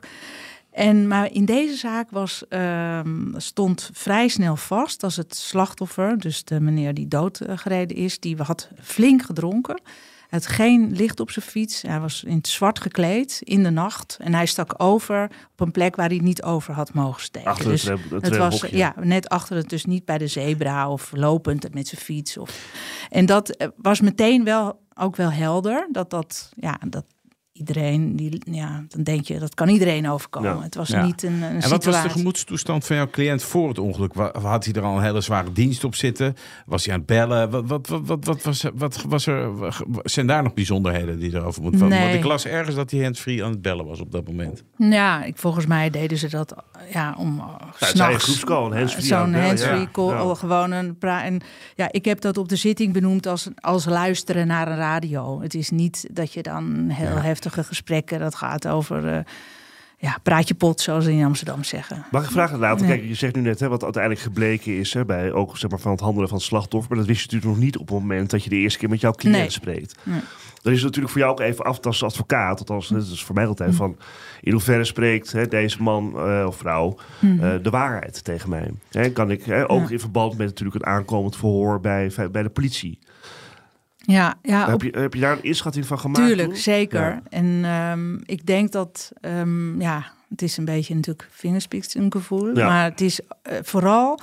En, 0.74 1.08
maar 1.08 1.32
in 1.32 1.44
deze 1.44 1.76
zaak 1.76 2.10
was, 2.10 2.44
ehm, 2.48 3.38
stond 3.38 3.90
vrij 3.92 4.28
snel 4.28 4.56
vast 4.56 5.02
als 5.02 5.16
het 5.16 5.36
slachtoffer, 5.36 6.18
dus 6.18 6.44
de 6.44 6.60
meneer 6.60 6.94
die 6.94 7.08
doodgereden 7.08 7.96
is, 7.96 8.20
die 8.20 8.36
had 8.36 8.68
flink 8.80 9.22
gedronken. 9.22 9.80
Hij 10.28 10.38
had 10.38 10.46
geen 10.46 10.92
licht 10.92 11.20
op 11.20 11.30
zijn 11.30 11.44
fiets. 11.44 11.82
Hij 11.82 12.00
was 12.00 12.24
in 12.24 12.36
het 12.36 12.48
zwart 12.48 12.80
gekleed 12.80 13.40
in 13.44 13.62
de 13.62 13.70
nacht. 13.70 14.16
En 14.20 14.34
hij 14.34 14.46
stak 14.46 14.74
over 14.76 15.30
op 15.52 15.60
een 15.60 15.70
plek 15.70 15.96
waar 15.96 16.08
hij 16.08 16.18
niet 16.18 16.42
over 16.42 16.74
had 16.74 16.94
mogen 16.94 17.22
steken. 17.22 17.50
Achter 17.50 17.68
Dus 17.68 17.82
het, 17.82 18.00
het 18.10 18.26
het 18.26 18.36
was 18.36 18.60
ja, 18.70 18.94
net 19.00 19.28
achter 19.28 19.56
het, 19.56 19.68
dus 19.68 19.84
niet 19.84 20.04
bij 20.04 20.18
de 20.18 20.26
zebra 20.26 20.90
of 20.90 21.12
lopend 21.12 21.74
met 21.74 21.88
zijn 21.88 22.00
fiets. 22.00 22.36
Of, 22.38 22.68
en 23.10 23.26
dat 23.26 23.50
eh, 23.50 23.68
was 23.76 24.00
meteen 24.00 24.44
wel 24.44 24.80
ook 24.94 25.16
wel 25.16 25.30
helder. 25.30 25.88
Dat 25.92 26.10
dat, 26.10 26.52
ja, 26.56 26.78
dat 26.88 27.04
iedereen, 27.58 28.16
die, 28.16 28.42
ja, 28.50 28.84
dan 28.88 29.02
denk 29.02 29.24
je, 29.26 29.38
dat 29.38 29.54
kan 29.54 29.68
iedereen 29.68 30.08
overkomen. 30.10 30.56
Ja. 30.56 30.62
Het 30.62 30.74
was 30.74 30.88
Ja. 30.88 31.04
niet 31.04 31.22
een, 31.22 31.32
een 31.32 31.42
En 31.42 31.48
situatie. 31.62 31.70
wat 31.70 31.84
was 31.84 32.02
de 32.02 32.08
gemoedstoestand 32.08 32.84
van 32.86 32.96
jouw 32.96 33.10
cliënt 33.10 33.42
voor 33.42 33.68
het 33.68 33.78
ongeluk? 33.78 34.14
Had 34.42 34.64
hij 34.64 34.74
er 34.74 34.82
al 34.82 34.96
een 34.96 35.02
hele 35.02 35.20
zware 35.20 35.52
dienst 35.52 35.84
op 35.84 35.94
zitten? 35.94 36.34
Was 36.66 36.84
hij 36.84 36.92
aan 36.94 36.98
het 37.00 37.08
bellen? 37.08 37.50
Wat, 37.50 37.64
wat, 37.66 37.88
wat, 37.88 38.00
wat, 38.06 38.24
wat 38.24 38.42
was, 38.42 38.64
wat 38.74 39.04
was 39.08 39.26
er? 39.26 39.50
Zijn 40.02 40.26
daar 40.26 40.42
nog 40.42 40.54
bijzonderheden 40.54 41.18
die 41.18 41.34
erover 41.34 41.62
moeten 41.62 41.80
vallen? 41.80 41.96
Nee. 41.96 42.04
Want 42.06 42.18
ik 42.18 42.24
las 42.24 42.46
ergens 42.46 42.76
dat 42.76 42.90
hij 42.90 43.02
handsfree 43.02 43.44
aan 43.44 43.50
het 43.50 43.62
bellen 43.62 43.86
was 43.86 44.00
op 44.00 44.12
dat 44.12 44.26
moment. 44.26 44.62
Ja, 44.76 45.24
ik, 45.24 45.38
volgens 45.38 45.66
mij 45.66 45.90
deden 45.90 46.18
ze 46.18 46.28
dat 46.28 46.54
ja, 46.92 47.14
om 47.18 47.38
het 47.38 47.76
zijn 47.78 47.90
s'nachts. 47.90 48.24
groepscall, 48.24 48.64
een 48.70 48.76
handsfree 48.76 49.14
aan 49.14 49.32
Zo'n 49.32 49.40
handsfree 49.42 49.80
ja. 49.80 49.88
call, 49.92 50.08
Ja. 50.08 50.16
al 50.16 50.34
gewoon 50.34 50.70
een 50.70 50.98
pra 50.98 51.24
en 51.24 51.40
ja, 51.74 51.88
ik 51.92 52.04
heb 52.04 52.20
dat 52.20 52.38
op 52.38 52.48
de 52.48 52.56
zitting 52.56 52.92
benoemd 52.92 53.26
als, 53.26 53.48
als 53.54 53.84
luisteren 53.84 54.46
naar 54.46 54.68
een 54.68 54.76
radio. 54.76 55.40
Het 55.40 55.54
is 55.54 55.70
niet 55.70 56.06
dat 56.12 56.32
je 56.32 56.42
dan 56.42 56.88
heel 56.88 57.08
Ja. 57.16 57.20
Gesprekken, 57.50 58.18
dat 58.18 58.34
gaat 58.34 58.68
over 58.68 59.06
eh, 59.08 59.18
ja, 59.98 60.18
praat 60.22 60.48
je 60.48 60.54
pot, 60.54 60.80
zoals 60.80 61.04
ze 61.04 61.12
in 61.12 61.24
Amsterdam 61.24 61.64
zeggen. 61.64 62.04
Mag 62.10 62.24
ik 62.24 62.30
vragen 62.30 62.58
later? 62.58 62.86
Ja. 62.86 62.92
Kijk, 62.94 63.06
je 63.08 63.14
zegt 63.14 63.34
nu 63.34 63.40
net 63.40 63.60
hè, 63.60 63.68
wat 63.68 63.82
uiteindelijk 63.82 64.22
gebleken 64.22 64.78
is 64.78 64.92
hè, 64.94 65.04
bij 65.04 65.32
ook 65.32 65.58
zeg 65.58 65.70
maar, 65.70 65.78
van 65.78 65.90
het 65.90 66.00
handelen 66.00 66.28
van 66.28 66.38
het 66.38 66.46
slachtoffer. 66.46 66.88
Maar 66.90 66.98
dat 66.98 67.08
wist 67.08 67.20
je 67.20 67.26
natuurlijk 67.26 67.54
nog 67.54 67.64
niet 67.64 67.78
op 67.78 67.88
het 67.88 67.98
moment 67.98 68.30
dat 68.30 68.44
je 68.44 68.50
de 68.50 68.56
eerste 68.56 68.78
keer 68.78 68.88
met 68.88 69.00
jouw 69.00 69.12
cliënt 69.12 69.36
Nee. 69.36 69.50
spreekt. 69.50 69.94
Nee. 70.02 70.20
Dan 70.62 70.72
is 70.72 70.82
natuurlijk 70.82 71.12
voor 71.12 71.20
jou 71.20 71.32
ook 71.32 71.40
even 71.40 71.64
af 71.64 71.80
als 71.80 72.02
advocaat. 72.02 72.58
Althans, 72.58 72.88
dat 72.88 73.02
is 73.02 73.24
voor 73.24 73.34
mij 73.34 73.46
altijd 73.46 73.70
Hm. 73.70 73.76
van 73.76 73.96
in 74.40 74.52
hoeverre 74.52 74.84
spreekt 74.84 75.32
hè, 75.32 75.48
deze 75.48 75.82
man 75.82 76.12
eh, 76.16 76.44
of 76.46 76.56
vrouw 76.56 76.96
eh, 77.20 77.52
de 77.62 77.70
waarheid 77.70 78.24
tegen 78.24 78.48
mij. 78.48 78.70
Hè, 78.90 79.10
kan 79.10 79.30
ik 79.30 79.44
hè, 79.44 79.70
ook. 79.70 79.82
Ja. 79.82 79.90
in 79.90 80.00
verband 80.00 80.36
met 80.36 80.46
natuurlijk 80.46 80.78
het 80.78 80.86
aankomend 80.86 81.36
verhoor 81.36 81.80
bij, 81.80 82.12
bij 82.32 82.42
de 82.42 82.48
politie. 82.48 82.98
Ja, 84.06 84.34
ja 84.42 84.70
heb, 84.70 84.82
je, 84.82 84.98
heb 84.98 85.14
je 85.14 85.20
daar 85.20 85.32
een 85.32 85.42
inschatting 85.42 85.86
van 85.86 85.98
gemaakt? 85.98 86.26
tuurlijk, 86.26 86.48
toen? 86.48 86.56
zeker. 86.56 87.00
Ja. 87.00 87.22
En 87.28 87.64
ehm, 87.64 88.14
ik 88.24 88.46
denk 88.46 88.72
dat, 88.72 89.12
ehm, 89.20 89.80
ja, 89.80 90.12
het 90.28 90.42
is 90.42 90.56
een 90.56 90.64
beetje 90.64 90.94
natuurlijk 90.94 91.28
vingerspitsengevoel. 91.30 92.56
Ja. 92.56 92.66
Maar 92.66 92.84
het 92.84 93.00
is 93.00 93.20
eh, 93.42 93.58
vooral, 93.62 94.18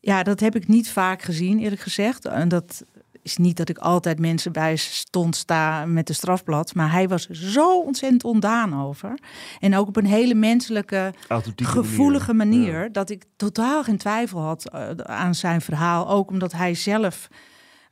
ja, 0.00 0.22
dat 0.22 0.40
heb 0.40 0.56
ik 0.56 0.68
niet 0.68 0.90
vaak 0.90 1.22
gezien 1.22 1.58
eerlijk 1.58 1.80
gezegd. 1.80 2.24
En 2.24 2.48
dat 2.48 2.84
is 3.24 3.36
niet 3.36 3.56
dat 3.56 3.68
ik 3.68 3.78
altijd 3.78 4.18
mensen 4.18 4.52
bij 4.52 4.76
stond 4.76 5.36
sta 5.36 5.86
met 5.86 6.06
de 6.06 6.12
strafblad. 6.12 6.74
Maar 6.74 6.92
hij 6.92 7.08
was 7.08 7.28
zo 7.28 7.80
ontzettend 7.80 8.24
ontdaan 8.24 8.82
over. 8.82 9.18
En 9.60 9.76
ook 9.76 9.88
op 9.88 9.96
een 9.96 10.06
hele 10.06 10.34
menselijke, 10.34 11.12
Authentieke 11.28 11.72
gevoelige 11.72 12.32
manier. 12.32 12.82
Ja. 12.82 12.88
Dat 12.88 13.10
ik 13.10 13.24
totaal 13.36 13.84
geen 13.84 13.98
twijfel 13.98 14.40
had 14.40 14.70
eh, 14.70 14.88
aan 14.96 15.34
zijn 15.34 15.60
verhaal. 15.60 16.08
Ook 16.08 16.30
omdat 16.30 16.52
hij 16.52 16.74
zelf 16.74 17.28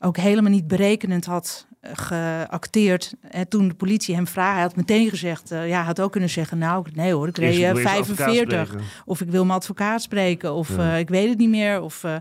ook 0.03 0.17
helemaal 0.17 0.51
niet 0.51 0.67
berekenend 0.67 1.25
had 1.25 1.67
eh, 1.81 1.91
geacteerd. 1.95 3.15
En 3.31 3.49
toen 3.49 3.69
de 3.69 3.75
politie 3.75 4.15
hem 4.15 4.27
vraagt, 4.27 4.53
hij 4.53 4.63
had 4.63 4.77
meteen 4.77 5.09
gezegd... 5.09 5.51
eh, 5.51 5.69
ja, 5.69 5.77
hij 5.77 5.85
had 5.87 6.01
ook 6.01 6.13
kunnen 6.13 6.31
zeggen, 6.31 6.59
nou, 6.59 6.87
nee 6.93 7.13
hoor, 7.13 7.29
ik 7.29 7.37
reed 7.39 7.51
eh, 7.51 7.57
wil 7.57 7.77
je 7.77 7.81
eens 7.89 7.99
advocaat 7.99 8.17
45. 8.17 8.67
spreken. 8.67 8.87
Of 9.05 9.21
ik 9.21 9.31
wil 9.31 9.45
mijn 9.45 9.59
advocaat 9.59 10.03
spreken. 10.03 10.53
Of 10.55 10.77
Ja. 10.77 10.93
eh, 10.93 10.99
ik 10.99 11.09
weet 11.09 11.29
het 11.29 11.39
niet 11.39 11.49
meer. 11.49 11.81
Of, 11.81 12.05
eh, 12.05 12.11
Hij, 12.11 12.21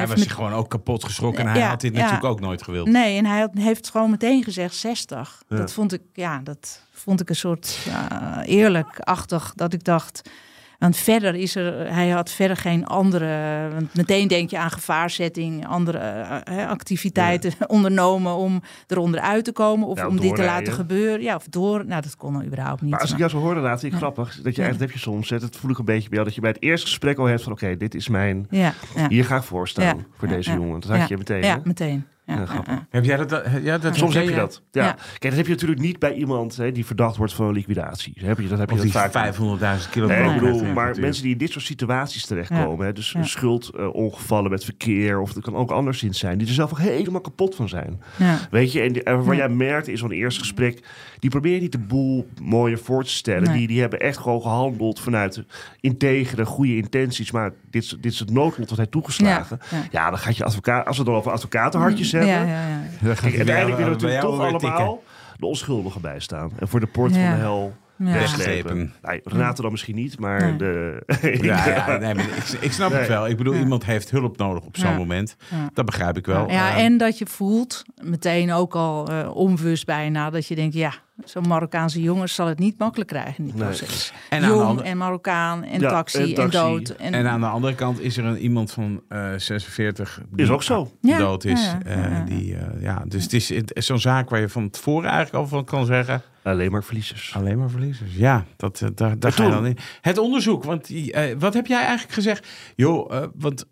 heeft 0.00 0.08
was 0.12 0.18
met- 0.18 0.32
gewoon 0.32 0.52
ook 0.52 0.68
kapot 0.70 1.04
geschrokken 1.04 1.44
en 1.44 1.50
hij 1.50 1.58
Ja, 1.60 1.68
had 1.68 1.80
dit 1.80 1.92
ja. 1.92 1.98
natuurlijk 1.98 2.24
ook 2.24 2.40
nooit 2.40 2.62
gewild. 2.62 2.88
Nee, 2.88 3.18
en 3.18 3.26
hij 3.26 3.40
had, 3.40 3.50
heeft 3.54 3.90
gewoon 3.90 4.10
meteen 4.10 4.44
gezegd 4.44 4.74
60. 4.74 5.42
Ja. 5.48 5.56
Dat 5.56 5.72
vond 5.72 5.92
ik, 5.92 6.00
ja, 6.12 6.40
dat 6.44 6.82
vond 6.92 7.20
ik 7.20 7.28
een 7.28 7.36
soort 7.36 7.78
ja, 7.84 8.42
eerlijk-achtig. 8.44 9.52
Dat 9.54 9.72
ik 9.72 9.84
dacht. 9.84 10.30
Want 10.78 10.96
verder 10.96 11.34
is 11.34 11.54
er, 11.54 11.92
hij 11.92 12.08
had 12.08 12.30
verder 12.30 12.56
geen 12.56 12.86
andere. 12.86 13.68
Want 13.72 13.94
meteen 13.94 14.28
denk 14.28 14.50
je 14.50 14.58
aan 14.58 14.70
gevaarzetting, 14.70 15.66
andere 15.66 15.98
eh, 15.98 16.62
eh, 16.62 16.68
activiteiten 16.68 17.52
ondernomen 17.66 18.34
om 18.34 18.62
eronder 18.86 19.20
uit 19.20 19.44
te 19.44 19.52
komen. 19.52 19.88
Of 19.88 19.98
Ja, 19.98 20.06
om 20.06 20.20
dit 20.20 20.34
te 20.34 20.44
laten 20.44 20.72
gebeuren. 20.72 21.22
Ja, 21.22 21.34
of 21.34 21.46
door. 21.50 21.86
Nou, 21.86 22.02
dat 22.02 22.16
kon 22.16 22.44
überhaupt 22.44 22.80
niet. 22.80 22.90
Maar 22.90 23.00
als 23.00 23.12
ik 23.12 23.18
jou 23.18 23.30
zo 23.30 23.38
hoorde, 23.38 23.60
laat 23.60 23.82
ik 23.82 23.92
Ja. 23.92 23.96
grappig. 23.96 24.26
Dat 24.42 24.54
je 24.56 24.62
eigenlijk 24.62 24.80
heb 24.80 24.90
je 24.90 24.98
soms, 24.98 25.28
dat 25.28 25.56
voel 25.56 25.70
ik 25.70 25.78
een 25.78 25.84
beetje 25.84 26.08
bij 26.08 26.12
jou, 26.18 26.24
dat 26.24 26.34
je 26.34 26.40
bij 26.40 26.50
het 26.50 26.62
eerste 26.62 26.86
gesprek 26.86 27.18
al 27.18 27.24
hebt 27.24 27.42
van 27.42 27.52
oké, 27.52 27.76
dit 27.76 27.94
is 27.94 28.08
mijn, 28.08 28.46
ja, 28.50 28.72
ja, 28.94 29.08
hier 29.08 29.24
ga 29.24 29.36
ik 29.36 29.42
voor 29.42 29.68
staan 29.68 30.06
voor 30.16 30.28
deze 30.28 30.52
jongen. 30.52 30.80
Dat 30.80 30.98
had 30.98 31.08
je 31.08 31.16
meteen. 31.16 31.42
Ja, 31.42 31.54
hè? 31.54 31.60
meteen. 31.64 32.06
Ja, 32.26 32.34
Ja, 32.34 32.40
ja, 32.40 32.46
grappig. 32.46 32.72
ja. 32.74 32.86
Heb 32.90 33.04
jij 33.04 33.16
dat? 33.16 33.42
Ja, 33.62 33.78
dat 33.78 33.96
Soms 33.96 34.14
heb 34.14 34.28
je 34.28 34.34
dat. 34.34 34.62
Ja. 34.70 34.84
Ja. 34.84 34.92
Kijk, 34.92 35.20
dat 35.22 35.32
heb 35.32 35.46
je 35.46 35.52
natuurlijk 35.52 35.80
niet 35.80 35.98
bij 35.98 36.14
iemand 36.14 36.56
hè, 36.56 36.72
die 36.72 36.86
verdacht 36.86 37.16
wordt 37.16 37.32
van 37.32 37.52
liquidatie. 37.52 38.12
Heb 38.16 38.38
je, 38.38 38.48
dat 38.48 38.58
heb 38.58 38.70
je 38.70 38.76
dat 38.76 39.10
vaak. 39.10 39.34
500.000 39.34 39.90
kilo 39.90 40.06
Nee, 40.06 40.34
ik 40.34 40.40
bedoel, 40.40 40.64
maar 40.64 41.00
mensen 41.00 41.22
die 41.22 41.32
in 41.32 41.38
dit 41.38 41.50
soort 41.50 41.64
situaties 41.64 42.26
terechtkomen, 42.26 42.86
hè, 42.86 42.92
dus 42.92 43.12
Ja. 43.12 43.22
schuldongevallen 43.22 44.50
met 44.50 44.64
verkeer, 44.64 45.20
of 45.20 45.34
het 45.34 45.44
kan 45.44 45.54
ook 45.56 45.70
anderszins 45.70 46.18
zijn, 46.18 46.38
die 46.38 46.46
er 46.46 46.52
zelf 46.54 46.70
ook 46.70 46.78
helemaal 46.78 47.20
kapot 47.20 47.54
van 47.54 47.68
zijn. 47.68 48.00
Ja. 48.18 48.38
Weet 48.50 48.72
je, 48.72 48.80
en 48.80 48.92
die- 48.92 49.02
en 49.02 49.24
waar 49.24 49.34
Ja. 49.36 49.46
jij 49.46 49.48
merkt 49.56 49.88
in 49.88 49.98
zo'n 49.98 50.10
eerste 50.10 50.40
gesprek, 50.40 50.82
die 51.18 51.30
proberen 51.30 51.60
niet 51.60 51.72
de 51.72 51.78
boel 51.78 52.28
mooier 52.42 52.78
voor 52.78 53.04
te 53.04 53.10
stellen. 53.10 53.42
Nee. 53.48 53.58
Die, 53.58 53.66
die 53.66 53.80
hebben 53.80 54.00
echt 54.00 54.18
gewoon 54.18 54.42
gehandeld 54.42 55.00
vanuit 55.00 55.44
integere, 55.80 56.44
goede 56.46 56.76
intenties, 56.76 57.30
maar 57.30 57.52
dit, 57.80 57.84
is- 57.84 57.96
dit 58.00 58.12
is 58.12 58.18
het 58.18 58.30
noodlot 58.30 58.68
wat 58.68 58.78
hij 58.78 58.86
toegeslagen. 58.86 59.58
Ja, 59.70 59.78
Ja. 59.90 60.10
dan 60.10 60.18
gaat 60.18 60.36
je 60.36 60.44
advocaat, 60.44 60.86
als 60.86 60.96
we 60.96 61.02
het 61.02 61.10
dan 61.10 61.20
over 61.20 61.32
advocatenhartjes 61.32 62.12
hebben, 62.12 62.30
Ja, 62.30 62.42
ja, 62.42 62.68
ja. 62.68 62.80
Dan 63.02 63.16
gaat 63.16 63.20
Kijk, 63.20 63.20
hij 63.20 63.36
uiteindelijk 63.36 63.56
bij 63.56 63.66
willen 63.66 63.84
we 63.84 63.90
natuurlijk 63.90 64.20
toch 64.20 64.40
allemaal 64.70 65.02
de 65.36 65.46
onschuldigen 65.46 66.00
bijstaan. 66.00 66.50
En 66.58 66.68
voor 66.68 66.80
de 66.80 66.86
poort 66.86 67.14
Ja. 67.14 67.20
van 67.26 67.30
de 67.34 67.40
hel 67.40 67.74
Ja. 67.98 68.12
wegslepen. 68.12 68.94
Nee, 69.02 69.20
Renate 69.24 69.62
dan 69.62 69.70
misschien 69.70 69.94
niet, 69.94 70.18
maar 70.18 70.40
Nee. 70.42 70.56
de... 70.56 71.02
Ja, 71.42 71.66
ja 71.86 71.96
nee, 71.96 72.14
maar 72.14 72.24
ik, 72.24 72.56
ik 72.60 72.72
snap 72.72 72.92
het 72.92 73.08
wel. 73.08 73.28
Ik 73.28 73.36
bedoel, 73.36 73.54
Ja. 73.54 73.60
iemand 73.60 73.84
heeft 73.84 74.10
hulp 74.10 74.36
nodig 74.36 74.64
op 74.64 74.76
zo'n 74.76 74.90
Ja. 74.90 74.96
moment. 74.96 75.36
Ja. 75.50 75.70
Dat 75.74 75.84
begrijp 75.84 76.16
ik 76.16 76.26
wel. 76.26 76.50
Ja, 76.50 76.70
Eh, 76.76 76.84
en 76.84 76.96
dat 76.98 77.18
je 77.18 77.26
voelt, 77.26 77.84
meteen 78.02 78.52
ook 78.52 78.74
al 78.74 79.08
eh 79.08 79.36
onbewust 79.36 79.86
bijna, 79.86 80.30
dat 80.30 80.46
je 80.46 80.54
denkt, 80.54 80.74
ja, 80.74 80.92
zo'n 81.24 81.48
Marokkaanse 81.48 82.02
jongen 82.02 82.28
zal 82.28 82.46
het 82.46 82.58
niet 82.58 82.78
makkelijk 82.78 83.08
krijgen 83.10 83.34
in 83.38 83.44
dit 83.44 83.54
Nee. 83.54 83.64
proces. 83.64 84.12
En 84.30 84.42
aan 84.42 84.48
de 84.48 84.54
Jong 84.56 84.68
andere- 84.68 84.88
en 84.88 84.96
Marokkaan 84.98 85.64
en, 85.64 85.80
Ja, 85.80 85.88
taxi, 85.90 86.34
en 86.34 86.50
dood. 86.50 86.88
En, 86.88 87.14
En 87.14 87.26
aan 87.26 87.40
de 87.40 87.46
andere 87.46 87.74
kant 87.74 88.00
is 88.00 88.16
er 88.16 88.24
een, 88.24 88.38
iemand 88.38 88.72
van 88.72 89.02
eh 89.08 89.28
46 89.36 90.20
die 90.30 90.44
Is 90.44 90.50
ook 90.50 90.62
zo. 90.62 90.90
Ja, 91.00 91.18
dood 91.18 91.44
is. 91.44 91.64
ja, 91.64 91.78
ja, 91.84 91.90
Eh, 92.20 92.26
die, 92.26 92.56
eh, 92.56 92.82
ja, 92.82 93.02
dus 93.08 93.22
het 93.48 93.72
is 93.74 93.86
zo'n 93.86 93.98
zaak 93.98 94.30
waar 94.30 94.40
je 94.40 94.48
van 94.48 94.70
tevoren 94.70 95.10
eigenlijk 95.10 95.34
al 95.44 95.46
van 95.48 95.64
kan 95.64 95.86
zeggen... 95.86 96.22
Alleen 96.42 96.70
maar 96.70 96.84
verliezers. 96.84 97.32
Alleen 97.36 97.58
maar 97.58 97.70
verliezers. 97.70 98.14
Ja, 98.14 98.44
dat, 98.56 98.80
eh, 98.80 98.88
daar, 98.94 99.18
daar 99.18 99.32
ga 99.32 99.44
je 99.44 99.50
dan 99.50 99.66
in. 99.66 99.76
Het 100.00 100.18
onderzoek, 100.18 100.64
want 100.64 100.86
die, 100.86 101.12
eh, 101.12 101.36
wat 101.38 101.54
heb 101.54 101.66
jij 101.66 101.80
eigenlijk 101.80 102.12
gezegd? 102.12 102.46
Joh, 102.76 103.14
eh, 103.16 103.22
want 103.34 103.64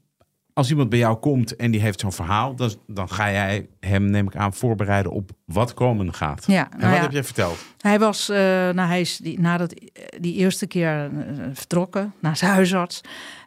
als 0.55 0.71
iemand 0.71 0.89
bij 0.89 0.99
jou 0.99 1.17
komt 1.17 1.57
en 1.57 1.71
die 1.71 1.81
heeft 1.81 2.01
zo'n 2.01 2.13
verhaal... 2.13 2.55
Dan, 2.55 2.71
dan 2.87 3.09
ga 3.09 3.31
jij 3.31 3.69
hem, 3.81 4.11
neem 4.11 4.27
ik 4.27 4.37
aan, 4.37 4.55
voorbereiden 4.55 5.13
op 5.13 5.31
wat 5.45 5.75
komen 5.75 6.15
gaat. 6.15 6.45
Ja, 6.47 6.65
En 6.71 6.79
nou 6.79 6.91
wat 6.91 6.97
ja. 6.97 7.03
heb 7.03 7.13
jij 7.13 7.25
verteld? 7.25 7.65
Hij 7.79 7.99
was, 7.99 8.29
eh, 8.29 8.37
nou, 8.39 8.89
hij 8.89 9.01
is 9.01 9.17
die, 9.17 9.41
nadat 9.41 9.75
die 10.21 10.35
eerste 10.35 10.67
keer 10.67 11.05
eh, 11.05 11.45
vertrokken 11.53 12.15
naar 12.21 12.37
zijn 12.37 12.51
huisarts. 12.51 13.01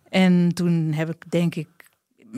En 0.09 0.53
toen 0.53 0.93
heb 0.93 1.09
ik, 1.09 1.31
denk 1.31 1.55
ik, 1.55 1.67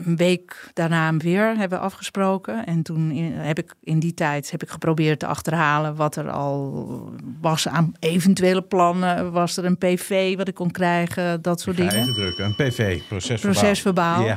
een 0.04 0.16
week 0.16 0.70
daarna 0.72 1.16
weer 1.16 1.56
hebben 1.56 1.80
afgesproken. 1.80 2.66
En 2.66 2.82
toen 2.82 3.10
in- 3.10 3.32
heb 3.32 3.58
ik 3.58 3.74
in 3.82 3.98
die 3.98 4.14
tijd 4.14 4.50
heb 4.50 4.62
ik 4.62 4.68
geprobeerd 4.70 5.18
te 5.18 5.26
achterhalen 5.26 5.96
wat 5.96 6.16
er 6.16 6.30
al 6.30 7.12
was 7.40 7.68
aan 7.68 7.92
eventuele 7.98 8.62
plannen. 8.62 9.32
Was 9.32 9.56
er 9.56 9.64
een 9.64 9.78
PV 9.78 10.36
wat 10.36 10.48
ik 10.48 10.54
kon 10.54 10.70
krijgen, 10.70 11.42
dat 11.42 11.60
soort 11.60 11.76
dingen. 11.76 12.14
drukken. 12.14 12.44
Een 12.44 12.54
PV, 12.54 13.00
procesverbaal. 13.08 13.52
Procesverbaal. 13.60 14.24
Ja. 14.24 14.36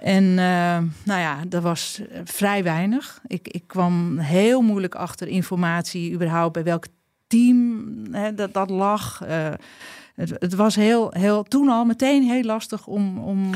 En 0.00 0.24
eh, 0.38 0.78
nou 1.04 1.20
ja, 1.20 1.36
dat 1.48 1.62
was 1.62 2.00
vrij 2.24 2.62
weinig. 2.62 3.20
Ik, 3.26 3.48
ik 3.48 3.62
kwam 3.66 4.18
heel 4.18 4.60
moeilijk 4.60 4.94
achter 4.94 5.28
informatie 5.28 6.12
überhaupt 6.12 6.52
bij 6.52 6.64
welk 6.64 6.84
team 7.26 7.84
hè, 8.10 8.34
dat, 8.34 8.52
dat 8.52 8.70
lag. 8.70 9.22
Eh, 9.22 9.48
het, 10.14 10.30
het 10.38 10.54
was 10.54 10.74
heel, 10.76 11.10
heel, 11.18 11.42
toen 11.42 11.68
al 11.68 11.84
meteen 11.84 12.22
heel 12.22 12.42
lastig 12.42 12.86
om, 12.86 13.18
om 13.18 13.50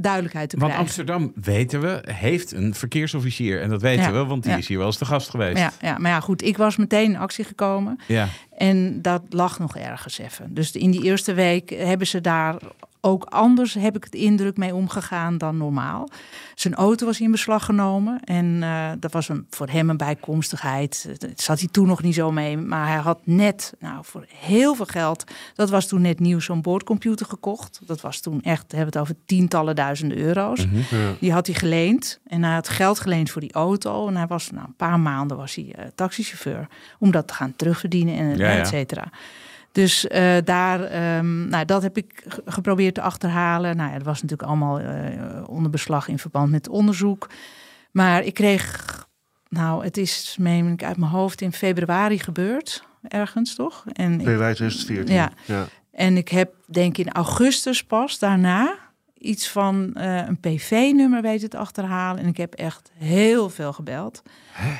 duidelijkheid 0.00 0.48
te 0.50 0.56
Want 0.56 0.72
krijgen. 0.72 0.78
Amsterdam, 0.78 1.32
weten 1.44 1.80
we, 1.80 2.02
heeft 2.12 2.52
een 2.52 2.74
verkeersofficier. 2.74 3.60
En 3.60 3.68
dat 3.68 3.82
weten 3.82 4.04
Ja. 4.04 4.12
we, 4.12 4.24
want 4.24 4.42
die 4.42 4.52
Ja. 4.52 4.58
is 4.58 4.68
hier 4.68 4.78
wel 4.78 4.86
eens 4.86 4.96
te 4.98 5.04
gast 5.04 5.28
geweest. 5.30 5.58
Ja, 5.58 5.72
ja, 5.80 5.98
maar 5.98 6.10
ja, 6.10 6.20
goed, 6.20 6.42
ik 6.42 6.56
was 6.56 6.76
meteen 6.76 7.10
in 7.12 7.16
actie 7.18 7.44
gekomen. 7.44 7.98
Ja. 8.08 8.28
En 8.56 9.02
dat 9.02 9.22
lag 9.28 9.58
nog 9.58 9.76
ergens 9.76 10.18
even. 10.18 10.54
Dus 10.54 10.72
in 10.72 10.90
die 10.90 11.02
eerste 11.02 11.34
week 11.34 11.70
hebben 11.70 12.06
ze 12.06 12.20
daar 12.20 12.56
ook 13.04 13.24
anders, 13.24 13.74
heb 13.74 13.96
ik 13.96 14.04
het 14.04 14.14
indruk, 14.14 14.56
mee 14.56 14.74
omgegaan 14.74 15.38
dan 15.38 15.56
normaal. 15.56 16.08
Zijn 16.54 16.74
auto 16.74 17.06
was 17.06 17.20
in 17.20 17.30
beslag 17.30 17.64
genomen. 17.64 18.20
En 18.24 18.62
eh, 18.62 18.90
dat 18.98 19.12
was 19.12 19.28
een, 19.28 19.46
voor 19.50 19.68
hem 19.68 19.90
een 19.90 19.96
bijkomstigheid. 19.96 21.14
Daar 21.18 21.30
zat 21.34 21.58
hij 21.58 21.68
toen 21.68 21.86
nog 21.86 22.02
niet 22.02 22.14
zo 22.14 22.32
mee. 22.32 22.56
Maar 22.56 22.86
hij 22.86 22.98
had 22.98 23.18
net, 23.24 23.74
nou, 23.78 24.04
voor 24.04 24.26
heel 24.28 24.74
veel 24.74 24.86
geld... 24.86 25.24
dat 25.54 25.70
was 25.70 25.86
toen 25.86 26.00
net 26.00 26.20
nieuw, 26.20 26.40
zo'n 26.40 26.62
boordcomputer 26.62 27.26
gekocht. 27.26 27.80
Dat 27.86 28.00
was 28.00 28.20
toen 28.20 28.42
echt, 28.42 28.64
we 28.68 28.76
hebben 28.76 28.94
het 28.94 29.02
over 29.02 29.14
tientallen 29.26 29.76
duizenden 29.76 30.18
euro's. 30.18 30.66
Die 31.20 31.32
had 31.32 31.46
hij 31.46 31.54
geleend. 31.54 32.20
En 32.26 32.42
hij 32.42 32.54
had 32.54 32.68
geld 32.68 33.00
geleend 33.00 33.30
voor 33.30 33.40
die 33.40 33.52
auto. 33.52 34.08
En 34.08 34.16
hij 34.16 34.26
was, 34.26 34.50
nou, 34.50 34.66
een 34.66 34.76
paar 34.76 35.00
maanden 35.00 35.36
was 35.36 35.54
hij 35.54 35.74
eh, 35.76 35.84
taxichauffeur. 35.94 36.68
Om 36.98 37.10
dat 37.10 37.28
te 37.28 37.34
gaan 37.34 37.56
terugverdienen 37.56 38.16
en 38.16 38.36
Ja, 38.36 38.43
ja. 38.52 38.58
et 38.58 38.66
cetera. 38.66 39.10
Dus 39.72 40.06
eh, 40.06 40.36
daar, 40.44 40.82
ehm, 40.82 41.48
nou, 41.48 41.64
dat 41.64 41.82
heb 41.82 41.96
ik 41.96 42.22
ge- 42.28 42.42
geprobeerd 42.44 42.94
te 42.94 43.00
achterhalen. 43.00 43.76
Nou 43.76 43.90
ja, 43.90 43.96
dat 43.96 44.06
was 44.06 44.22
natuurlijk 44.22 44.48
allemaal 44.48 44.80
eh, 44.80 45.48
onder 45.48 45.70
beslag 45.70 46.08
in 46.08 46.18
verband 46.18 46.50
met 46.50 46.68
onderzoek. 46.68 47.30
Maar 47.90 48.22
ik 48.24 48.34
kreeg 48.34 48.84
nou, 49.48 49.84
het 49.84 49.96
is, 49.96 50.36
meen 50.38 50.72
ik 50.72 50.84
uit 50.84 50.96
mijn 50.96 51.10
hoofd, 51.10 51.40
in 51.40 51.52
februari 51.52 52.18
gebeurd. 52.18 52.84
Ergens, 53.08 53.54
toch? 53.54 53.84
En 53.92 54.12
ik, 54.12 54.26
Februari 54.26 54.54
2014. 54.54 55.14
Ja. 55.14 55.30
ja. 55.44 55.66
en 55.92 56.16
ik 56.16 56.28
heb, 56.28 56.54
denk 56.66 56.98
ik, 56.98 57.06
in 57.06 57.12
augustus 57.12 57.84
pas 57.84 58.18
daarna 58.18 58.76
iets 59.18 59.48
van 59.48 59.94
eh, 59.94 60.16
een 60.16 60.40
PV-nummer 60.40 61.22
weten 61.22 61.50
te 61.50 61.56
achterhalen. 61.56 62.22
En 62.22 62.28
ik 62.28 62.36
heb 62.36 62.54
echt 62.54 62.90
heel 62.94 63.50
veel 63.50 63.72
gebeld. 63.72 64.22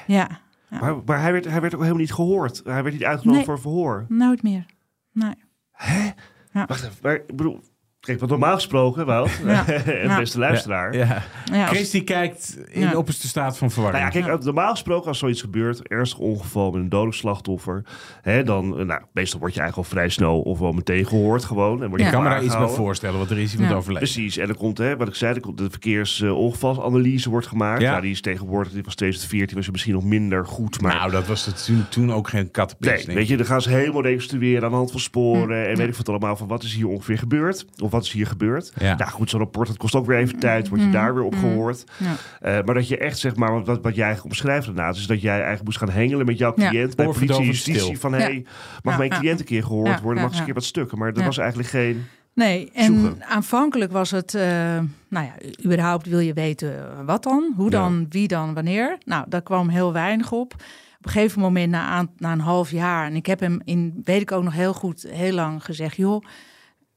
Ja, 0.06 0.40
Ja. 0.70 0.78
Maar, 0.80 0.96
maar 1.04 1.20
hij, 1.20 1.32
werd, 1.32 1.44
hij 1.44 1.60
werd 1.60 1.74
ook 1.74 1.80
helemaal 1.80 2.00
niet 2.02 2.12
gehoord. 2.12 2.60
Hij 2.64 2.82
werd 2.82 2.94
niet 2.94 3.04
uitgenodigd 3.04 3.46
Nee. 3.46 3.56
voor 3.56 3.60
verhoor. 3.64 4.06
nooit 4.08 4.42
meer. 4.42 4.66
Nee. 5.12 5.34
Ja. 6.52 6.66
Wacht 6.66 6.84
even, 6.84 6.96
maar 7.02 7.14
ik 7.14 7.26
bedoel... 7.26 7.60
Kijk, 8.04 8.20
wat 8.20 8.28
normaal 8.28 8.54
gesproken, 8.54 9.06
Wout, 9.06 9.30
Ja. 9.44 9.66
en 9.68 10.08
Ja. 10.08 10.18
beste 10.18 10.38
luisteraar... 10.38 10.96
Ja. 10.96 11.22
Ja, 11.52 11.66
Christy 11.66 12.04
kijkt 12.04 12.58
in 12.70 12.80
Ja. 12.80 12.90
de 12.90 12.98
opperste 12.98 13.28
staat 13.28 13.58
van 13.58 13.70
verwarring. 13.70 14.02
Nou 14.04 14.14
ja, 14.24 14.26
kijk, 14.28 14.44
normaal 14.44 14.70
gesproken 14.70 15.08
als 15.08 15.18
zoiets 15.18 15.40
gebeurt, 15.40 15.88
ernstig 15.88 16.18
ongeval 16.18 16.70
met 16.70 16.80
een 16.80 16.88
dodelijk 16.88 17.16
slachtoffer, 17.16 17.82
hè, 18.22 18.42
dan, 18.42 18.78
eh, 18.78 18.84
nou, 18.86 19.00
meestal 19.12 19.40
word 19.40 19.54
je 19.54 19.60
eigenlijk 19.60 19.88
al 19.88 19.96
vrij 19.96 20.08
snel 20.08 20.40
of 20.40 20.58
wel 20.58 20.72
meteen 20.72 21.06
gehoord 21.06 21.44
gewoon. 21.44 21.82
En 21.82 21.88
word 21.88 22.00
je 22.00 22.06
Ja. 22.06 22.06
ik 22.06 22.12
kan 22.12 22.22
me 22.22 22.28
daar 22.28 22.44
iets 22.44 22.56
bij 22.58 22.68
voorstellen, 22.68 23.18
want 23.18 23.30
er 23.30 23.38
is 23.38 23.52
iemand 23.52 23.70
Ja. 23.70 23.76
overleden. 23.76 24.08
Precies, 24.08 24.36
en 24.36 24.46
dan 24.46 24.56
komt, 24.56 24.78
hè, 24.78 24.96
wat 24.96 25.08
ik 25.08 25.14
zei, 25.14 25.40
komt 25.40 25.58
de 25.58 25.70
verkeersongevalsanalyse 25.70 27.30
wordt 27.30 27.46
gemaakt. 27.46 27.80
Ja. 27.80 27.92
Ja. 27.94 28.00
die 28.00 28.10
is 28.10 28.20
tegenwoordig, 28.20 28.72
die 28.72 28.82
was 28.82 28.94
2014, 28.94 29.56
was 29.56 29.64
je 29.66 29.72
misschien 29.72 29.94
nog 29.94 30.04
minder 30.04 30.46
goed, 30.46 30.80
maar... 30.80 30.94
Nou, 30.94 31.10
dat 31.10 31.26
was 31.26 31.46
het 31.46 31.64
toen, 31.64 31.84
toen 31.88 32.12
ook 32.12 32.28
geen 32.28 32.50
kattenpis. 32.50 33.06
Nee, 33.06 33.16
weet 33.16 33.28
je, 33.28 33.36
dan 33.36 33.46
gaan 33.46 33.62
ze 33.62 33.70
helemaal 33.70 34.02
reconstrueren 34.02 34.64
aan 34.64 34.70
de 34.70 34.76
hand 34.76 34.90
van 34.90 35.00
sporen 35.00 35.62
Hm. 35.62 35.68
en 35.70 35.76
weet 35.76 35.88
ik 35.88 35.94
wat 35.94 36.08
allemaal 36.08 36.36
van 36.36 36.48
wat 36.48 36.62
is 36.62 36.74
hier 36.74 36.88
ongeveer 36.88 37.18
gebeurd 37.18 37.66
of 37.82 37.90
wat 37.94 38.04
is 38.04 38.12
hier 38.12 38.26
gebeurd. 38.26 38.72
Ja. 38.78 38.96
Nou 38.96 39.10
goed, 39.10 39.30
zo'n 39.30 39.40
rapport 39.40 39.68
dat 39.68 39.76
kost 39.76 39.94
ook 39.94 40.06
weer 40.06 40.18
even 40.18 40.38
tijd, 40.38 40.68
word 40.68 40.80
je 40.80 40.90
daar 40.90 41.14
weer 41.14 41.22
op 41.24 41.34
gehoord. 41.34 41.84
Hm. 41.98 42.04
Ja. 42.04 42.14
Eh, 42.40 42.64
maar 42.64 42.74
dat 42.74 42.88
je 42.88 42.98
echt 42.98 43.18
zeg 43.18 43.36
maar, 43.36 43.52
wat, 43.64 43.66
wat, 43.82 43.94
jij 43.94 44.04
eigenlijk 44.04 44.24
omschrijft 44.34 44.66
daarnaast, 44.66 44.98
is 45.00 45.06
dat 45.06 45.20
jij 45.20 45.32
eigenlijk 45.32 45.64
moest 45.64 45.78
gaan 45.78 45.90
hengelen 45.90 46.26
met 46.26 46.38
jouw 46.38 46.52
Ja. 46.56 46.68
cliënt 46.68 46.96
bij 46.96 47.06
politie 47.06 47.44
justitie 47.44 47.80
stil. 47.82 47.94
van 47.96 48.10
Ja. 48.10 48.16
hey, 48.18 48.44
mag 48.82 48.92
Ja, 48.92 48.98
mijn 48.98 49.10
ja. 49.10 49.18
cliënt 49.18 49.38
een 49.40 49.46
keer 49.46 49.62
gehoord 49.62 49.88
Ja, 49.88 50.00
worden, 50.02 50.22
mag 50.22 50.22
ja, 50.22 50.22
eens 50.22 50.32
een 50.32 50.38
ja. 50.38 50.44
keer 50.44 50.54
wat 50.54 50.64
stukken. 50.64 50.98
Maar 50.98 51.08
er 51.12 51.18
Ja. 51.18 51.24
was 51.24 51.38
eigenlijk 51.38 51.68
geen. 51.68 52.04
Nee, 52.34 52.70
en 52.74 52.84
Zoeken. 53.00 53.24
aanvankelijk 53.24 53.92
was 53.92 54.10
het, 54.10 54.34
eh, 54.34 54.42
nou 55.08 55.26
ja, 55.26 55.32
überhaupt 55.64 56.06
wil 56.06 56.18
je 56.18 56.32
weten 56.32 57.06
wat 57.06 57.22
dan, 57.22 57.52
hoe 57.56 57.70
Ja. 57.70 57.78
dan, 57.78 58.06
wie 58.08 58.28
dan, 58.28 58.54
wanneer. 58.54 58.98
Nou, 59.04 59.24
daar 59.28 59.42
kwam 59.42 59.68
heel 59.68 59.92
weinig 59.92 60.32
op. 60.32 60.52
Op 60.98 61.10
een 61.10 61.10
gegeven 61.10 61.40
moment, 61.40 61.70
na, 61.70 61.86
aan- 61.86 62.10
na 62.18 62.32
een 62.32 62.40
half 62.40 62.70
jaar, 62.70 63.06
en 63.06 63.14
ik 63.16 63.26
heb 63.26 63.40
hem 63.40 63.60
in, 63.64 64.00
weet 64.04 64.20
ik 64.20 64.32
ook 64.32 64.42
nog 64.44 64.52
heel 64.54 64.72
goed, 64.74 65.06
heel 65.08 65.32
lang 65.34 65.64
gezegd, 65.64 65.96
joh, 65.96 66.24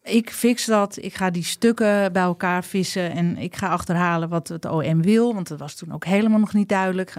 ik 0.07 0.29
fix 0.31 0.65
dat. 0.65 0.97
Ik 1.03 1.15
ga 1.15 1.29
die 1.29 1.43
stukken 1.43 2.13
bij 2.13 2.21
elkaar 2.21 2.63
vissen 2.63 3.11
en 3.11 3.37
ik 3.37 3.55
ga 3.55 3.67
achterhalen 3.67 4.29
wat 4.29 4.47
het 4.47 4.65
OM 4.65 5.01
wil. 5.01 5.33
Want 5.33 5.47
dat 5.47 5.59
was 5.59 5.73
toen 5.75 5.93
ook 5.93 6.05
helemaal 6.05 6.39
nog 6.39 6.53
niet 6.53 6.69
duidelijk. 6.69 7.13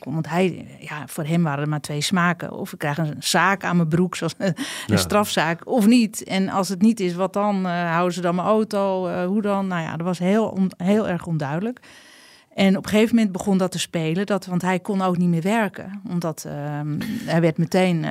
Want 0.00 0.28
hij, 0.28 0.66
ja, 0.80 1.02
voor 1.06 1.24
hem 1.24 1.42
waren 1.42 1.62
er 1.62 1.68
maar 1.68 1.80
twee 1.80 2.00
smaken. 2.00 2.52
Of 2.52 2.72
ik 2.72 2.78
krijg 2.78 2.98
een 2.98 3.14
zaak 3.18 3.64
aan 3.64 3.76
mijn 3.76 3.88
broek, 3.88 4.16
zoals 4.16 4.34
een 4.38 4.54
Ja. 4.86 4.96
strafzaak, 4.96 5.66
of 5.68 5.86
niet. 5.86 6.24
En 6.24 6.48
als 6.48 6.68
het 6.68 6.82
niet 6.82 7.00
is, 7.00 7.14
wat 7.14 7.32
dan? 7.32 7.66
Eh, 7.66 7.90
houden 7.90 8.14
ze 8.14 8.20
dan 8.20 8.34
mijn 8.34 8.46
auto? 8.48 9.06
Eh, 9.06 9.26
hoe 9.26 9.42
dan? 9.42 9.66
Nou 9.66 9.82
ja, 9.82 9.96
dat 9.96 10.06
was 10.06 10.18
heel, 10.18 10.46
on- 10.48 10.72
heel 10.76 11.08
erg 11.08 11.26
onduidelijk. 11.26 11.80
En 12.54 12.76
op 12.76 12.84
een 12.84 12.90
gegeven 12.90 13.14
moment 13.14 13.32
begon 13.32 13.58
dat 13.58 13.70
te 13.72 13.78
spelen, 13.78 14.26
dat, 14.26 14.46
want 14.46 14.62
hij 14.62 14.78
kon 14.80 15.02
ook 15.02 15.16
niet 15.16 15.28
meer 15.28 15.42
werken. 15.42 16.00
Omdat 16.10 16.44
ehm, 16.48 16.98
hij 17.24 17.40
werd 17.40 17.58
meteen. 17.58 18.04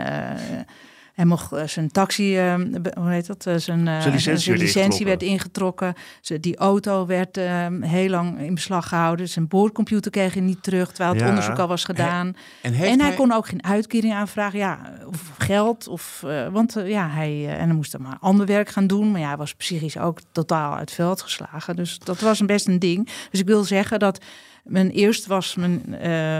Hij 1.13 1.25
mocht 1.25 1.51
eh, 1.51 1.63
zijn 1.67 1.91
taxi, 1.91 2.37
eh, 2.37 2.55
be- 2.81 2.91
hoe 2.99 3.09
heet 3.09 3.27
dat? 3.27 3.45
Eh, 3.45 3.55
zijn, 3.55 3.87
eh, 3.87 4.01
Zijn 4.01 4.13
licentie 4.13 4.49
werd 4.51 4.61
licentie 4.61 5.05
ingetrokken. 5.05 5.05
werd 5.05 5.21
ingetrokken. 5.21 6.41
Die 6.41 6.57
auto 6.57 7.05
werd 7.05 7.37
ehm, 7.37 7.81
heel 7.81 8.09
lang 8.09 8.39
in 8.39 8.53
beslag 8.53 8.87
gehouden. 8.87 9.29
Zijn 9.29 9.47
boordcomputer 9.47 10.11
kreeg 10.11 10.33
hij 10.33 10.41
niet 10.41 10.63
terug, 10.63 10.87
terwijl 10.87 11.11
het 11.11 11.21
Ja. 11.21 11.27
onderzoek 11.29 11.57
al 11.59 11.67
was 11.67 11.83
gedaan. 11.83 12.35
En, 12.61 12.73
hij 12.73 12.95
hij- 12.97 13.13
kon 13.15 13.31
ook 13.33 13.47
geen 13.47 13.63
uitkering 13.63 14.13
aanvragen, 14.13 14.59
ja, 14.59 14.79
of 15.07 15.31
geld. 15.37 15.87
Of, 15.87 16.23
want 16.51 16.75
ja, 16.85 17.09
hij, 17.09 17.47
en 17.49 17.65
hij 17.65 17.75
moest 17.75 17.91
dan 17.91 18.01
maar 18.01 18.17
ander 18.19 18.45
werk 18.45 18.69
gaan 18.69 18.87
doen. 18.87 19.11
Maar 19.11 19.19
ja, 19.21 19.27
hij 19.27 19.37
was 19.37 19.53
psychisch 19.53 19.97
ook 19.97 20.19
totaal 20.31 20.71
uit 20.71 20.79
het 20.79 20.91
veld 20.91 21.21
geslagen. 21.21 21.75
Dus 21.75 21.99
dat 21.99 22.19
was 22.19 22.39
een 22.39 22.45
best 22.47 22.67
een 22.67 22.79
ding. 22.79 23.09
Dus 23.31 23.39
ik 23.39 23.47
wil 23.47 23.63
zeggen 23.63 23.99
dat 23.99 24.23
mijn 24.63 24.89
eerst 24.89 25.25
was 25.25 25.55
mijn, 25.55 25.83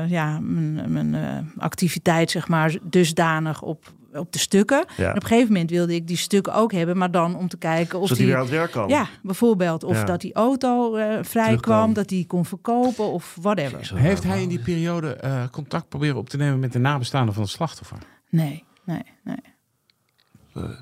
ja, 0.09 0.39
mijn, 0.39 0.91
mijn 0.93 1.51
activiteit, 1.57 2.31
zeg 2.31 2.47
maar, 2.47 2.75
dusdanig 2.83 3.61
op, 3.61 3.91
op 4.15 4.31
de 4.31 4.39
stukken. 4.39 4.85
Ja. 4.97 5.03
En 5.09 5.15
op 5.15 5.21
een 5.21 5.27
gegeven 5.27 5.53
moment 5.53 5.69
wilde 5.69 5.95
ik 5.95 6.07
die 6.07 6.17
stukken 6.17 6.53
ook 6.53 6.71
hebben, 6.71 6.97
maar 6.97 7.11
dan 7.11 7.35
om 7.35 7.47
te 7.47 7.57
kijken 7.57 7.99
of 7.99 8.07
Zodat 8.07 8.17
hij 8.17 8.17
die... 8.17 8.25
weer 8.25 8.35
aan 8.35 8.41
het 8.41 8.51
werk 8.51 8.71
kan. 8.71 8.87
Ja, 8.89 9.07
bijvoorbeeld. 9.23 9.83
Of 9.83 9.95
Ja. 9.97 10.03
dat 10.03 10.21
die 10.21 10.33
auto 10.33 10.95
eh 10.95 11.17
vrij 11.21 11.55
kwam, 11.57 11.93
dat 11.93 12.07
die 12.07 12.25
kon 12.25 12.45
verkopen 12.45 13.11
of 13.11 13.35
whatever. 13.41 13.85
Zo 13.85 13.95
heeft 13.95 14.23
hij 14.23 14.41
in 14.41 14.49
die 14.49 14.59
periode 14.59 15.13
eh, 15.15 15.43
contact 15.51 15.89
proberen 15.89 16.15
op 16.17 16.29
te 16.29 16.37
nemen 16.37 16.59
met 16.59 16.71
de 16.73 16.79
nabestaanden 16.79 17.33
van 17.33 17.43
het 17.43 17.51
slachtoffer? 17.51 17.97
Nee, 18.29 18.63
nee, 18.85 19.03
nee. 19.23 19.37
Maar 20.53 20.75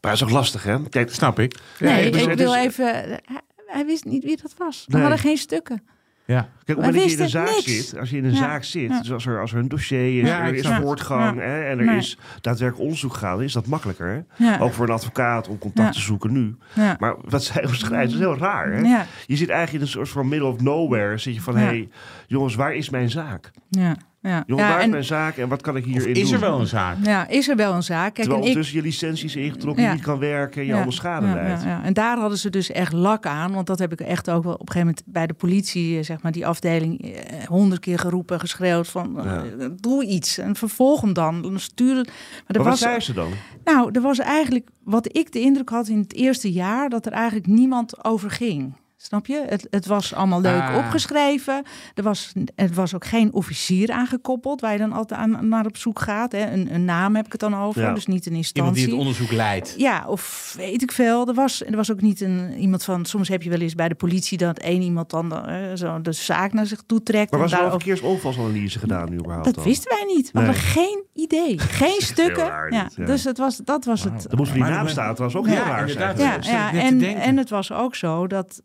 dat 0.00 0.12
is 0.12 0.22
ook 0.22 0.30
lastig, 0.30 0.62
hè? 0.62 0.88
Kijk, 0.88 1.12
Snap 1.14 1.38
ik. 1.38 1.58
Nee, 1.80 2.10
dus 2.10 2.22
ik 2.26 2.32
wil 2.36 2.54
even. 2.54 2.86
Hij, 2.86 3.20
hij 3.66 3.86
wist 3.86 4.04
niet 4.04 4.24
wie 4.24 4.38
dat 4.42 4.54
was. 4.58 4.84
We 4.86 4.92
Nee. 4.92 5.00
hadden 5.02 5.20
geen 5.20 5.36
stukken. 5.36 5.82
Ja. 6.26 6.40
Kijk, 6.64 6.78
op 6.78 6.84
het 6.84 6.94
Wij 6.94 7.00
moment 7.00 7.02
dat 7.02 7.10
je 7.10 7.16
in 7.16 7.22
een 7.22 7.28
zaak 7.28 7.46
niks. 7.66 7.88
zit, 7.90 7.98
als 7.98 8.10
je 8.10 8.16
in 8.16 8.24
een 8.24 8.30
Ja. 8.30 8.36
zaak 8.36 8.64
zit, 8.64 8.88
Ja. 8.90 8.98
dus 9.00 9.12
als 9.12 9.26
er, 9.26 9.40
als 9.40 9.52
er 9.52 9.58
een 9.58 9.68
dossier 9.68 10.20
is, 10.22 10.28
Ja, 10.28 10.40
er 10.46 10.54
is 10.54 10.66
voortgang 10.68 11.36
Ja. 11.38 11.42
hè, 11.42 11.62
en 11.64 11.78
er 11.78 11.84
Nee. 11.84 11.96
is 11.96 12.18
daadwerkelijk 12.40 12.82
onderzoek 12.84 13.14
gaande, 13.14 13.44
is 13.44 13.52
dat 13.52 13.66
makkelijker. 13.66 14.06
Hè? 14.36 14.44
Ja. 14.46 14.58
Ook 14.58 14.72
voor 14.72 14.86
een 14.86 14.92
advocaat 14.94 15.48
om 15.48 15.58
contact 15.58 15.86
Ja. 15.88 15.94
te 15.94 16.00
zoeken 16.00 16.32
nu. 16.32 16.56
Ja. 16.74 16.96
Maar 16.98 17.16
wat 17.20 17.44
zij 17.44 17.62
beschrijft 17.62 18.12
is 18.12 18.18
heel 18.18 18.38
raar. 18.38 18.72
Hè? 18.72 18.78
Ja. 18.80 19.06
Je 19.26 19.36
zit 19.36 19.48
eigenlijk 19.48 19.78
in 19.78 19.80
een 19.90 19.92
soort 19.92 20.08
van 20.08 20.28
middle 20.28 20.48
of 20.48 20.60
nowhere. 20.60 21.18
Zit 21.18 21.34
je 21.34 21.40
van, 21.40 21.54
Ja. 21.54 21.60
hé, 21.60 21.66
hey, 21.66 21.88
jongens, 22.26 22.54
waar 22.54 22.74
is 22.74 22.90
mijn 22.90 23.10
zaak? 23.10 23.50
Ja. 23.68 23.96
Ja. 24.26 24.44
Jongens, 24.46 24.66
Ja, 24.66 24.72
waar 24.72 24.78
is 24.78 24.84
en, 24.84 24.90
mijn 24.90 25.04
zaak 25.04 25.36
en 25.36 25.48
wat 25.48 25.62
kan 25.62 25.76
ik 25.76 25.84
Of 25.86 25.90
hierin 25.92 26.14
is 26.14 26.22
doen? 26.22 26.32
er 26.32 26.40
wel 26.40 26.60
een 26.60 26.66
zaak? 26.66 26.96
ja, 27.02 27.28
is 27.28 27.48
er 27.48 27.56
wel 27.56 27.72
een 27.74 27.82
zaak. 27.82 28.02
Kijk, 28.02 28.14
Terwijl 28.14 28.36
en 28.36 28.42
ik, 28.42 28.48
ondertussen 28.48 28.76
je 28.76 28.82
licentie 28.88 29.24
is 29.24 29.36
ingetrokken, 29.36 29.82
Ja. 29.82 29.88
je 29.88 29.94
niet 29.94 30.04
kan 30.04 30.18
werken 30.18 30.56
en 30.60 30.62
je 30.62 30.68
Ja, 30.68 30.74
allemaal 30.74 30.92
schade 30.92 31.26
ja, 31.26 31.34
leidt. 31.34 31.62
ja, 31.62 31.68
ja. 31.68 31.82
En 31.84 31.92
daar 31.92 32.18
hadden 32.18 32.38
ze 32.38 32.50
dus 32.50 32.70
echt 32.70 32.92
lak 32.92 33.26
aan. 33.26 33.52
Want 33.52 33.66
dat 33.66 33.78
heb 33.78 33.92
ik 33.92 34.00
echt 34.00 34.30
ook 34.30 34.44
wel 34.44 34.52
op 34.52 34.60
een 34.60 34.66
gegeven 34.66 34.86
moment 34.86 35.02
bij 35.06 35.26
de 35.26 35.34
politie, 35.34 35.98
eh, 35.98 36.04
zeg 36.04 36.22
maar, 36.22 36.32
die 36.32 36.46
afdeling, 36.46 37.02
eh, 37.14 37.44
honderd 37.46 37.80
keer 37.80 37.98
geroepen, 37.98 38.40
geschreeuwd 38.40 38.88
van 38.88 39.20
eh, 39.26 39.42
doe 39.80 40.04
iets. 40.04 40.38
En 40.38 40.56
vervolg 40.56 41.00
hem 41.00 41.12
dan. 41.12 41.42
dan 41.42 41.58
stuur 41.60 41.96
het. 41.96 42.06
Maar 42.06 42.14
Maar 42.46 42.56
wat 42.56 42.66
was, 42.66 42.78
zei 42.78 43.00
ze 43.00 43.12
dan? 43.12 43.30
nou, 43.64 43.88
er 43.92 44.00
was 44.00 44.18
eigenlijk, 44.18 44.68
wat 44.84 45.16
ik 45.16 45.32
de 45.32 45.40
indruk 45.40 45.68
had 45.68 45.88
in 45.88 45.98
het 45.98 46.14
eerste 46.14 46.52
jaar, 46.52 46.88
dat 46.88 47.06
er 47.06 47.12
eigenlijk 47.12 47.46
niemand 47.46 48.04
over 48.04 48.30
ging. 48.30 48.74
Snap 49.06 49.26
je? 49.26 49.44
Het, 49.48 49.66
het 49.70 49.86
was 49.86 50.14
allemaal 50.14 50.40
leuk 50.40 50.60
Ah. 50.60 50.76
opgeschreven. 50.76 51.62
Er 51.94 52.02
was, 52.02 52.32
er 52.54 52.72
was 52.74 52.94
ook 52.94 53.04
geen 53.06 53.32
officier 53.32 53.90
aangekoppeld, 53.90 54.60
waar 54.60 54.72
je 54.72 54.78
dan 54.78 54.92
altijd 54.92 55.20
aan, 55.20 55.48
naar 55.48 55.66
op 55.66 55.76
zoek 55.76 55.98
gaat. 56.00 56.32
Hè. 56.32 56.50
Een, 56.52 56.74
een 56.74 56.84
naam 56.84 57.16
heb 57.16 57.26
ik 57.26 57.32
het 57.32 57.40
dan 57.40 57.56
over, 57.56 57.82
Ja. 57.82 57.92
dus 57.94 58.06
niet 58.06 58.26
een 58.26 58.32
Iemand 58.32 58.44
instantie. 58.44 58.74
die 58.74 58.84
het 58.84 58.94
onderzoek 58.94 59.32
leidt. 59.32 59.74
Ja, 59.76 60.04
of 60.08 60.54
weet 60.56 60.82
ik 60.82 60.92
veel. 60.92 61.28
Er 61.28 61.34
was, 61.34 61.64
er 61.64 61.76
was 61.76 61.92
ook 61.92 62.00
niet 62.00 62.20
een, 62.20 62.52
iemand 62.58 62.84
van. 62.84 63.04
Soms 63.04 63.28
heb 63.28 63.42
je 63.42 63.50
wel 63.50 63.60
eens 63.60 63.74
bij 63.74 63.88
de 63.88 63.94
politie 63.94 64.38
dat 64.38 64.58
één 64.58 64.82
iemand 64.82 65.10
dan 65.10 65.46
eh, 65.46 65.56
zo 65.74 66.00
de 66.00 66.12
zaak 66.12 66.52
naar 66.52 66.66
zich 66.66 66.82
toe 66.86 67.02
trekt. 67.02 67.30
Maar 67.30 67.40
was 67.40 67.52
er 67.52 67.56
wel 67.56 67.66
een 67.66 67.72
daarover- 67.72 67.94
verkeersongevalsanalyse 67.94 68.78
gedaan 68.78 69.10
nu 69.10 69.16
überhaupt 69.16 69.44
dat 69.44 69.54
dan? 69.54 69.64
wisten 69.64 69.90
wij 69.98 70.14
niet. 70.14 70.30
We 70.32 70.38
Nee. 70.38 70.46
hadden 70.48 70.64
geen 70.64 71.04
idee. 71.14 71.58
Geen 71.82 72.00
stukken. 72.00 72.46
raar 72.46 72.72
ja. 72.72 72.88
Dus 73.04 73.24
het 73.24 73.38
was, 73.38 73.56
dat 73.56 73.84
was 73.84 74.04
het. 74.04 74.26
Dan 74.28 74.38
moest 74.38 74.52
die 74.52 74.62
naam 74.62 74.88
staan 74.88 75.14
trouwens 75.14 75.40
ook 75.40 75.46
Ja, 75.46 75.52
heel 75.52 75.72
raar 75.72 75.88
zijn. 75.88 76.18
Ja, 76.18 76.38
ja 76.42 76.72
en, 76.72 77.02
en 77.02 77.36
het 77.36 77.50
was 77.50 77.72
ook 77.72 77.94
zo 77.94 78.26
dat 78.26 78.62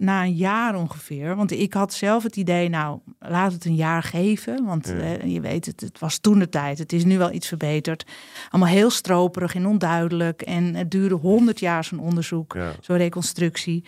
na 0.00 0.22
een 0.22 0.34
jaar 0.34 0.74
ongeveer, 0.76 1.36
want 1.36 1.50
ik 1.50 1.72
had 1.74 1.92
zelf 1.94 2.22
het 2.22 2.36
idee, 2.36 2.68
nou, 2.68 2.98
laat 3.18 3.52
het 3.52 3.64
een 3.64 3.74
jaar 3.74 4.02
geven. 4.02 4.64
Want 4.64 4.88
eh, 4.94 5.24
je 5.32 5.40
weet 5.40 5.66
het, 5.66 5.80
het 5.80 5.98
was 5.98 6.18
toen 6.18 6.38
de 6.38 6.48
tijd. 6.48 6.78
Het 6.78 6.92
is 6.92 7.04
nu 7.04 7.18
wel 7.18 7.32
iets 7.32 7.48
verbeterd. 7.48 8.04
Allemaal 8.50 8.72
heel 8.72 8.90
stroperig 8.90 9.54
en 9.54 9.66
onduidelijk. 9.66 10.42
En 10.42 10.74
het 10.74 10.90
duurde 10.90 11.14
honderd 11.14 11.60
jaar 11.60 11.84
zo'n 11.84 11.98
onderzoek, 11.98 12.52
Ja. 12.54 12.72
zo'n 12.80 12.96
reconstructie. 12.96 13.84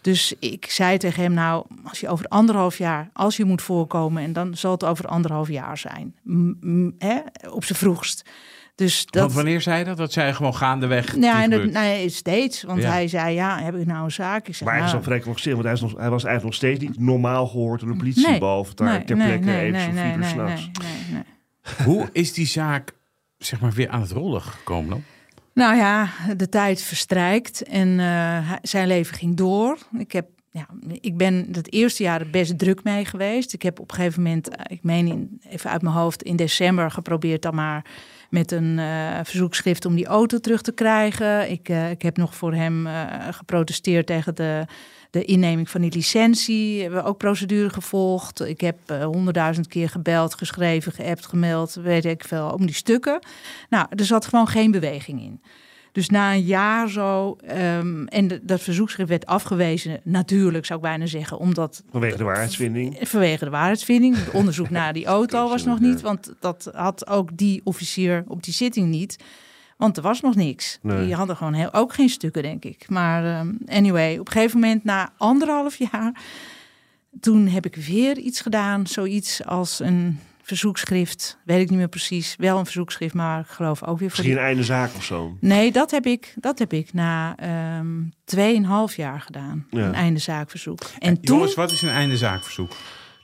Dus 0.00 0.34
ik 0.38 0.66
zei 0.70 0.98
tegen 0.98 1.22
hem, 1.22 1.32
nou, 1.32 1.64
als 1.84 2.00
je 2.00 2.08
over 2.08 2.26
anderhalf 2.28 2.78
jaar, 2.78 3.10
als 3.12 3.36
je 3.36 3.44
moet 3.44 3.62
voorkomen, 3.62 4.22
en 4.22 4.32
dan 4.32 4.56
zal 4.56 4.70
het 4.72 4.84
over 4.84 5.06
anderhalf 5.06 5.48
jaar 5.48 5.78
zijn, 5.78 6.14
m- 6.22 6.90
hè, 6.98 7.18
op 7.50 7.64
zijn 7.64 7.78
vroegst. 7.78 8.30
Dus 8.74 9.06
dat, 9.06 9.22
Want 9.22 9.32
wanneer 9.34 9.60
zei 9.60 9.84
dat? 9.84 9.96
Dat 9.96 10.12
zij 10.12 10.34
gewoon 10.34 10.54
gaandeweg. 10.54 11.16
ja, 11.20 11.42
en 11.42 11.50
dat, 11.50 11.60
gebeurt. 11.60 11.78
nee, 11.78 12.08
steeds. 12.08 12.62
Want 12.62 12.82
Ja. 12.82 12.90
hij 12.90 13.08
zei, 13.08 13.34
ja, 13.34 13.62
heb 13.62 13.74
ik 13.76 13.86
nou 13.86 14.04
een 14.04 14.10
zaak? 14.10 14.48
Ik 14.48 14.54
zei, 14.54 14.64
Maar 14.70 14.78
hij 14.78 14.86
is 14.88 14.92
nou, 14.92 15.04
dan 15.04 15.12
vrij 15.14 15.26
nog 15.28 15.38
stil, 15.38 15.52
want 15.52 15.64
hij, 15.64 15.72
is 15.72 15.80
nog, 15.80 15.90
hij 15.96 16.10
was 16.10 16.24
eigenlijk 16.24 16.44
nog 16.44 16.54
steeds 16.54 16.80
niet 16.80 17.00
normaal 17.00 17.46
gehoord 17.46 17.80
door 17.80 17.90
de 17.90 17.96
politie, 17.96 18.26
Nee. 18.28 18.38
behalve 18.38 18.74
daar 18.74 19.04
ter 19.04 19.16
plekke 19.16 19.56
even 19.58 19.80
zo'n 19.80 19.92
vier 19.92 20.10
uur 20.12 20.18
nee, 20.18 20.28
s'nachts. 20.28 20.70
nee, 20.82 20.88
nee, 21.12 21.22
nee. 21.78 21.86
Hoe 21.86 22.08
is 22.12 22.32
die 22.32 22.46
zaak 22.46 22.92
zeg 23.38 23.60
maar, 23.60 23.72
weer 23.72 23.88
aan 23.88 24.00
het 24.00 24.10
rollen 24.10 24.42
gekomen 24.42 24.90
dan? 24.90 25.02
Nou 25.54 25.76
ja, 25.76 26.08
de 26.36 26.48
tijd 26.48 26.82
verstrijkt 26.82 27.62
en 27.62 28.00
eh, 28.00 28.52
zijn 28.62 28.86
leven 28.86 29.16
ging 29.16 29.36
door. 29.36 29.78
Ik, 29.98 30.12
heb, 30.12 30.26
ja, 30.50 30.66
ik 31.00 31.16
ben 31.16 31.48
het 31.52 31.72
eerste 31.72 32.02
jaar 32.02 32.20
er 32.20 32.30
best 32.30 32.58
druk 32.58 32.82
mee 32.84 33.04
geweest. 33.04 33.52
Ik 33.52 33.62
heb 33.62 33.80
op 33.80 33.90
een 33.90 33.96
gegeven 33.96 34.22
moment, 34.22 34.48
eh, 34.48 34.64
ik 34.76 34.82
meen 34.82 35.06
in, 35.06 35.40
even 35.48 35.70
uit 35.70 35.82
mijn 35.82 35.94
hoofd, 35.94 36.22
in 36.22 36.36
december 36.36 36.90
geprobeerd 36.90 37.42
dan 37.42 37.54
maar 37.54 37.84
met 38.34 38.52
een 38.52 38.78
uh, 38.78 39.18
verzoekschrift 39.22 39.84
om 39.84 39.94
die 39.94 40.06
auto 40.06 40.38
terug 40.38 40.62
te 40.62 40.72
krijgen. 40.72 41.50
Ik, 41.50 41.68
uh, 41.68 41.90
ik 41.90 42.02
heb 42.02 42.16
nog 42.16 42.34
voor 42.34 42.54
hem 42.54 42.86
uh, 42.86 43.02
geprotesteerd 43.30 44.06
tegen 44.06 44.34
de, 44.34 44.66
de 45.10 45.24
inneming 45.24 45.70
van 45.70 45.80
die 45.80 45.92
licentie. 45.92 46.76
We 46.76 46.82
hebben 46.82 47.04
ook 47.04 47.18
procedure 47.18 47.70
gevolgd. 47.70 48.40
Ik 48.40 48.60
heb 48.60 48.76
honderdduizend 48.88 49.68
keer 49.68 49.88
gebeld, 49.88 50.34
geschreven, 50.34 50.92
geappt, 50.92 51.26
gemeld, 51.26 51.74
weet 51.74 52.04
ik 52.04 52.24
veel, 52.24 52.48
om 52.48 52.66
die 52.66 52.74
stukken. 52.74 53.18
Nou, 53.68 53.86
er 53.90 54.04
zat 54.04 54.26
gewoon 54.26 54.48
geen 54.48 54.70
beweging 54.70 55.20
in. 55.20 55.40
Dus 55.94 56.08
na 56.08 56.32
een 56.32 56.42
jaar 56.42 56.88
zo, 56.88 57.36
um, 57.50 58.06
en 58.06 58.28
de, 58.28 58.40
dat 58.42 58.60
verzoekschrift 58.60 59.08
werd 59.08 59.26
afgewezen, 59.26 60.00
natuurlijk 60.02 60.66
zou 60.66 60.78
ik 60.78 60.84
bijna 60.84 61.06
zeggen, 61.06 61.38
omdat... 61.38 61.82
Vanwege 61.90 62.16
de 62.16 62.24
waarheidsvinding? 62.24 62.98
Vanwege 63.02 63.44
de 63.44 63.50
waarheidsvinding. 63.50 64.16
Het 64.16 64.30
onderzoek 64.30 64.70
naar 64.80 64.92
die 64.92 65.06
auto 65.06 65.48
was 65.48 65.64
nog 65.64 65.80
niet, 65.80 66.00
want 66.00 66.34
dat 66.40 66.70
had 66.72 67.06
ook 67.06 67.36
die 67.36 67.60
officier 67.64 68.24
op 68.28 68.42
die 68.42 68.54
zitting 68.54 68.88
niet. 68.88 69.16
Want 69.76 69.96
er 69.96 70.02
was 70.02 70.20
nog 70.20 70.34
niks. 70.34 70.78
Nee. 70.82 71.04
Die 71.04 71.14
hadden 71.14 71.36
gewoon 71.36 71.52
heel, 71.52 71.72
ook 71.72 71.94
geen 71.94 72.08
stukken, 72.08 72.42
denk 72.42 72.64
ik. 72.64 72.88
Maar 72.88 73.40
um, 73.40 73.58
anyway, 73.66 74.18
op 74.18 74.26
een 74.26 74.32
gegeven 74.32 74.60
moment, 74.60 74.84
na 74.84 75.12
anderhalf 75.16 75.76
jaar, 75.76 76.20
toen 77.20 77.46
heb 77.46 77.66
ik 77.66 77.74
weer 77.76 78.18
iets 78.18 78.40
gedaan. 78.40 78.86
Zoiets 78.86 79.44
als 79.44 79.80
een 79.80 80.18
verzoekschrift, 80.44 81.38
weet 81.44 81.60
ik 81.60 81.70
niet 81.70 81.78
meer 81.78 81.88
precies. 81.88 82.34
Wel 82.38 82.58
een 82.58 82.64
verzoekschrift, 82.64 83.14
maar 83.14 83.40
ik 83.40 83.46
geloof 83.46 83.82
ook 83.82 83.98
weer 83.98 84.10
voor. 84.10 84.18
Misschien 84.18 84.38
een 84.38 84.44
einde 84.44 84.64
zaak 84.64 84.94
of 84.96 85.04
zo? 85.04 85.36
Nee, 85.40 85.72
dat 85.72 85.90
heb 85.90 86.06
ik, 86.06 86.34
dat 86.36 86.58
heb 86.58 86.72
ik 86.72 86.92
na 86.92 87.36
um, 87.78 88.12
tweeënhalf 88.24 88.96
jaar 88.96 89.20
gedaan. 89.20 89.66
Ja. 89.70 89.86
Een 89.86 89.94
einde 89.94 90.20
zaakverzoek. 90.20 90.80
En 90.98 91.20
toen... 91.20 91.36
Jongens, 91.36 91.54
wat 91.54 91.70
is 91.70 91.82
een 91.82 91.88
einde 91.88 92.16
zaakverzoek? 92.16 92.72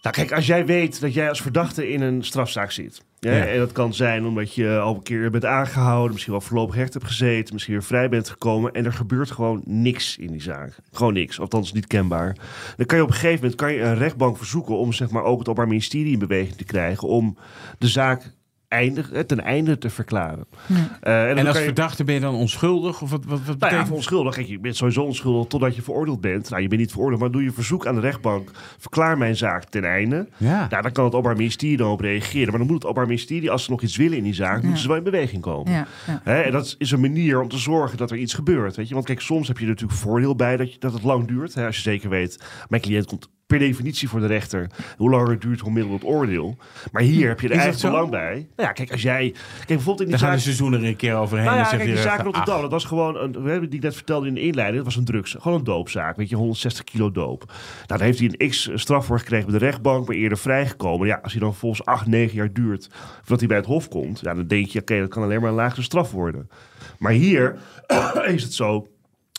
Nou, 0.03 0.15
kijk, 0.15 0.33
als 0.33 0.47
jij 0.47 0.67
weet 0.67 1.01
dat 1.01 1.15
jij 1.15 1.29
als 1.29 1.43
verdachte 1.43 1.89
in 1.89 2.01
een 2.01 2.25
strafzaak 2.25 2.71
zit. 2.71 3.03
Ja, 3.19 3.47
En 3.47 3.59
dat 3.59 3.73
kan 3.73 3.95
zijn 3.95 4.25
omdat 4.25 4.55
je 4.55 4.79
al 4.79 4.95
een 4.95 5.03
keer 5.03 5.31
bent 5.31 5.45
aangehouden, 5.45 6.13
misschien 6.13 6.33
wel 6.33 6.43
voorlopig 6.43 6.75
recht 6.75 6.93
hebt 6.93 7.07
gezeten, 7.07 7.53
misschien 7.53 7.75
weer 7.75 7.85
vrij 7.85 8.09
bent 8.09 8.29
gekomen 8.29 8.73
en 8.73 8.85
er 8.85 8.93
gebeurt 8.93 9.31
gewoon 9.31 9.63
niks 9.65 10.17
in 10.17 10.31
die 10.33 10.43
zaak. 10.43 10.77
Gewoon 10.93 11.13
niks, 11.13 11.41
althans 11.41 11.73
niet 11.73 11.87
kenbaar. 11.87 12.37
Dan 12.77 12.87
kan 12.87 12.97
je 12.97 13.05
op 13.05 13.11
een 13.11 13.15
gegeven 13.15 13.41
moment 13.41 13.55
kan 13.55 13.73
je 13.73 13.81
een 13.81 13.99
rechtbank 13.99 14.37
verzoeken 14.37 14.79
om 14.79 14.93
zeg 14.93 15.11
maar 15.11 15.23
ook 15.23 15.39
het 15.39 15.49
Openbaar 15.49 15.69
Ministerie 15.69 16.13
in 16.13 16.19
beweging 16.19 16.57
te 16.57 16.65
krijgen 16.65 17.09
om 17.09 17.39
de 17.79 17.89
zaak 17.89 18.33
eindig, 18.71 19.11
ten 19.27 19.41
einde 19.41 19.79
te 19.79 19.91
verklaren. 19.91 20.47
Ja. 20.67 20.75
Uh, 20.77 21.31
en, 21.31 21.39
en 21.39 21.47
als 21.47 21.59
je... 21.59 21.65
verdachte 21.65 22.05
ben 22.05 22.15
je 22.15 22.21
dan 22.21 22.35
onschuldig? 22.35 23.03
Of 23.03 23.11
wat, 23.11 23.25
wat, 23.25 23.41
wat 23.47 23.59
nou 23.59 23.75
ja, 23.75 23.87
onschuldig. 23.91 24.35
Kijk, 24.35 24.47
je 24.47 24.59
bent 24.59 24.77
sowieso 24.77 25.03
onschuldig 25.03 25.49
totdat 25.49 25.77
je 25.77 25.83
veroordeeld 25.83 26.21
bent. 26.21 26.51
Nou, 26.51 26.63
je 26.63 26.69
bent 26.69 26.81
niet 26.81 26.91
veroordeeld, 26.91 27.21
maar 27.21 27.31
doe 27.31 27.43
je 27.43 27.53
verzoek 27.53 27.87
aan 27.87 27.95
de 27.95 28.01
rechtbank. 28.01 28.51
Verklaar 28.79 29.19
mijn 29.19 29.37
zaak 29.37 29.65
ten 29.65 29.85
einde. 29.85 30.29
Ja. 30.37 30.67
Nou, 30.71 30.83
dan 30.83 30.93
kan 30.93 31.05
het 31.05 31.15
Openbaar 31.15 31.37
Ministerie 31.37 31.77
dan 31.77 31.91
op 31.91 32.01
reageren. 32.01 32.49
Maar 32.49 32.59
dan 32.59 32.67
moet 32.67 32.77
het 32.77 32.85
Openbaar 32.85 33.07
Ministerie, 33.07 33.51
als 33.51 33.65
ze 33.65 33.71
nog 33.71 33.83
iets 33.83 33.97
willen 33.97 34.17
in 34.17 34.25
die 34.25 34.35
zaak, 34.35 34.57
ja. 34.57 34.63
moeten 34.63 34.83
ze 34.83 34.89
wel 34.89 34.97
in 34.97 35.03
beweging 35.03 35.43
komen. 35.43 35.73
Ja. 35.73 35.87
Hè? 36.07 36.41
En 36.41 36.53
dat 36.53 36.75
is 36.79 36.91
een 36.91 37.01
manier 37.01 37.41
om 37.41 37.49
te 37.49 37.59
zorgen 37.59 37.99
dat 37.99 38.11
er 38.11 38.17
iets 38.17 38.35
gebeurt. 38.35 38.77
Weet 38.77 38.89
je? 38.89 38.95
Want 38.95 39.07
kijk, 39.07 39.21
soms 39.21 39.49
heb 39.49 39.57
je 39.57 39.65
er 39.65 39.71
natuurlijk 39.71 40.01
voordeel 40.01 40.37
bij 40.37 40.57
dat, 40.57 40.73
je, 40.73 40.79
dat 40.79 40.93
het 40.93 41.03
lang 41.03 41.27
duurt. 41.27 41.55
Hè? 41.55 41.67
Als 41.67 41.77
je 41.77 41.83
zeker 41.83 42.09
weet, 42.09 42.45
mijn 42.69 42.83
cliënt 42.83 43.07
komt 43.07 43.29
per 43.51 43.59
definitie 43.59 44.09
voor 44.09 44.21
de 44.21 44.27
rechter. 44.27 44.71
Hoe 44.97 45.11
langer 45.11 45.31
het 45.31 45.41
duurt, 45.41 45.61
hoe 45.61 45.73
minder 45.73 45.93
het 45.93 46.05
oordeel. 46.05 46.57
Maar 46.93 47.03
hier 47.03 47.29
heb 47.29 47.41
je 47.41 47.49
er 47.49 47.59
eigenlijk 47.59 47.83
belang 47.83 48.11
bij. 48.11 48.33
Nou 48.35 48.69
ja, 48.69 48.73
kijk, 48.73 48.93
als 48.93 49.03
jij... 49.03 49.31
Kijk, 49.31 49.67
bijvoorbeeld 49.67 50.01
in 50.01 50.07
die 50.07 50.09
Dan 50.09 50.19
zaak... 50.19 50.29
gaan 50.29 50.37
de 50.37 50.43
seizoenen 50.43 50.83
er 50.83 50.89
een 50.89 50.97
keer 50.97 51.15
overheen. 51.15 51.45
Nou 51.45 51.57
ja, 51.57 51.65
kijk, 51.65 51.85
die 51.85 51.97
zaak 51.97 52.23
Rotterdam, 52.23 52.61
dat 52.61 52.71
was 52.71 52.85
gewoon... 52.85 53.17
Een, 53.17 53.43
we 53.43 53.51
hebben 53.51 53.71
die 53.71 53.81
net 53.81 53.95
vertelde 53.95 54.27
in 54.27 54.35
de 54.35 54.41
inleiding. 54.41 54.77
Dat 54.77 54.87
was 54.87 54.97
een 54.97 55.05
drugs. 55.05 55.37
Gewoon 55.39 55.59
een 55.59 55.65
doopzaak. 55.65 56.17
Weet 56.17 56.29
je, 56.29 56.37
160 56.37 56.85
kilo 56.85 57.11
doop. 57.11 57.45
Nou, 57.47 57.87
daar 57.87 58.01
heeft 58.01 58.19
hij 58.19 58.35
een 58.37 58.49
x 58.49 58.71
straf 58.75 59.07
voor 59.07 59.19
gekregen 59.19 59.51
bij 59.51 59.59
de 59.59 59.65
rechtbank. 59.65 60.07
Maar 60.07 60.17
eerder 60.17 60.39
vrijgekomen. 60.39 61.07
Ja, 61.07 61.19
als 61.23 61.33
hij 61.33 61.41
dan 61.41 61.55
volgens 61.55 61.85
8, 61.85 62.07
9 62.07 62.37
jaar 62.37 62.53
duurt... 62.53 62.89
voordat 63.19 63.39
hij 63.39 63.49
bij 63.49 63.57
het 63.57 63.67
hof 63.67 63.89
komt... 63.89 64.21
Ja, 64.21 64.35
dan 64.35 64.47
denk 64.47 64.67
je, 64.67 64.81
oké, 64.81 64.93
okay, 64.93 64.99
dat 65.05 65.15
kan 65.15 65.23
alleen 65.23 65.41
maar 65.41 65.51
een 65.51 65.57
lagere 65.57 65.83
straf 65.83 66.11
worden. 66.13 66.51
Maar 66.99 67.13
hier 67.13 67.57
is 68.35 68.43
het 68.43 68.55
zo 68.55 68.89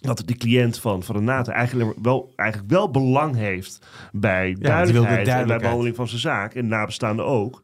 dat 0.02 0.24
de 0.26 0.36
cliënt 0.36 0.80
van, 0.80 1.04
van 1.04 1.16
Renate 1.16 1.52
eigenlijk 1.52 1.94
wel, 2.02 2.34
eigenlijk 2.36 2.72
wel 2.72 2.92
belang 2.92 3.36
heeft 3.36 3.80
bij 4.12 4.56
duidelijkheid, 4.60 5.28
ja, 5.28 5.40
en 5.40 5.48
bij 5.48 5.58
behandeling 5.58 5.96
van 5.96 6.08
zijn 6.08 6.22
zaak 6.22 6.54
en 6.54 6.68
nabestaanden 6.68 7.26
ook. 7.26 7.64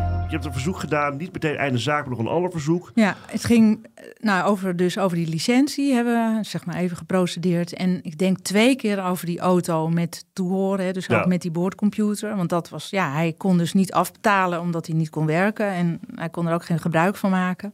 Je 0.31 0.37
hebt 0.37 0.49
een 0.49 0.61
verzoek 0.61 0.79
gedaan, 0.79 1.17
niet 1.17 1.33
meteen 1.33 1.55
einde 1.55 1.77
zaak, 1.77 1.99
maar 1.99 2.09
nog 2.09 2.19
een 2.19 2.33
ander 2.33 2.51
verzoek. 2.51 2.91
Ja, 2.95 3.15
het 3.25 3.43
ging 3.43 3.87
nou, 4.19 4.49
over, 4.49 4.75
dus 4.75 4.97
over 4.97 5.17
die 5.17 5.27
licentie 5.27 5.93
hebben 5.93 6.37
we 6.37 6.43
zeg 6.43 6.65
maar 6.65 6.75
even 6.75 6.97
geprocedeerd. 6.97 7.73
En 7.73 7.99
ik 8.03 8.17
denk 8.17 8.39
twee 8.39 8.75
keer 8.75 9.03
over 9.03 9.25
die 9.25 9.39
auto 9.39 9.89
met 9.89 10.25
toehoren, 10.33 10.93
dus 10.93 11.09
ook 11.09 11.25
met 11.25 11.41
die 11.41 11.51
boordcomputer. 11.51 12.35
Want 12.35 12.49
dat 12.49 12.69
was, 12.69 12.89
ja, 12.89 13.11
hij 13.11 13.33
kon 13.37 13.57
dus 13.57 13.73
niet 13.73 13.93
afbetalen 13.93 14.61
omdat 14.61 14.87
hij 14.87 14.95
niet 14.95 15.09
kon 15.09 15.25
werken. 15.25 15.67
En 15.67 15.99
hij 16.15 16.29
kon 16.29 16.47
er 16.47 16.53
ook 16.53 16.65
geen 16.65 16.79
gebruik 16.79 17.15
van 17.15 17.29
maken. 17.29 17.71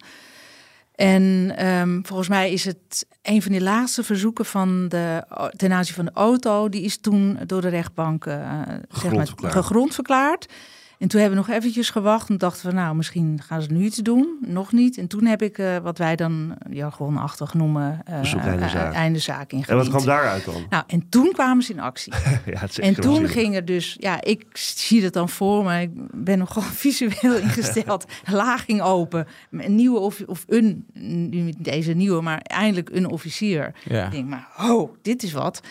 En 0.96 1.54
um, 1.68 2.06
volgens 2.06 2.30
mij 2.30 2.52
is 2.52 2.66
het 2.66 3.08
een 3.22 3.42
van 3.42 3.52
die 3.52 3.62
laatste 3.62 4.04
verzoeken 4.04 4.46
van 4.46 4.88
de, 4.88 5.24
ten 5.56 5.72
aanzien 5.72 5.96
van 5.96 6.06
de 6.06 6.12
auto, 6.14 6.70
die 6.70 6.82
is 6.82 6.98
toen 6.98 7.40
door 7.46 7.62
de 7.62 7.68
rechtbank 7.68 8.26
uh, 8.26 8.62
zeg 8.90 9.12
maar, 9.14 9.28
gegrond 9.52 9.94
verklaard. 9.94 10.48
En 10.98 11.08
toen 11.08 11.22
hebben 11.22 11.40
we 11.40 11.46
nog 11.46 11.56
eventjes 11.58 11.90
gewacht 11.90 12.30
en 12.30 12.38
dachten 12.38 12.68
we, 12.70 12.74
nou, 12.74 12.96
misschien 12.96 13.40
gaan 13.46 13.62
ze 13.62 13.72
nu 13.72 13.84
iets 13.84 13.98
doen. 13.98 14.38
Nog 14.42 14.72
niet. 14.72 14.98
En 14.98 15.08
toen 15.08 15.26
heb 15.26 15.42
ik 15.42 15.58
uh, 15.58 15.78
wat 15.78 15.98
wij 15.98 16.16
dan 16.16 16.56
jargonachtig 16.70 17.54
noemen 17.54 18.02
uh, 18.10 18.16
einde, 18.16 18.70
zaak. 18.70 18.94
einde 18.94 19.20
zaak 19.20 19.52
ingediend. 19.52 19.68
En 19.68 19.78
wat 19.78 19.90
kwam 19.90 20.06
daaruit 20.06 20.46
dan? 20.46 20.66
Nou, 20.70 20.84
en 20.88 21.10
toen 21.10 21.32
kwamen 21.32 21.64
ze 21.64 21.72
in 21.72 21.80
actie. 21.80 22.14
ja, 22.46 22.60
het 22.60 22.80
en 22.80 22.96
toen 23.02 23.28
ging 23.28 23.56
er 23.56 23.66
dus, 23.66 23.96
ja, 24.00 24.22
ik 24.22 24.46
zie 24.54 25.04
het 25.04 25.14
dan 25.14 25.30
voor 25.30 25.64
me. 25.64 25.82
Ik 25.82 25.92
ben 26.12 26.38
nog 26.38 26.54
gewoon 26.54 26.70
visueel 26.88 27.38
ingesteld. 27.38 28.06
Laging 28.26 28.82
open. 28.82 29.28
Een 29.52 29.76
nieuwe 29.76 30.00
of, 30.00 30.22
of 30.26 30.46
een, 30.48 30.86
niet 31.30 31.64
deze 31.64 31.94
nieuwe, 31.94 32.22
maar 32.22 32.40
eindelijk 32.42 32.90
een 32.90 33.10
officier. 33.10 33.74
Ja. 33.84 34.06
Ik 34.06 34.12
denk, 34.12 34.28
maar 34.28 34.48
oh, 34.58 34.94
dit 35.02 35.24
is 35.24 35.32
wat. 35.32 35.62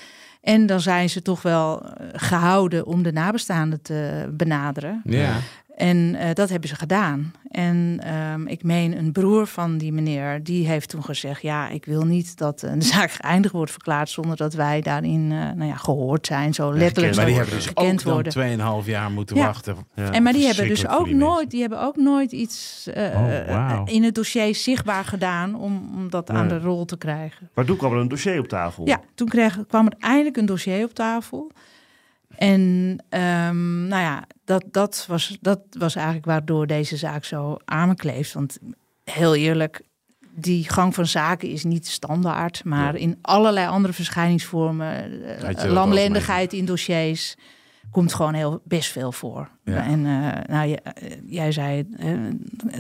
En 0.46 0.66
dan 0.66 0.80
zijn 0.80 1.11
ze 1.11 1.22
toch 1.22 1.42
wel 1.42 1.82
eh, 1.82 2.06
gehouden 2.12 2.87
om 2.87 3.02
de 3.02 3.12
nabestaanden 3.12 3.82
te 3.82 4.28
benaderen. 4.32 5.02
Ja. 5.04 5.37
En 5.76 5.96
uh, 5.96 6.32
dat 6.32 6.48
hebben 6.48 6.68
ze 6.68 6.76
gedaan. 6.76 7.32
En 7.50 8.00
um, 8.14 8.46
ik 8.46 8.62
meen 8.62 8.98
een 8.98 9.12
broer 9.12 9.46
van 9.46 9.78
die 9.78 9.92
meneer, 9.92 10.42
die 10.42 10.66
heeft 10.66 10.88
toen 10.88 11.04
gezegd: 11.04 11.42
Ja, 11.42 11.68
ik 11.68 11.84
wil 11.84 12.04
niet 12.04 12.36
dat 12.38 12.62
een 12.62 12.82
zaak 12.92 13.10
geëindigd 13.10 13.54
wordt 13.54 13.70
verklaard 13.70 14.08
zonder 14.08 14.36
dat 14.36 14.54
wij 14.54 14.80
daarin 14.80 15.30
uh, 15.30 15.38
nou 15.38 15.64
ja, 15.64 15.76
gehoord 15.76 16.26
zijn. 16.26 16.54
Zo 16.54 16.72
letterlijk. 16.72 17.14
Ja, 17.14 17.20
maar 17.20 17.30
die 17.30 17.36
hebben 17.36 17.54
dus 17.54 17.76
ook 17.76 18.02
worden. 18.02 18.58
dan 18.58 18.82
2,5 18.82 18.86
jaar 18.86 19.10
moeten 19.10 19.36
ja. 19.36 19.46
wachten. 19.46 19.76
Ja, 19.94 20.12
en 20.12 20.22
maar 20.22 20.32
die 20.32 20.46
hebben 20.46 20.68
dus 20.68 20.88
ook 20.88 21.10
nooit, 21.10 21.50
die 21.50 21.60
hebben 21.60 21.80
ook 21.80 21.96
nooit 21.96 22.32
iets 22.32 22.86
uh, 22.96 23.04
oh, 23.04 23.46
wow. 23.46 23.88
in 23.88 24.02
het 24.02 24.14
dossier 24.14 24.54
zichtbaar 24.54 25.04
gedaan 25.04 25.54
om, 25.54 25.90
om 25.94 26.10
dat 26.10 26.30
aan 26.30 26.48
de 26.48 26.58
rol 26.58 26.84
te 26.84 26.98
krijgen. 26.98 27.50
Maar 27.54 27.64
toen 27.64 27.76
kwam 27.76 27.92
er 27.92 27.98
een 27.98 28.08
dossier 28.08 28.38
op 28.38 28.48
tafel. 28.48 28.86
Ja, 28.86 29.00
toen 29.14 29.28
kreeg, 29.28 29.58
kwam 29.68 29.86
er 29.86 29.96
eindelijk 29.98 30.36
een 30.36 30.46
dossier 30.46 30.84
op 30.84 30.94
tafel. 30.94 31.50
En 32.37 32.61
um, 33.11 33.87
nou 33.87 34.03
ja, 34.03 34.25
dat, 34.44 34.64
dat, 34.70 35.05
was, 35.09 35.38
dat 35.40 35.61
was 35.70 35.94
eigenlijk 35.94 36.27
waardoor 36.27 36.66
deze 36.66 36.96
zaak 36.96 37.25
zo 37.25 37.57
aankleeft. 37.64 38.33
Want 38.33 38.59
heel 39.05 39.35
eerlijk, 39.35 39.83
die 40.35 40.70
gang 40.70 40.94
van 40.94 41.07
zaken 41.07 41.49
is 41.49 41.64
niet 41.64 41.87
standaard. 41.87 42.64
Maar 42.64 42.94
in 42.96 43.18
allerlei 43.22 43.68
andere 43.68 43.94
verschijningsvormen, 43.94 45.12
uh, 45.12 45.72
lamlendigheid 45.72 46.53
in 46.53 46.64
dossiers, 46.64 47.35
komt 47.90 48.14
gewoon 48.14 48.35
heel 48.35 48.61
best 48.64 48.92
veel 48.92 49.12
voor. 49.12 49.49
En 49.64 50.05
uh, 50.05 50.33
nou, 50.46 50.72
eh, 50.72 50.92
jij 51.27 51.53
zei 51.53 51.88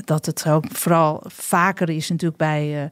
dat 0.04 0.26
het 0.26 0.48
ook 0.48 0.64
vooral 0.70 1.22
vaker 1.26 1.90
is 1.90 2.08
natuurlijk 2.08 2.38
bij 2.38 2.88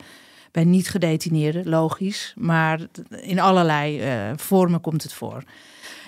bij 0.51 0.65
niet 0.65 0.89
gedetineerden, 0.89 1.69
logisch. 1.69 2.35
Maar 2.37 2.81
in 3.21 3.41
allerlei 3.41 4.03
vormen 4.37 4.81
komt 4.81 5.03
het 5.03 5.13
voor. 5.13 5.43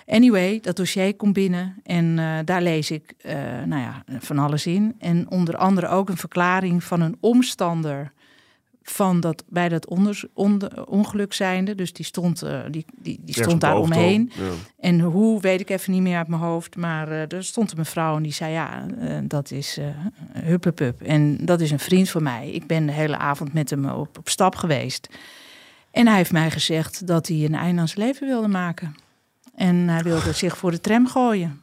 Anyway, 0.06 0.60
dat 0.60 0.76
dossier 0.76 1.14
komt 1.14 1.32
binnen 1.32 1.76
en 1.82 2.04
uh, 2.18 2.38
daar 2.44 2.62
lees 2.62 2.90
ik 2.90 3.14
uh, 3.26 3.32
nou 3.64 3.82
ja, 3.82 4.04
van 4.18 4.38
alles 4.38 4.66
in. 4.66 4.94
En 4.98 5.30
onder 5.30 5.56
andere 5.56 5.88
ook 5.88 6.08
een 6.08 6.16
verklaring 6.16 6.84
van 6.84 7.00
een 7.00 7.16
omstander 7.20 8.12
van 8.82 9.20
dat, 9.20 9.44
bij 9.48 9.68
dat 9.68 9.86
onder, 9.86 10.22
onder, 10.32 10.86
ongeluk 10.88 11.32
zijnde. 11.32 11.74
Dus 11.74 11.92
die 11.92 12.04
stond, 12.04 12.44
uh, 12.44 12.60
die, 12.70 12.84
die, 12.96 13.20
die 13.22 13.34
stond 13.34 13.60
daar 13.60 13.78
omheen. 13.78 14.30
Ja. 14.34 14.42
En 14.80 15.00
hoe 15.00 15.40
weet 15.40 15.60
ik 15.60 15.70
even 15.70 15.92
niet 15.92 16.02
meer 16.02 16.16
uit 16.16 16.28
mijn 16.28 16.42
hoofd. 16.42 16.76
Maar 16.76 17.08
er 17.08 17.44
stond 17.44 17.70
een 17.70 17.78
mevrouw 17.78 18.16
en 18.16 18.22
die 18.22 18.32
zei: 18.32 18.52
Ja, 18.52 18.86
dat 19.22 19.50
is 19.50 19.78
Huppepup. 20.32 21.02
En 21.02 21.36
dat 21.40 21.60
is 21.60 21.70
een 21.70 21.78
vriend 21.78 22.10
van 22.10 22.22
mij. 22.22 22.50
Ik 22.50 22.66
ben 22.66 22.86
de 22.86 22.92
hele 22.92 23.16
avond 23.16 23.52
met 23.52 23.70
hem 23.70 23.88
op, 23.88 24.18
op 24.18 24.28
stap 24.28 24.54
geweest. 24.54 25.08
En 25.90 26.06
hij 26.06 26.16
heeft 26.16 26.32
mij 26.32 26.50
gezegd 26.50 27.06
dat 27.06 27.28
hij 27.28 27.44
een 27.44 27.54
einde 27.54 27.80
aan 27.80 27.88
zijn 27.88 28.06
leven 28.06 28.26
wilde 28.26 28.48
maken. 28.48 28.94
En 29.56 29.88
hij 29.88 30.02
wilde 30.02 30.32
zich 30.32 30.56
voor 30.56 30.70
de 30.70 30.80
tram 30.80 31.06
gooien. 31.06 31.60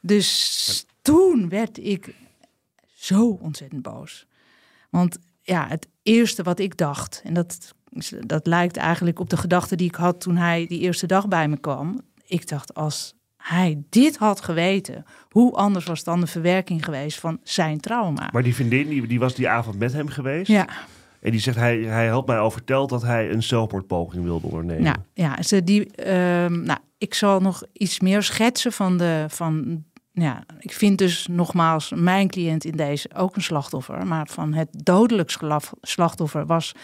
Dus 0.00 0.86
toen 1.02 1.48
werd 1.48 1.78
ik 1.78 2.14
zo 2.94 3.38
ontzettend 3.40 3.82
boos. 3.82 4.26
Want 4.90 5.18
ja, 5.42 5.66
het 5.68 5.88
eerste 6.02 6.42
wat 6.42 6.58
ik 6.58 6.76
dacht, 6.76 7.20
en 7.24 7.34
dat, 7.34 7.74
dat 8.20 8.46
lijkt 8.46 8.76
eigenlijk 8.76 9.18
op 9.18 9.30
de 9.30 9.36
gedachte 9.36 9.76
die 9.76 9.88
ik 9.88 9.94
had 9.94 10.20
toen 10.20 10.36
hij 10.36 10.66
die 10.66 10.80
eerste 10.80 11.06
dag 11.06 11.28
bij 11.28 11.48
me 11.48 11.56
kwam. 11.56 12.00
Ik 12.26 12.48
dacht, 12.48 12.74
als 12.74 13.14
hij 13.36 13.82
dit 13.88 14.16
had 14.16 14.40
geweten, 14.40 15.04
hoe 15.28 15.52
anders 15.52 15.84
was 15.84 16.04
dan 16.04 16.20
de 16.20 16.26
verwerking 16.26 16.84
geweest 16.84 17.18
van 17.18 17.40
zijn 17.42 17.80
trauma? 17.80 18.28
Maar 18.32 18.42
die 18.42 18.54
vriendin, 18.54 18.88
die, 18.88 19.06
die 19.06 19.18
was 19.18 19.34
die 19.34 19.48
avond 19.48 19.78
met 19.78 19.92
hem 19.92 20.08
geweest. 20.08 20.50
Ja, 20.50 20.68
En 21.28 21.34
die 21.34 21.42
zegt, 21.42 21.56
hij, 21.56 21.78
hij 21.78 22.08
had 22.08 22.26
mij 22.26 22.38
al 22.38 22.50
verteld 22.50 22.90
dat 22.90 23.02
hij 23.02 23.30
een 23.30 23.42
zelfmoordpoging 23.42 24.24
wilde 24.24 24.46
ondernemen. 24.46 24.84
ja, 24.84 24.96
ja 25.14 25.42
ze 25.42 25.64
die, 25.64 25.94
ehm, 25.94 26.62
nou, 26.62 26.78
ik 26.98 27.14
zal 27.14 27.40
nog 27.40 27.62
iets 27.72 28.00
meer 28.00 28.22
schetsen 28.22 28.72
van 28.72 28.96
de. 28.96 29.24
Van, 29.28 29.84
ja, 30.12 30.44
ik 30.58 30.72
vind 30.72 30.98
dus 30.98 31.26
nogmaals 31.30 31.92
mijn 31.96 32.28
cliënt 32.28 32.64
in 32.64 32.76
deze 32.76 33.10
ook 33.14 33.36
een 33.36 33.42
slachtoffer. 33.42 34.06
Maar 34.06 34.26
van 34.26 34.54
het 34.54 34.68
dodelijk 34.72 35.36
slachtoffer 35.80 36.46
was. 36.46 36.74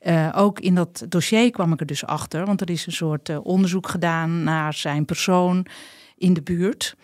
eh, 0.00 0.32
ook 0.34 0.60
in 0.60 0.74
dat 0.74 1.04
dossier 1.08 1.50
kwam 1.50 1.72
ik 1.72 1.80
er 1.80 1.86
dus 1.86 2.06
achter. 2.06 2.46
Want 2.46 2.60
er 2.60 2.70
is 2.70 2.86
een 2.86 2.92
soort 2.92 3.28
eh, 3.28 3.38
onderzoek 3.42 3.88
gedaan 3.88 4.42
naar 4.42 4.74
zijn 4.74 5.04
persoon 5.04 5.66
in 6.16 6.34
de 6.34 6.42
buurt. 6.42 6.96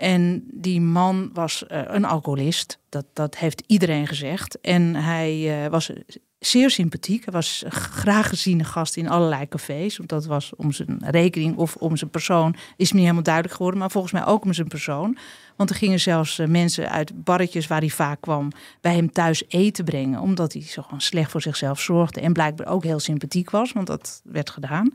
En 0.00 0.44
die 0.52 0.80
man 0.80 1.30
was 1.32 1.66
eh, 1.66 1.82
een 1.86 2.04
alcoholist. 2.04 2.78
Dat, 2.88 3.04
dat 3.12 3.36
heeft 3.36 3.62
iedereen 3.66 4.06
gezegd. 4.06 4.60
En 4.60 4.94
hij 4.94 5.64
eh, 5.64 5.70
was 5.70 5.90
zeer 6.38 6.70
sympathiek. 6.70 7.24
Hij 7.24 7.32
was 7.32 7.64
graag 7.68 8.28
geziene 8.28 8.64
gast 8.64 8.96
in 8.96 9.08
allerlei 9.08 9.48
cafés. 9.48 10.00
Dat 10.06 10.26
was 10.26 10.52
om 10.56 10.72
zijn 10.72 10.98
rekening 11.00 11.56
of 11.56 11.76
om 11.76 11.96
zijn 11.96 12.10
persoon. 12.10 12.56
Is 12.76 12.88
me 12.88 12.94
niet 12.94 13.02
helemaal 13.02 13.22
duidelijk 13.22 13.54
geworden. 13.54 13.80
Maar 13.80 13.90
volgens 13.90 14.12
mij 14.12 14.26
ook 14.26 14.44
om 14.44 14.52
zijn 14.52 14.68
persoon. 14.68 15.16
Want 15.56 15.70
er 15.70 15.76
gingen 15.76 16.00
zelfs 16.00 16.38
eh, 16.38 16.46
mensen 16.46 16.90
uit 16.90 17.24
barretjes 17.24 17.66
waar 17.66 17.80
hij 17.80 17.90
vaak 17.90 18.20
kwam. 18.20 18.52
bij 18.80 18.94
hem 18.94 19.12
thuis 19.12 19.44
eten 19.48 19.84
brengen. 19.84 20.20
Omdat 20.20 20.52
hij 20.52 20.62
zo 20.62 20.82
gewoon 20.82 21.00
slecht 21.00 21.30
voor 21.30 21.42
zichzelf 21.42 21.80
zorgde. 21.80 22.20
En 22.20 22.32
blijkbaar 22.32 22.66
ook 22.66 22.84
heel 22.84 23.00
sympathiek 23.00 23.50
was. 23.50 23.72
Want 23.72 23.86
dat 23.86 24.20
werd 24.24 24.50
gedaan. 24.50 24.92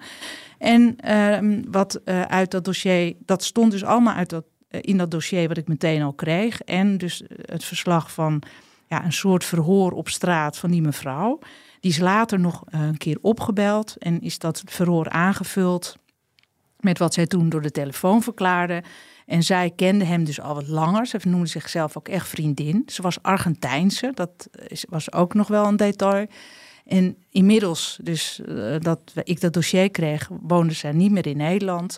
En 0.58 0.96
ehm, 0.98 1.62
wat 1.72 2.06
uit 2.06 2.52
dat 2.52 2.66
dossier. 2.66 3.16
dat 3.26 3.44
stond 3.44 3.72
dus 3.72 3.84
allemaal 3.84 4.14
uit 4.14 4.30
dat, 4.30 4.44
in 4.82 4.98
dat 4.98 5.12
dossier 5.12 5.48
wat 5.48 5.58
ik 5.58 5.68
meteen 5.68 6.02
al 6.02 6.14
kreeg. 6.14 6.62
En 6.62 6.98
dus 6.98 7.22
eh, 7.22 7.38
het 7.42 7.64
verslag 7.64 8.12
van 8.12 8.42
ja, 8.88 9.06
een 9.06 9.14
soort 9.14 9.44
verhoor 9.44 9.92
op 9.92 10.10
straat 10.10 10.58
van 10.58 10.72
die 10.72 10.82
mevrouw. 10.82 11.40
Die 11.80 11.92
is 11.92 12.00
later 12.00 12.40
nog 12.40 12.64
eh, 12.68 12.82
een 12.82 12.98
keer 12.98 13.18
opgebeld 13.22 13.96
en 13.98 14.22
is 14.22 14.40
dat 14.40 14.64
verhoor 14.66 15.10
aangevuld 15.10 15.96
met 16.80 16.98
wat 16.98 17.14
zij 17.14 17.28
toen 17.28 17.50
door 17.50 17.62
de 17.62 17.72
telefoon 17.72 18.24
verklaarde. 18.24 18.84
En 19.26 19.44
zij 19.44 19.72
kende 19.76 20.06
hem 20.06 20.24
dus 20.24 20.42
al 20.42 20.54
wat 20.54 20.68
langer. 20.68 21.06
Ze 21.06 21.20
noemde 21.24 21.48
zichzelf 21.48 21.98
ook 21.98 22.08
echt 22.08 22.28
vriendin. 22.28 22.84
Ze 22.86 23.02
was 23.02 23.22
Argentijnse, 23.22 24.12
dat 24.14 24.50
was 24.90 25.12
ook 25.12 25.34
nog 25.34 25.48
wel 25.48 25.66
een 25.66 25.78
detail. 25.78 26.28
En 26.86 27.18
inmiddels, 27.30 28.00
dus 28.04 28.42
eh, 28.42 28.76
dat 28.80 29.00
ik 29.24 29.42
dat 29.42 29.54
dossier 29.54 29.92
kreeg, 29.92 30.30
woonde 30.42 30.74
zij 30.74 30.92
niet 30.92 31.12
meer 31.12 31.28
in 31.28 31.38
Nederland. 31.38 31.98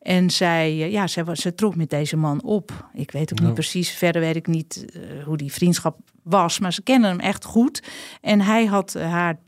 En 0.00 0.30
zij, 0.30 0.68
eh, 0.82 0.90
ja, 0.92 1.06
zij, 1.06 1.24
ze 1.34 1.54
trok 1.54 1.76
met 1.76 1.90
deze 1.90 2.16
man 2.16 2.42
op. 2.42 2.88
Ik 2.94 3.10
weet 3.10 3.32
ook 3.32 3.40
niet 3.40 3.54
precies, 3.54 3.90
verder 3.90 4.22
weet 4.22 4.36
ik 4.36 4.46
niet 4.46 4.86
eh, 4.92 5.24
hoe 5.24 5.36
die 5.36 5.52
vriendschap 5.52 5.98
was. 6.22 6.58
Maar 6.58 6.72
ze 6.72 6.82
kenden 6.82 7.10
hem 7.10 7.20
echt 7.20 7.44
goed. 7.44 7.82
En 8.20 8.40
hij 8.40 8.64
had 8.66 8.94
eh, 8.94 9.10
haar 9.10 9.38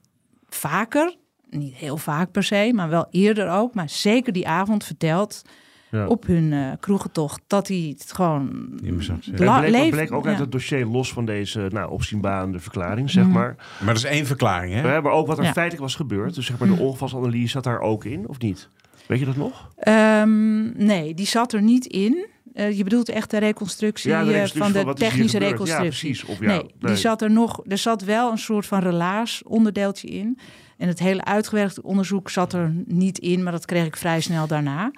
vaker, 0.48 1.16
niet 1.50 1.74
heel 1.74 1.96
vaak 1.96 2.30
per 2.30 2.42
se, 2.44 2.70
maar 2.74 2.88
wel 2.88 3.06
eerder 3.10 3.50
ook. 3.50 3.74
Maar 3.74 3.88
zeker 3.88 4.32
die 4.32 4.48
avond 4.48 4.84
verteld 4.84 5.42
Ja. 5.90 6.06
op 6.06 6.26
hun 6.26 6.76
kroegentocht 6.80 7.40
dat 7.46 7.68
hij 7.68 7.94
het 7.98 8.12
gewoon 8.12 8.72
bleek, 9.34 9.70
leeft- 9.70 9.90
bleek 9.90 10.12
ook 10.12 10.26
uit 10.26 10.36
ja. 10.36 10.42
het 10.42 10.52
dossier 10.52 10.86
los 10.86 11.12
van 11.12 11.24
deze 11.24 11.66
nou, 11.72 11.90
opzienbarende 11.90 12.58
verklaring, 12.60 13.10
zeg 13.10 13.26
maar. 13.28 13.54
Maar 13.78 13.94
dat 13.94 13.96
is 13.96 14.10
één 14.10 14.26
verklaring, 14.26 14.74
hè? 14.74 14.82
We 14.82 14.88
hebben 14.88 15.12
ook 15.12 15.26
wat 15.26 15.38
er 15.38 15.44
Ja. 15.44 15.52
feitelijk 15.52 15.82
was 15.82 15.94
gebeurd. 15.94 16.34
Dus 16.34 16.46
zeg 16.46 16.58
maar 16.58 16.68
de 16.68 16.78
ongevalsanalyse 16.78 17.48
zat 17.48 17.64
daar 17.64 17.80
ook 17.80 18.04
in, 18.04 18.28
of 18.28 18.38
niet? 18.38 18.68
Weet 19.06 19.18
je 19.18 19.24
dat 19.24 19.36
nog? 19.36 19.68
Ehm, 19.76 20.84
nee, 20.84 21.14
die 21.14 21.26
zat 21.26 21.52
er 21.52 21.62
niet 21.62 21.86
in. 21.86 22.26
Eh, 22.54 22.76
je 22.76 22.84
bedoelt 22.84 23.08
echt 23.08 23.30
de 23.30 23.38
reconstructie, 23.38 24.10
Ja, 24.10 24.24
de 24.24 24.26
eh, 24.26 24.32
reconstructie 24.32 24.74
van 24.74 24.86
de 24.86 24.94
technische. 24.94 25.40
Ja, 25.40 25.48
reconstructie. 25.48 25.88
precies. 25.88 26.24
Of 26.24 26.40
ja, 26.40 26.46
nee, 26.46 26.56
nee. 26.56 26.70
die 26.78 26.96
zat 26.96 27.22
er 27.22 27.30
nog. 27.30 27.60
Er 27.66 27.78
zat 27.78 28.02
wel 28.02 28.30
een 28.30 28.38
soort 28.38 28.66
van 28.66 28.80
relaas 28.80 29.42
onderdeeltje 29.42 30.08
in. 30.08 30.38
En 30.76 30.88
het 30.88 30.98
hele 30.98 31.24
uitgewerkte 31.24 31.82
onderzoek 31.82 32.30
zat 32.30 32.52
er 32.52 32.72
niet 32.86 33.18
in, 33.18 33.42
maar 33.42 33.52
dat 33.52 33.64
kreeg 33.64 33.86
ik 33.86 33.96
vrij 33.96 34.20
snel 34.20 34.46
daarna. 34.46 34.90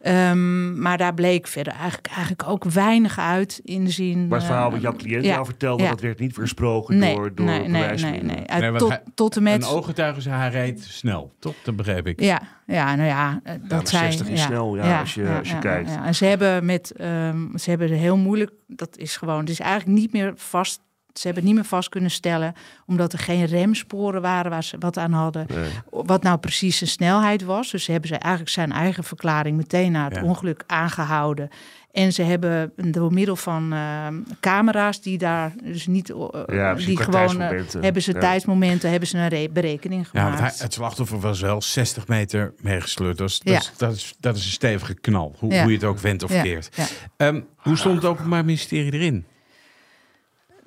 Ehm, 0.00 0.80
maar 0.80 0.98
daar 0.98 1.14
bleek 1.14 1.46
verder 1.46 1.72
eigenlijk, 1.72 2.06
eigenlijk 2.06 2.48
ook 2.48 2.64
weinig 2.64 3.18
uit 3.18 3.60
in 3.64 3.84
de 3.84 3.90
zin. 3.90 4.28
Maar 4.28 4.38
het 4.38 4.46
verhaal 4.46 4.66
eh, 4.66 4.72
wat 4.72 4.80
jouw 4.80 4.96
cliënt 4.96 5.24
ja, 5.24 5.32
jou 5.32 5.44
vertelde, 5.44 5.82
ja. 5.82 5.88
dat 5.90 6.00
werd 6.00 6.18
niet 6.18 6.36
weersproken 6.36 6.98
Nee, 6.98 7.14
door, 7.14 7.34
door 7.34 7.46
nee, 7.46 7.68
nee, 7.68 7.94
nee, 7.94 8.22
nee. 8.22 8.46
Uit 8.46 8.78
tot, 8.78 8.88
hij- 8.88 9.02
tot 9.14 9.36
en 9.36 9.42
met. 9.42 9.62
Een 9.62 9.68
ooggetuige 9.68 10.20
zei, 10.20 10.36
hij 10.36 10.50
reed 10.50 10.82
snel, 10.84 11.32
toch? 11.38 11.54
Dat 11.64 11.76
begreep 11.76 12.06
ik. 12.06 12.20
Ja, 12.20 12.40
ja, 12.66 12.94
nou 12.94 13.08
ja, 13.08 13.40
eh, 13.44 13.54
dat 13.60 13.70
maar 13.70 13.86
zij, 13.86 14.00
60 14.12 14.28
is 14.28 14.42
snel, 14.42 14.76
ja, 14.76 15.00
als 15.00 15.14
je- 15.14 15.36
als 15.38 15.50
je 15.50 15.58
kijkt. 15.58 15.90
Ja. 15.90 16.04
En 16.04 16.14
ze 16.14 16.24
hebben 16.24 16.64
met, 16.64 16.90
ehm, 16.90 17.56
ze 17.56 17.70
hebben 17.70 17.90
er 17.90 17.96
heel 17.96 18.16
moeilijk. 18.16 18.50
Dat 18.66 18.96
is 18.96 19.16
gewoon, 19.16 19.40
het 19.40 19.48
is 19.48 19.60
eigenlijk 19.60 19.98
niet 20.00 20.12
meer 20.12 20.32
vast. 20.36 20.80
Ze 21.12 21.26
hebben 21.26 21.42
het 21.42 21.52
niet 21.52 21.54
meer 21.60 21.70
vast 21.70 21.88
kunnen 21.88 22.10
stellen, 22.10 22.54
omdat 22.86 23.12
er 23.12 23.18
geen 23.18 23.44
remsporen 23.46 24.22
waren 24.22 24.50
waar 24.50 24.64
ze 24.64 24.76
wat 24.78 24.96
aan 24.98 25.12
hadden. 25.12 25.46
Wat 25.90 26.22
nou 26.22 26.38
precies 26.38 26.78
zijn 26.78 26.90
snelheid 26.90 27.42
was. 27.44 27.70
Dus 27.70 27.84
ze 27.84 27.90
hebben 27.92 28.08
ze 28.08 28.16
eigenlijk 28.16 28.52
zijn 28.52 28.72
eigen 28.72 29.04
verklaring 29.04 29.56
meteen 29.56 29.92
na 29.92 30.04
het 30.04 30.14
Ja. 30.16 30.22
ongeluk 30.22 30.64
aangehouden. 30.66 31.48
En 31.92 32.12
ze 32.12 32.22
hebben 32.22 32.72
door 32.76 33.12
middel 33.12 33.36
van 33.36 33.72
ehm, 33.72 34.14
camera's 34.40 35.00
die 35.02 35.18
daar 35.18 35.52
dus 35.62 35.86
niet, 35.86 36.10
eh, 36.10 36.16
Ja, 36.46 36.74
die 36.74 36.96
gewoon 37.02 37.40
eh, 37.40 37.60
hebben 37.80 38.02
ze 38.02 38.12
Ja. 38.12 38.20
tijdsmomenten, 38.20 38.90
hebben 38.90 39.08
ze 39.08 39.18
een 39.18 39.28
re- 39.28 39.48
berekening 39.52 40.06
Ja, 40.12 40.20
gemaakt. 40.22 40.38
hij, 40.40 40.50
het 40.64 40.72
slachtoffer 40.72 41.20
was 41.20 41.40
wel 41.40 41.62
60 41.62 42.06
meter 42.08 42.52
meegesleurd. 42.60 43.18
Dat 43.18 43.28
is, 43.28 43.38
dat, 43.38 43.52
Ja. 43.52 43.58
is, 43.58 43.72
dat, 43.76 43.94
is, 43.94 44.14
dat 44.20 44.36
is 44.36 44.44
een 44.44 44.50
stevige 44.50 44.94
knal, 44.94 45.34
hoe, 45.38 45.52
Ja. 45.52 45.60
hoe 45.62 45.70
je 45.70 45.76
het 45.76 45.86
ook 45.86 45.98
wendt 45.98 46.22
of 46.22 46.32
Ja, 46.32 46.42
keert. 46.42 46.68
ja. 46.76 46.86
Ehm, 47.16 47.40
hoe 47.56 47.76
stond 47.76 47.94
het 47.94 48.04
Openbaar 48.04 48.44
Ministerie 48.44 48.92
erin? 48.92 49.24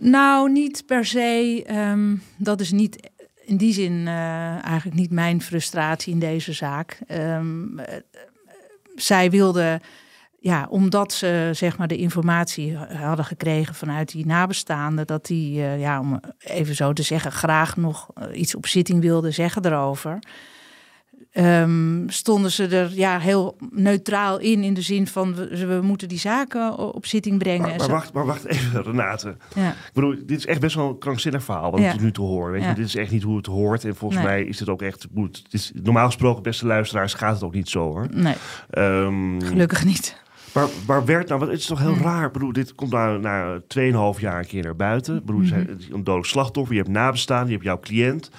Nou, 0.04 0.52
niet 0.52 0.84
per 0.86 1.06
se. 1.06 1.64
ehm, 1.66 2.16
dat 2.38 2.60
is 2.60 2.72
niet 2.72 3.12
in 3.46 3.58
die 3.58 3.74
zin 3.74 4.08
eh, 4.08 4.66
eigenlijk 4.66 5.00
niet 5.00 5.12
mijn 5.12 5.42
frustratie 5.42 6.14
in 6.14 6.20
deze 6.20 6.54
zaak. 6.54 7.00
Ehm, 7.08 7.80
eh, 7.80 7.98
zij 8.96 9.30
wilde, 9.30 9.82
ja, 10.40 10.68
omdat 10.70 11.14
ze 11.14 11.50
zeg 11.54 11.78
maar 11.78 11.88
de 11.88 11.98
informatie 11.98 12.76
hadden 12.78 13.26
gekregen 13.26 13.76
vanuit 13.76 14.12
die 14.12 14.26
nabestaanden, 14.26 15.08
dat 15.08 15.26
die, 15.26 15.62
eh, 15.62 15.80
ja, 15.80 16.00
om 16.00 16.20
even 16.40 16.76
zo 16.76 16.94
te 16.94 17.04
zeggen, 17.04 17.32
graag 17.32 17.78
nog 17.78 18.08
iets 18.34 18.56
op 18.56 18.68
zitting 18.68 19.02
wilde 19.02 19.32
zeggen 19.32 19.66
erover. 19.66 20.20
Ehm, 21.34 22.08
stonden 22.08 22.52
ze 22.52 22.68
er 22.68 22.92
ja, 22.94 23.20
heel 23.20 23.58
neutraal 23.72 24.40
in, 24.40 24.64
in 24.64 24.74
de 24.74 24.82
zin 24.82 25.08
van 25.08 25.36
we, 25.36 25.66
we 25.66 25.80
moeten 25.82 26.08
die 26.08 26.20
zaken 26.20 26.78
op 26.94 27.06
zitting 27.06 27.38
brengen. 27.38 27.78
Maar, 27.78 27.90
wacht, 27.90 28.14
maar 28.14 28.26
wacht 28.26 28.46
even, 28.46 28.84
Renate. 28.84 29.36
ja. 29.56 29.70
Ik 29.70 29.76
bedoel, 29.94 30.16
dit 30.26 30.38
is 30.38 30.46
echt 30.46 30.60
best 30.60 30.76
wel 30.76 30.90
een 30.90 30.98
krankzinnig 30.98 31.44
verhaal 31.44 31.72
wat 31.72 31.80
Ja. 31.80 31.94
ik 31.94 32.02
nu 32.02 32.12
te 32.12 32.22
horen. 32.22 32.52
Weet 32.52 32.62
je? 32.62 32.68
Ja. 32.68 32.74
Dit 32.74 32.86
is 32.86 32.96
echt 32.96 33.12
niet 33.12 33.24
hoe 33.24 33.38
het 33.38 33.46
hoort. 33.46 33.86
En 33.86 33.96
volgens 33.96 34.22
Nee. 34.24 34.30
mij 34.32 34.44
is 34.44 34.60
het 34.60 34.70
ook 34.70 34.82
echt... 34.82 35.08
Moet, 35.12 35.40
het 35.44 35.54
is, 35.54 35.72
normaal 35.84 36.06
gesproken, 36.06 36.44
beste 36.44 36.66
luisteraars, 36.66 37.14
gaat 37.14 37.34
het 37.34 37.44
ook 37.44 37.54
niet 37.54 37.70
zo 37.70 37.80
hoor. 37.84 38.08
Nee, 38.12 38.36
Ehm, 38.70 39.40
gelukkig 39.42 39.86
niet. 39.86 40.22
maar, 40.54 40.68
maar 40.88 41.06
werd 41.06 41.28
nou, 41.28 41.40
want 41.40 41.52
het 41.52 41.60
is 41.60 41.66
toch 41.68 41.80
heel 41.80 41.96
raar. 41.98 42.26
Ik 42.26 42.32
bedoel, 42.32 42.54
dit 42.54 42.76
komt 42.76 42.92
nou 42.92 43.20
na 43.20 43.60
2,5 43.68 44.20
jaar 44.22 44.40
een 44.40 44.48
keer 44.48 44.64
naar 44.64 44.76
buiten. 44.76 45.16
Ik 45.18 45.26
bedoel, 45.26 45.42
Mhm. 45.42 45.54
een 45.92 46.04
dodelijk 46.04 46.26
slachtoffer. 46.30 46.76
Je 46.76 46.82
hebt 46.82 46.94
nabestaan, 46.94 47.46
je 47.46 47.52
hebt 47.52 47.64
jouw 47.64 47.80
cliënt. 47.80 48.30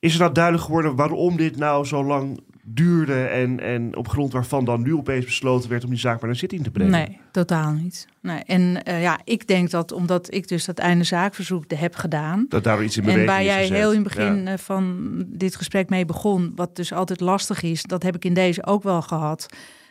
Is 0.00 0.14
er 0.14 0.20
nou 0.20 0.32
duidelijk 0.32 0.64
geworden 0.64 0.96
waarom 0.96 1.36
dit 1.36 1.56
nou 1.56 1.84
zo 1.84 2.04
lang 2.04 2.40
duurde... 2.74 3.24
en, 3.24 3.60
en 3.60 3.96
op 3.96 4.08
grond 4.08 4.32
waarvan 4.32 4.64
dan 4.64 4.82
nu 4.82 4.94
opeens 4.94 5.24
besloten 5.24 5.70
werd 5.70 5.84
om 5.84 5.90
die 5.90 5.98
zaak 5.98 6.20
maar 6.20 6.30
naar 6.30 6.38
zitting 6.38 6.62
te 6.64 6.70
brengen? 6.70 6.92
Nee, 6.92 7.18
totaal 7.30 7.72
niet. 7.72 8.08
Nee. 8.20 8.42
En 8.42 8.82
eh, 8.84 9.02
ja, 9.02 9.20
ik 9.24 9.46
denk 9.46 9.70
dat 9.70 9.92
omdat 9.92 10.34
ik 10.34 10.48
dus 10.48 10.64
dat 10.64 10.78
einde 10.78 11.04
zaakverzoek 11.04 11.64
heb 11.74 11.94
gedaan. 11.94 12.46
Dat 12.48 12.64
daar 12.64 12.82
iets 12.82 12.96
in 12.96 13.02
En 13.02 13.08
beweging 13.08 13.30
waar 13.30 13.40
is 13.40 13.68
jij 13.68 13.78
heel 13.78 13.92
in 13.92 14.04
het 14.04 14.14
begin 14.14 14.44
Ja. 14.44 14.52
eh, 14.52 14.58
van 14.58 15.08
dit 15.26 15.56
gesprek 15.56 15.88
mee 15.88 16.04
begon, 16.04 16.52
wat 16.54 16.76
dus 16.76 16.92
altijd 16.92 17.20
lastig 17.20 17.62
is, 17.62 17.82
dat 17.82 18.02
heb 18.02 18.14
ik 18.14 18.24
in 18.24 18.34
deze 18.34 18.66
ook 18.66 18.82
wel 18.82 19.02
gehad. 19.02 19.46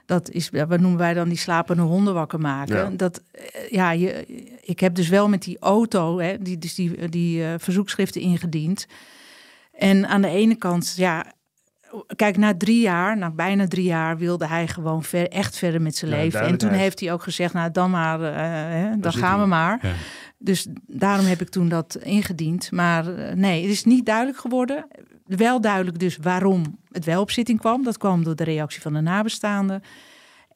Dat 0.06 0.30
is, 0.30 0.50
wat 0.50 0.80
noemen 0.80 0.98
wij 0.98 1.13
dan 1.13 1.30
die 1.30 1.38
slapende 1.38 1.82
honden 1.82 2.13
wakker 2.13 2.39
maken. 2.39 2.76
Ja. 2.76 2.89
Dat, 2.89 3.22
eh, 3.32 3.70
ja, 3.70 3.91
je, 3.91 4.26
ik 4.62 4.80
heb 4.80 4.96
dus 4.96 5.10
wel 5.10 5.30
met 5.30 5.41
die 5.43 5.58
auto, 5.60 6.20
hè, 6.20 6.38
die, 6.39 6.58
dus 6.58 6.76
die, 6.76 7.10
die 7.10 7.43
verzoekschriften 7.58 8.22
ingediend. 8.22 8.88
En 9.78 10.08
aan 10.08 10.22
de 10.22 10.28
ene 10.28 10.56
kant, 10.56 10.94
ja, 10.96 11.26
kijk, 12.16 12.38
na 12.38 12.58
drie 12.58 12.82
jaar, 12.82 13.18
na 13.18 13.32
bijna 13.32 13.68
drie 13.68 13.86
jaar, 13.86 14.18
wilde 14.18 14.48
hij 14.48 14.68
gewoon 14.68 15.04
ver, 15.04 15.28
echt 15.28 15.58
verder 15.58 15.82
met 15.82 15.95
zijn 15.95 16.12
Ja, 16.12 16.18
leven. 16.18 16.41
En 16.41 16.58
toen 16.58 16.72
heeft 16.72 16.99
hij 16.99 17.14
ook 17.14 17.24
gezegd, 17.24 17.54
nou 17.54 17.72
dan 17.72 17.91
maar, 17.91 18.22
eh, 18.22 18.36
hè, 18.82 18.99
dan 18.99 19.14
gaan 19.14 19.39
we 19.39 19.45
maar. 19.45 19.80
Ja. 19.82 19.93
Dus 20.38 20.68
daarom 20.88 21.26
heb 21.26 21.41
ik 21.41 21.49
toen 21.49 21.70
dat 21.70 21.95
ingediend. 21.95 22.72
Maar 22.72 23.16
eh, 23.16 23.34
nee, 23.34 23.62
het 23.62 23.72
is 23.72 23.84
niet 23.84 24.06
duidelijk 24.06 24.38
geworden. 24.38 24.88
wel 25.26 25.62
duidelijk 25.62 25.99
dus 25.99 26.18
waarom 26.22 26.80
het 26.91 27.06
wel 27.06 27.22
op 27.22 27.32
zitting 27.32 27.60
kwam. 27.60 27.84
Dat 27.84 27.97
kwam 27.97 28.24
door 28.24 28.36
de 28.36 28.43
reactie 28.43 28.82
van 28.82 28.93
de 28.93 29.01
nabestaanden. 29.01 29.82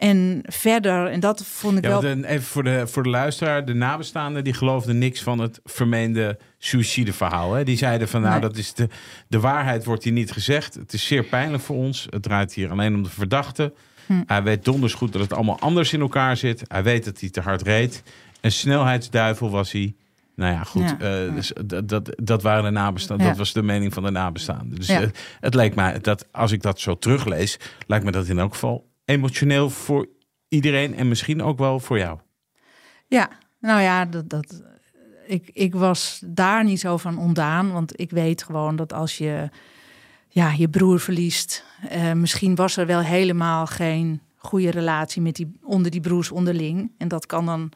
En 0.01 0.41
verder, 0.45 1.07
en 1.07 1.19
dat 1.19 1.45
vond 1.45 1.77
ik 1.77 1.83
Ja, 1.83 1.89
wel... 1.89 2.01
want, 2.01 2.23
eh, 2.23 2.31
even 2.31 2.45
voor 2.45 2.63
de, 2.63 2.87
voor 2.87 3.03
de 3.03 3.09
luisteraar, 3.09 3.65
de 3.65 3.73
nabestaanden 3.73 4.43
die 4.43 4.53
geloofden 4.53 4.97
niks 4.97 5.21
van 5.23 5.39
het 5.39 5.59
vermeende 5.63 6.37
suïcideverhaal. 6.57 7.53
Hè? 7.53 7.63
Die 7.63 7.77
zeiden 7.77 8.07
van 8.07 8.21
nou, 8.21 8.31
Nee. 8.31 8.41
dat 8.41 8.57
is 8.57 8.73
de, 8.73 8.87
de 9.27 9.39
waarheid 9.39 9.85
wordt 9.85 10.03
hier 10.03 10.13
niet 10.13 10.31
gezegd. 10.31 10.73
Het 10.73 10.93
is 10.93 11.05
zeer 11.07 11.23
pijnlijk 11.23 11.63
voor 11.63 11.75
ons. 11.75 12.07
Het 12.09 12.23
draait 12.23 12.53
hier 12.53 12.71
alleen 12.71 12.95
om 12.95 13.03
de 13.03 13.09
verdachte. 13.09 13.73
Hm. 14.05 14.21
Hij 14.25 14.43
weet 14.43 14.65
donders 14.65 14.93
goed 14.93 15.11
dat 15.11 15.21
het 15.21 15.33
allemaal 15.33 15.59
anders 15.59 15.93
in 15.93 16.01
elkaar 16.01 16.37
zit. 16.37 16.61
Hij 16.67 16.83
weet 16.83 17.05
dat 17.05 17.19
hij 17.19 17.29
te 17.29 17.41
hard 17.41 17.61
reed. 17.61 18.03
Een 18.41 18.51
snelheidsduivel 18.51 19.49
was 19.49 19.71
hij. 19.71 19.95
Nou 20.35 20.53
ja, 20.53 20.63
goed. 20.63 20.95
Ja, 20.99 21.25
eh, 21.27 21.35
dus 21.35 21.51
dat, 21.65 21.89
dat, 21.89 22.09
dat 22.23 22.41
waren 22.41 22.63
de 22.63 22.69
nabestaanden. 22.69 23.25
Ja. 23.25 23.31
Dat 23.31 23.39
was 23.41 23.53
de 23.53 23.63
mening 23.63 23.93
van 23.93 24.03
de 24.03 24.11
nabestaanden. 24.11 24.75
Dus 24.77 24.87
Ja. 24.87 25.01
eh, 25.01 25.07
het 25.39 25.53
lijkt 25.53 25.75
mij 25.75 25.99
dat 25.99 26.27
als 26.31 26.51
ik 26.51 26.61
dat 26.61 26.79
zo 26.79 26.97
teruglees, 26.97 27.59
lijkt 27.87 28.05
me 28.05 28.11
dat 28.11 28.27
in 28.27 28.39
elk 28.39 28.53
geval 28.53 28.89
emotioneel 29.11 29.69
voor 29.69 30.07
iedereen 30.47 30.95
en 30.95 31.07
misschien 31.07 31.43
ook 31.43 31.57
wel 31.57 31.79
voor 31.79 31.97
jou. 31.97 32.19
Ja, 33.07 33.29
nou 33.59 33.81
ja, 33.81 34.05
dat, 34.05 34.29
dat, 34.29 34.63
ik, 35.25 35.49
ik 35.53 35.75
was 35.75 36.21
daar 36.25 36.63
niet 36.63 36.79
zo 36.79 36.97
van 36.97 37.17
ontdaan. 37.17 37.71
Want 37.71 37.99
ik 37.99 38.11
weet 38.11 38.43
gewoon 38.43 38.75
dat 38.75 38.93
als 38.93 39.17
je 39.17 39.49
ja, 40.27 40.51
je 40.51 40.69
broer 40.69 40.99
verliest... 40.99 41.65
eh, 41.89 42.11
misschien 42.11 42.55
was 42.55 42.77
er 42.77 42.85
wel 42.85 42.99
helemaal 42.99 43.65
geen 43.65 44.21
goede 44.35 44.71
relatie 44.71 45.21
met 45.21 45.35
die, 45.35 45.51
onder 45.63 45.91
die 45.91 46.01
broers 46.01 46.31
onderling. 46.31 46.91
En 46.97 47.07
dat 47.07 47.25
kan 47.25 47.45
dan 47.45 47.71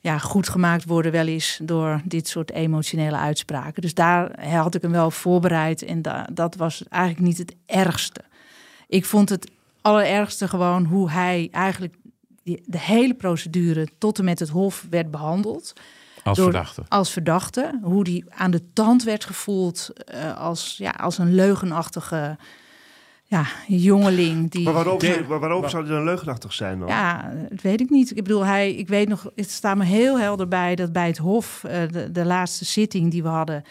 ja, 0.00 0.18
goed 0.18 0.48
gemaakt 0.48 0.84
worden 0.84 1.12
wel 1.12 1.26
eens 1.26 1.60
door 1.62 2.00
dit 2.04 2.28
soort 2.28 2.50
emotionele 2.50 3.16
uitspraken. 3.16 3.82
Dus 3.82 3.94
daar 3.94 4.48
had 4.48 4.74
ik 4.74 4.82
hem 4.82 4.90
wel 4.90 5.10
voorbereid. 5.10 5.82
En 5.82 6.02
da, 6.02 6.28
dat 6.32 6.54
was 6.54 6.82
eigenlijk 6.88 7.26
niet 7.26 7.38
het 7.38 7.56
ergste. 7.66 8.20
Ik 8.88 9.04
vond 9.04 9.28
het 9.28 9.50
allerergste 9.84 10.48
gewoon 10.48 10.84
hoe 10.84 11.10
hij 11.10 11.48
eigenlijk 11.50 11.94
de 12.64 12.78
hele 12.78 13.14
procedure 13.14 13.88
tot 13.98 14.18
en 14.18 14.24
met 14.24 14.38
het 14.38 14.48
hof 14.48 14.86
werd 14.90 15.10
behandeld. 15.10 15.72
Als 16.22 16.36
Door- 16.36 16.50
verdachte. 16.50 16.82
Als 16.88 17.10
verdachte. 17.10 17.78
Hoe 17.82 18.04
die 18.04 18.24
aan 18.28 18.50
de 18.50 18.72
tand 18.72 19.02
werd 19.02 19.24
gevoeld 19.24 19.90
eh, 20.04 20.36
als, 20.40 20.74
ja, 20.76 20.90
als 20.90 21.18
een 21.18 21.34
leugenachtige 21.34 22.36
ja, 23.24 23.46
jongeling. 23.66 24.50
Die, 24.50 24.64
Maar 24.64 24.72
waarom, 24.72 24.98
De- 24.98 25.06
zou, 25.06 25.24
waar- 25.24 25.40
waarom 25.40 25.68
zou 25.68 25.84
hij 25.86 25.94
dan 25.94 26.04
leugenachtig 26.04 26.52
zijn 26.52 26.78
dan? 26.78 26.88
ja, 26.88 27.32
dat 27.50 27.60
weet 27.62 27.80
ik 27.80 27.90
niet. 27.90 28.10
Ik 28.10 28.22
bedoel, 28.22 28.44
hij, 28.44 28.74
ik 28.74 28.88
weet 28.88 29.08
nog, 29.08 29.30
het 29.34 29.50
staat 29.50 29.76
me 29.76 29.84
heel 29.84 30.18
helder 30.18 30.48
bij 30.48 30.74
dat 30.74 30.92
bij 30.92 31.06
het 31.06 31.18
Hof, 31.18 31.64
eh, 31.64 31.88
de, 31.88 32.10
de 32.12 32.24
laatste 32.24 32.64
zitting 32.64 33.10
die 33.10 33.22
we 33.22 33.28
hadden, 33.28 33.64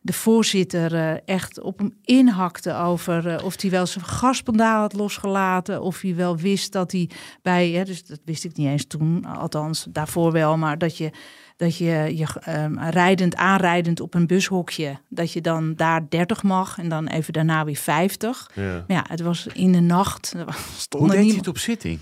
de 0.00 0.12
voorzitter 0.12 0.94
eh, 0.94 1.16
echt 1.24 1.60
op 1.60 1.78
hem 1.78 1.94
inhakte 2.04 2.74
over 2.74 3.26
eh, 3.28 3.44
of 3.44 3.60
hij 3.60 3.70
wel 3.70 3.86
zijn 3.86 4.04
gaspendaal 4.04 4.80
had 4.80 4.92
losgelaten, 4.92 5.82
of 5.82 6.00
hij 6.00 6.14
wel 6.14 6.36
wist 6.36 6.72
dat 6.72 6.92
hij 6.92 7.10
bij, 7.42 7.68
hè, 7.70 7.84
dus 7.84 8.04
dat 8.04 8.20
wist 8.24 8.44
ik 8.44 8.56
niet 8.56 8.66
eens 8.68 8.86
toen, 8.86 9.24
althans 9.24 9.86
daarvoor 9.90 10.32
wel, 10.32 10.56
maar 10.56 10.78
dat 10.78 10.96
je 10.96 11.10
dat 11.56 11.76
je, 11.76 12.12
je 12.16 12.26
ehm, 12.40 12.78
rijdend, 12.78 13.36
aanrijdend 13.36 14.00
op 14.00 14.14
een 14.14 14.26
bushokje, 14.26 15.00
dat 15.08 15.32
je 15.32 15.40
dan 15.40 15.74
daar 15.74 16.08
30 16.08 16.42
mag 16.42 16.78
en 16.78 16.88
dan 16.88 17.06
even 17.06 17.32
daarna 17.32 17.64
weer 17.64 17.76
50. 17.76 18.50
Ja. 18.54 18.62
Maar 18.62 18.96
ja, 18.96 19.04
het 19.08 19.20
was 19.20 19.46
in 19.52 19.72
de 19.72 19.80
nacht. 19.80 20.32
Hoe 20.44 20.54
stonden 20.76 21.16
deed 21.16 21.26
hij 21.26 21.36
het 21.36 21.48
op 21.48 21.58
zitting? 21.58 21.98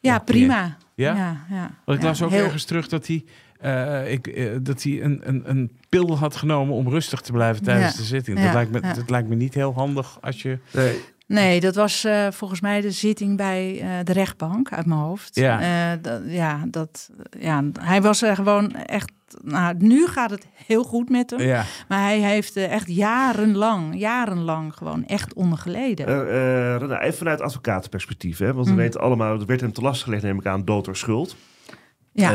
ja, 0.00 0.18
prima. 0.18 0.76
Ja? 0.94 1.14
ja, 1.16 1.44
ja. 1.50 1.70
Want 1.84 1.98
ik 1.98 2.04
Ja, 2.04 2.08
las 2.10 2.22
ook 2.22 2.30
heel- 2.30 2.44
ergens 2.44 2.64
terug 2.64 2.88
dat 2.88 3.06
hij, 3.06 3.24
eh, 3.60 4.12
ik, 4.12 4.26
eh, 4.26 4.50
dat 4.62 4.82
hij 4.82 5.02
een, 5.02 5.20
een, 5.24 5.42
een 5.44 5.70
pil 5.88 6.18
had 6.18 6.36
genomen 6.36 6.74
om 6.74 6.88
rustig 6.88 7.20
te 7.20 7.32
blijven 7.32 7.62
tijdens 7.62 7.92
Ja. 7.92 7.98
de 7.98 8.04
zitting. 8.06 8.38
Ja, 8.38 8.44
Dat, 8.44 8.52
lijkt 8.54 8.70
me, 8.70 8.80
ja. 8.82 8.92
dat 8.94 9.10
lijkt 9.10 9.28
me 9.28 9.34
niet 9.34 9.54
heel 9.54 9.72
handig 9.74 10.18
als 10.20 10.42
je... 10.42 10.58
Nee, 10.72 11.00
Nee, 11.26 11.60
dat 11.60 11.74
was 11.74 12.04
eh, 12.04 12.26
volgens 12.30 12.60
mij 12.60 12.80
de 12.80 12.90
zitting 12.90 13.36
bij 13.36 13.80
eh, 13.80 13.88
de 14.04 14.12
rechtbank 14.12 14.72
uit 14.72 14.86
mijn 14.86 15.00
hoofd. 15.00 15.34
Ja. 15.36 15.60
Eh, 15.92 15.98
dat, 16.02 16.20
ja, 16.26 16.64
dat, 16.70 17.10
ja, 17.38 17.64
hij 17.80 18.02
was 18.02 18.22
er 18.22 18.34
gewoon 18.34 18.74
echt. 18.74 19.10
Nou, 19.42 19.74
nu 19.78 20.06
gaat 20.06 20.30
het 20.30 20.46
heel 20.66 20.82
goed 20.84 21.08
met 21.10 21.30
hem. 21.30 21.40
Ja. 21.40 21.64
Maar 21.88 22.00
hij 22.02 22.18
heeft 22.18 22.56
echt 22.56 22.86
jarenlang, 22.88 23.98
jarenlang 23.98 24.74
gewoon 24.74 25.06
echt 25.06 25.34
onder 25.34 25.58
geleden. 25.58 26.06
Eh, 26.06 26.14
eh, 26.74 26.80
René, 26.80 26.98
even 26.98 27.18
vanuit 27.18 27.40
advocatenperspectief. 27.40 28.38
Hè? 28.38 28.52
Want 28.54 28.66
we 28.66 28.72
Mm. 28.72 28.78
weten 28.78 29.00
allemaal, 29.00 29.40
er 29.40 29.46
werd 29.46 29.60
hem 29.60 29.72
te 29.72 29.80
last 29.80 30.02
gelegd, 30.02 30.22
neem 30.22 30.38
ik 30.38 30.46
aan, 30.46 30.64
dood 30.64 30.84
door 30.84 30.96
schuld. 30.96 31.36
Ja. 32.12 32.30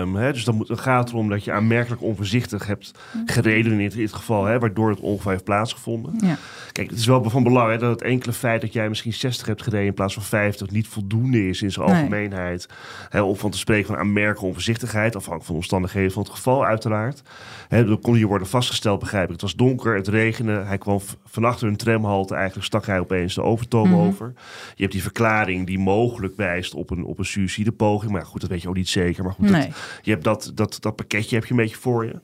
Ehm, 0.00 0.14
hè, 0.14 0.32
dus 0.32 0.44
dan, 0.44 0.54
moet, 0.54 0.66
dan 0.68 0.78
gaat 0.78 1.00
het 1.04 1.08
erom 1.12 1.28
dat 1.28 1.44
je 1.44 1.52
aanmerkelijk 1.52 2.02
onvoorzichtig 2.02 2.66
hebt 2.66 2.90
gereden 3.26 3.80
in 3.80 3.88
dit, 3.88 4.12
geval, 4.12 4.44
hè, 4.44 4.58
waardoor 4.58 4.90
het 4.90 5.00
ongeval 5.00 5.32
heeft 5.32 5.44
plaatsgevonden. 5.44 6.14
ja. 6.26 6.36
Kijk, 6.72 6.90
het 6.90 6.98
is 6.98 7.06
wel 7.06 7.30
van 7.30 7.42
belang 7.42 7.70
hè, 7.70 7.78
dat 7.78 7.90
het 7.90 8.02
enkele 8.02 8.32
feit 8.32 8.60
dat 8.60 8.72
jij 8.72 8.88
misschien 8.88 9.12
60 9.12 9.46
hebt 9.46 9.62
gereden 9.62 9.86
in 9.86 9.94
plaats 9.94 10.14
van 10.14 10.22
50 10.22 10.70
niet 10.70 10.86
voldoende 10.88 11.48
is 11.48 11.62
in 11.62 11.70
zijn 11.72 11.86
Nee. 11.86 11.94
algemeenheid. 11.96 12.68
Hè, 13.08 13.20
om 13.20 13.36
van 13.36 13.50
te 13.50 13.58
spreken 13.58 13.86
van 13.86 13.96
aanmerkelijke 13.96 14.44
onvoorzichtigheid, 14.44 15.16
afhankelijk 15.16 15.44
van 15.44 15.54
de 15.54 15.60
omstandigheden 15.60 16.12
van 16.12 16.22
het 16.22 16.30
geval 16.32 16.64
uiteraard. 16.64 17.22
Hè, 17.68 17.84
dan 17.84 18.00
kon 18.00 18.14
hier 18.14 18.26
worden 18.26 18.48
vastgesteld, 18.48 18.98
begrijp 19.00 19.24
ik. 19.26 19.32
Het 19.32 19.40
was 19.40 19.54
donker, 19.54 19.94
het 19.94 20.08
regende, 20.08 20.52
hij 20.52 20.78
kwam 20.78 21.00
van 21.24 21.44
achter 21.44 21.68
een 21.68 21.76
tramhalte, 21.76 22.34
eigenlijk 22.34 22.66
stak 22.66 22.86
hij 22.86 23.00
opeens 23.00 23.34
de 23.34 23.42
overtoom 23.42 23.88
Mhm. 23.88 23.98
over. 23.98 24.32
Je 24.74 24.82
hebt 24.82 24.92
die 24.92 25.02
verklaring 25.02 25.66
die 25.66 25.78
mogelijk 25.78 26.36
wijst 26.36 26.74
op 26.74 26.90
een, 26.90 27.04
op 27.04 27.18
een 27.18 27.24
suïcidepoging, 27.24 28.12
maar 28.12 28.26
goed, 28.26 28.40
dat 28.40 28.50
weet 28.50 28.62
je 28.62 28.68
ook 28.68 28.74
niet 28.76 28.88
zeker. 28.88 29.17
Maar 29.24 29.32
goed, 29.32 29.48
dat- 29.48 29.56
Nee. 29.56 29.72
je 30.02 30.10
hebt 30.10 30.24
dat, 30.24 30.52
dat, 30.54 30.76
dat 30.80 30.96
pakketje 30.96 31.34
heb 31.36 31.44
je 31.44 31.50
een 31.50 31.56
beetje 31.56 31.76
voor 31.76 32.04
je. 32.04 32.20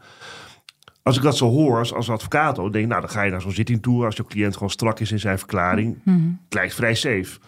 Als 1.03 1.17
ik 1.17 1.23
dat 1.23 1.37
zo 1.37 1.49
hoor 1.51 1.79
als, 1.79 1.93
als 1.95 2.11
advocaat, 2.11 2.57
dan 2.57 2.71
denk 2.71 2.85
ik, 2.85 2.91
nou, 2.91 3.01
dan 3.01 3.11
ga 3.11 3.23
je 3.23 3.31
naar 3.31 3.41
zo'n 3.41 3.53
zitting 3.53 3.83
toe. 3.83 4.05
Als 4.05 4.17
je 4.17 4.25
cliënt 4.25 4.55
gewoon 4.55 4.71
strak 4.71 5.01
is 5.01 5.13
in 5.13 5.19
zijn 5.19 5.39
verklaring, 5.39 5.99
Mhm. 6.05 6.17
het 6.45 6.55
lijkt 6.55 6.75
vrij 6.75 6.95
safe. 6.95 7.39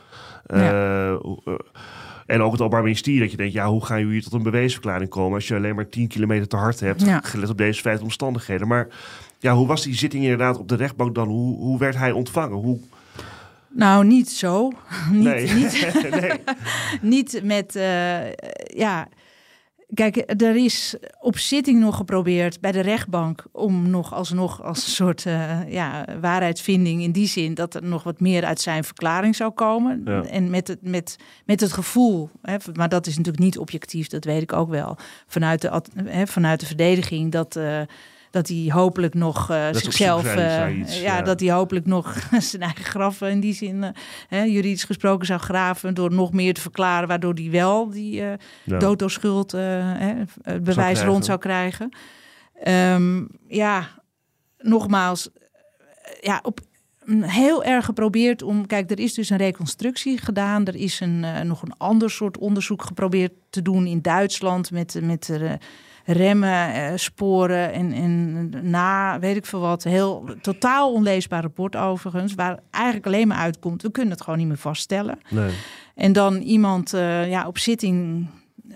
Eh, 0.47 1.09
eh, 1.09 1.16
en 2.26 2.42
ook 2.42 2.53
het 2.53 2.61
Openbaar 2.61 2.82
Ministerie, 2.82 3.20
dat 3.20 3.30
je 3.30 3.36
denkt, 3.36 3.53
ja, 3.53 3.66
hoe 3.68 3.84
gaan 3.84 4.01
jullie 4.01 4.22
tot 4.22 4.32
een 4.32 4.42
beweesverklaring 4.42 5.11
komen 5.11 5.34
als 5.34 5.49
je 5.49 5.55
alleen 5.55 5.74
maar 5.74 5.88
10 5.88 6.09
kilometer 6.09 6.49
te 6.49 6.57
hard 6.57 6.80
hebt, 6.80 7.03
Ja. 7.03 7.20
gelet 7.22 7.51
op 7.51 7.59
deze 7.59 7.80
feiten 7.80 8.05
omstandigheden. 8.05 8.68
Maar 8.68 8.88
ja, 9.38 9.55
hoe 9.55 9.66
was 9.66 9.82
die 9.82 9.94
zitting 9.94 10.22
inderdaad 10.22 10.59
op 10.59 10.68
de 10.68 10.76
rechtbank 10.76 11.14
dan? 11.14 11.28
Hoe, 11.28 11.57
hoe 11.59 11.78
werd 11.78 11.97
hij 11.97 12.12
ontvangen? 12.12 12.57
Hoe, 12.59 12.78
Nou, 13.70 14.05
niet 14.05 14.30
zo. 14.30 14.72
niet, 15.12 15.22
nee. 15.24 15.53
niet, 15.53 15.92
nee. 16.20 16.32
niet 17.14 17.40
met, 17.44 17.76
eh, 17.76 18.32
ja. 18.76 19.09
Kijk, 19.95 20.16
er 20.43 20.57
is 20.57 20.97
op 21.20 21.39
zitting 21.39 21.80
nog 21.80 21.97
geprobeerd 21.97 22.61
bij 22.61 22.72
de 22.72 22.80
rechtbank 22.80 23.45
om 23.53 23.91
nog 23.91 24.14
alsnog 24.14 24.62
als 24.62 24.84
een 24.84 24.91
soort 24.91 25.26
eh, 25.26 25.72
ja, 25.72 26.05
waarheidsvinding 26.20 27.03
in 27.03 27.12
die 27.12 27.26
zin 27.26 27.55
dat 27.55 27.74
er 27.74 27.82
nog 27.82 28.03
wat 28.03 28.20
meer 28.20 28.45
uit 28.45 28.61
zijn 28.61 28.84
verklaring 28.84 29.37
zou 29.37 29.51
komen. 29.51 30.03
Ja. 30.05 30.22
En 30.22 30.51
met 30.51 30.68
het, 30.68 30.82
met, 30.82 31.16
met 31.45 31.61
het 31.61 31.72
gevoel, 31.72 32.30
hè, 32.43 32.57
maar 32.72 32.89
dat 32.89 33.07
is 33.07 33.16
natuurlijk 33.16 33.45
niet 33.45 33.59
objectief, 33.59 34.07
dat 34.07 34.24
weet 34.24 34.43
ik 34.43 34.53
ook 34.53 34.70
wel, 34.70 34.97
vanuit 35.26 35.61
de, 35.61 35.82
hè, 36.05 36.26
vanuit 36.26 36.61
de 36.61 36.66
verdediging 36.66 37.32
dat. 37.32 37.57
eh, 37.57 37.80
dat 38.37 38.49
hij 38.49 38.66
hopelijk 38.68 39.14
nog 39.14 39.51
eh, 39.51 39.66
zichzelf, 39.72 40.24
eh, 40.24 40.78
iets, 40.78 41.01
ja, 41.01 41.16
ja. 41.16 41.22
dat 41.22 41.41
hij 41.41 41.51
hopelijk 41.51 41.87
nog 41.87 42.28
zijn 42.39 42.62
eigen 42.62 42.84
graf 42.84 43.20
in 43.20 43.41
die 43.41 43.55
zin 43.55 43.84
eh, 43.84 43.91
hè, 44.28 44.43
juridisch 44.43 44.84
gesproken 44.84 45.26
zou 45.26 45.41
graven 45.41 45.95
door 45.95 46.12
nog 46.12 46.32
meer 46.32 46.55
te 46.55 46.61
verklaren, 46.61 47.09
waardoor 47.09 47.34
hij 47.34 47.51
wel 47.51 47.91
die 47.91 48.12
Ja. 48.12 48.37
dood 48.78 48.99
door 48.99 49.11
schuld 49.11 49.55
eh, 49.55 49.61
hè, 49.99 50.14
het 50.43 50.64
bewijs 50.64 51.03
rond 51.03 51.24
zou 51.24 51.39
krijgen. 51.39 51.97
Ehm, 52.62 53.24
ja, 53.49 53.89
nogmaals, 54.59 55.28
ja, 56.20 56.41
op 56.43 56.61
heel 57.20 57.64
erg 57.64 57.84
geprobeerd 57.84 58.43
om. 58.43 58.66
Kijk, 58.66 58.91
er 58.91 58.99
is 58.99 59.14
dus 59.14 59.30
een 59.30 59.37
reconstructie 59.37 60.18
gedaan. 60.18 60.66
Er 60.66 60.76
is 60.76 61.01
een, 61.01 61.47
nog 61.47 61.62
een 61.62 61.76
ander 61.76 62.11
soort 62.11 62.39
onderzoek 62.39 62.82
geprobeerd 62.82 63.32
te 63.51 63.62
doen 63.62 63.87
in 63.87 64.03
Duitsland 64.03 64.70
met, 64.70 64.99
met 65.03 65.28
eh, 65.30 65.53
remmen, 66.07 66.73
eh, 66.75 66.93
sporen 66.95 67.73
en, 67.73 67.93
en 67.93 68.51
na, 68.71 69.19
weet 69.19 69.37
ik 69.37 69.47
veel 69.47 69.61
wat. 69.61 69.85
Heel 69.85 70.25
totaal 70.41 70.93
onleesbaar 70.93 71.43
rapport 71.43 71.77
overigens, 71.77 72.35
waar 72.35 72.59
eigenlijk 72.71 73.07
alleen 73.07 73.29
maar 73.29 73.39
uitkomt. 73.39 73.83
We 73.83 73.91
kunnen 73.91 74.13
het 74.13 74.23
gewoon 74.23 74.39
niet 74.39 74.49
meer 74.49 74.57
vaststellen. 74.57 75.19
Nee. 75.29 75.51
En 75.95 76.13
dan 76.13 76.37
iemand 76.37 76.93
eh, 76.93 77.29
ja, 77.29 77.47
op 77.47 77.59
zitting 77.59 78.27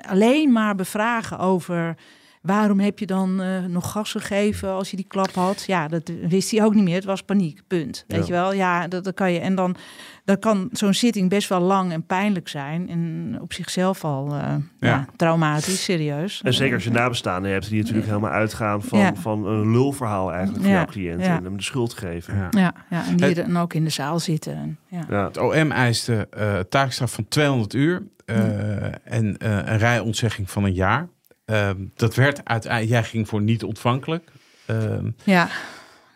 alleen 0.02 0.52
maar 0.52 0.74
bevragen 0.74 1.38
over 1.38 1.96
waarom 2.40 2.80
heb 2.80 2.98
je 2.98 3.06
dan 3.06 3.40
eh, 3.40 3.64
nog 3.64 3.90
gas 3.90 4.10
gegeven 4.10 4.70
als 4.72 4.90
je 4.90 4.96
die 4.96 5.06
klap 5.08 5.30
had. 5.34 5.64
Ja, 5.66 5.88
dat 5.88 6.12
wist 6.28 6.50
hij 6.50 6.64
ook 6.64 6.74
niet 6.74 6.84
meer. 6.84 6.94
Het 6.94 7.04
was 7.04 7.22
paniek, 7.22 7.60
punt. 7.66 8.04
Weet 8.06 8.18
Ja. 8.20 8.26
je 8.26 8.32
wel? 8.32 8.52
Ja, 8.52 8.88
dat, 8.88 9.04
dat 9.04 9.14
kan 9.14 9.32
je. 9.32 9.38
En 9.38 9.54
dan, 9.54 9.76
dan 10.24 10.38
kan 10.38 10.68
zo'n 10.72 10.94
zitting 10.94 11.28
best 11.28 11.48
wel 11.48 11.60
lang 11.60 11.92
en 11.92 12.06
pijnlijk 12.06 12.48
zijn. 12.48 12.88
En 12.88 13.36
op 13.40 13.52
zichzelf 13.52 14.04
al 14.04 14.26
eh, 14.26 14.32
ja. 14.32 14.56
Ja. 14.78 15.06
traumatisch, 15.16 15.84
serieus. 15.84 16.40
En 16.42 16.54
zeker 16.54 16.74
als 16.74 16.84
je 16.84 16.90
nabestaanden 16.90 17.52
hebt 17.52 17.68
die 17.68 17.80
natuurlijk 17.80 18.06
helemaal 18.06 18.30
uitgaan 18.30 18.82
van, 18.82 18.98
Ja. 18.98 19.14
van 19.14 19.46
een 19.46 19.70
lulverhaal 19.70 20.32
eigenlijk 20.32 20.62
van 20.62 20.70
Ja. 20.72 20.76
jouw 20.76 20.86
cliënt. 20.86 21.20
Ja. 21.24 21.36
En 21.36 21.44
hem 21.44 21.56
de 21.56 21.62
schuld 21.62 21.94
geven. 21.94 22.36
Ja. 22.36 22.48
Ja, 22.50 22.74
ja, 22.90 23.06
en 23.06 23.16
die 23.16 23.34
dan 23.34 23.56
ook 23.56 23.74
in 23.74 23.84
de 23.84 23.90
zaal 23.90 24.18
zitten. 24.20 24.54
En, 24.56 24.78
ja. 24.88 25.04
Ja. 25.08 25.24
Het 25.24 25.38
OM 25.38 25.70
eiste 25.70 26.26
eh 26.30 26.58
taakstraf 26.58 27.12
van 27.12 27.28
200 27.28 27.74
uur 27.74 28.02
eh, 28.24 28.36
en 28.84 29.36
eh, 29.38 29.56
een 29.64 29.78
rijontzegging 29.78 30.50
van 30.50 30.64
een 30.64 30.74
jaar. 30.74 31.08
Ehm, 31.50 31.76
dat 31.94 32.14
werd 32.14 32.40
uiteindelijk, 32.44 32.92
jij 32.92 33.04
ging 33.04 33.28
voor 33.28 33.42
niet 33.42 33.64
ontvankelijk. 33.64 34.30
Ehm, 34.66 35.10
Ja, 35.24 35.48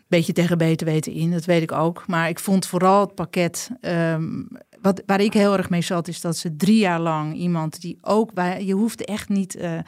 beetje 0.07 0.33
tegen 0.33 0.59
beter 0.59 0.87
weten 0.87 1.13
in, 1.13 1.31
dat 1.31 1.45
weet 1.45 1.63
ik 1.63 1.73
ook. 1.73 2.05
Maar 2.07 2.29
ik 2.29 2.39
vond 2.39 2.67
vooral 2.67 3.01
het 3.01 3.15
pakket. 3.15 3.71
ehm, 3.81 4.43
wat, 4.81 5.03
waar 5.07 5.21
ik 5.21 5.33
heel 5.33 5.57
erg 5.57 5.71
mee 5.71 5.83
zat, 5.83 6.09
is 6.09 6.21
dat 6.21 6.37
ze 6.37 6.57
drie 6.57 6.79
jaar 6.79 7.01
lang 7.01 7.35
iemand 7.35 7.81
die 7.81 7.99
ook 8.01 8.33
bij. 8.33 8.65
Je 8.65 8.73
hoeft 8.75 9.05
echt 9.05 9.29
niet. 9.29 9.57
eh, 9.57 9.79
eh, 9.79 9.83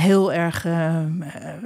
heel 0.00 0.32
erg 0.32 0.64
eh, 0.64 1.04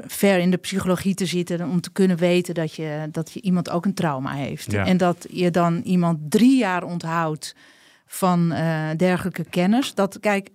ver 0.06 0.38
in 0.38 0.50
de 0.50 0.56
psychologie 0.56 1.14
te 1.14 1.26
zitten 1.26 1.68
om 1.68 1.80
te 1.80 1.92
kunnen 1.92 2.16
weten 2.16 2.54
dat 2.54 2.74
je, 2.74 3.08
dat 3.10 3.32
je 3.32 3.40
iemand 3.40 3.70
ook 3.70 3.84
een 3.84 3.94
trauma 3.94 4.32
heeft. 4.32 4.72
Ja. 4.72 4.84
En 4.86 4.96
dat 4.96 5.26
je 5.30 5.50
dan 5.50 5.80
iemand 5.84 6.18
drie 6.30 6.58
jaar 6.58 6.82
onthoudt 6.84 7.54
van 8.06 8.48
dergelijke 8.96 9.44
kennis. 9.44 9.94
Dat, 9.94 10.20
kijk, 10.20 10.48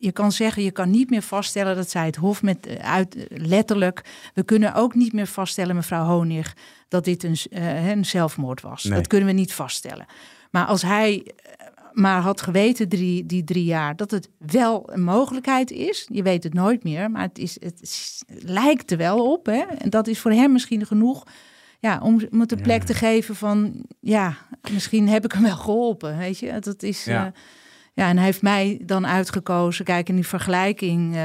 je 0.00 0.12
kan 0.12 0.32
zeggen, 0.32 0.62
je 0.62 0.70
kan 0.70 0.90
niet 0.90 1.10
meer 1.10 1.22
vaststellen 1.22 1.76
dat 1.76 1.90
zij 1.90 2.06
het 2.06 2.16
Hof 2.16 2.42
met 2.42 2.66
eh, 2.66 2.92
uit 2.92 3.14
eh, 3.14 3.24
letterlijk. 3.28 4.04
We 4.34 4.42
kunnen 4.42 4.74
ook 4.74 4.94
niet 4.94 5.12
meer 5.12 5.26
vaststellen, 5.26 5.74
mevrouw 5.74 6.04
Honig, 6.04 6.56
dat 6.88 7.04
dit 7.04 7.22
een, 7.22 7.36
eh, 7.50 7.88
een 7.88 8.04
zelfmoord 8.04 8.60
was. 8.60 8.84
Nee. 8.84 8.98
Dat 8.98 9.06
kunnen 9.06 9.28
we 9.28 9.34
niet 9.34 9.52
vaststellen. 9.52 10.06
Maar 10.50 10.64
als 10.64 10.82
hij 10.82 11.26
maar 11.92 12.20
had 12.20 12.42
geweten 12.42 12.88
drie, 12.88 13.26
die 13.26 13.44
drie 13.44 13.64
jaar 13.64 13.96
dat 13.96 14.10
het 14.10 14.28
wel 14.38 14.92
een 14.92 15.02
mogelijkheid 15.02 15.70
is. 15.70 16.06
Je 16.12 16.22
weet 16.22 16.42
het 16.42 16.54
nooit 16.54 16.84
meer, 16.84 17.10
maar 17.10 17.22
het, 17.22 17.38
is, 17.38 17.56
het 17.60 17.82
is- 17.82 18.22
lijkt 18.26 18.90
er 18.90 18.96
wel 18.96 19.32
op. 19.32 19.46
Hè? 19.46 19.60
En 19.78 19.90
dat 19.90 20.06
is 20.06 20.18
voor 20.18 20.32
hem 20.32 20.52
misschien 20.52 20.86
genoeg 20.86 21.24
ja, 21.78 22.00
om, 22.02 22.20
om 22.30 22.40
het 22.40 22.52
een 22.52 22.62
plek 22.62 22.82
te 22.82 22.94
geven 22.94 23.36
van... 23.36 23.84
ja, 24.00 24.36
misschien 24.70 25.08
heb 25.08 25.24
ik 25.24 25.32
hem 25.32 25.42
wel 25.42 25.56
geholpen, 25.56 26.18
weet 26.18 26.38
je. 26.38 26.58
Dat 26.58 26.82
is... 26.82 27.04
Ja. 27.04 27.12
ja. 27.12 27.32
Ja, 28.00 28.08
en 28.08 28.16
hij 28.16 28.24
heeft 28.24 28.42
mij 28.42 28.78
dan 28.82 29.06
uitgekozen. 29.06 29.84
Kijk, 29.84 30.08
in 30.08 30.14
die 30.14 30.26
vergelijking 30.26 31.16
eh, 31.16 31.22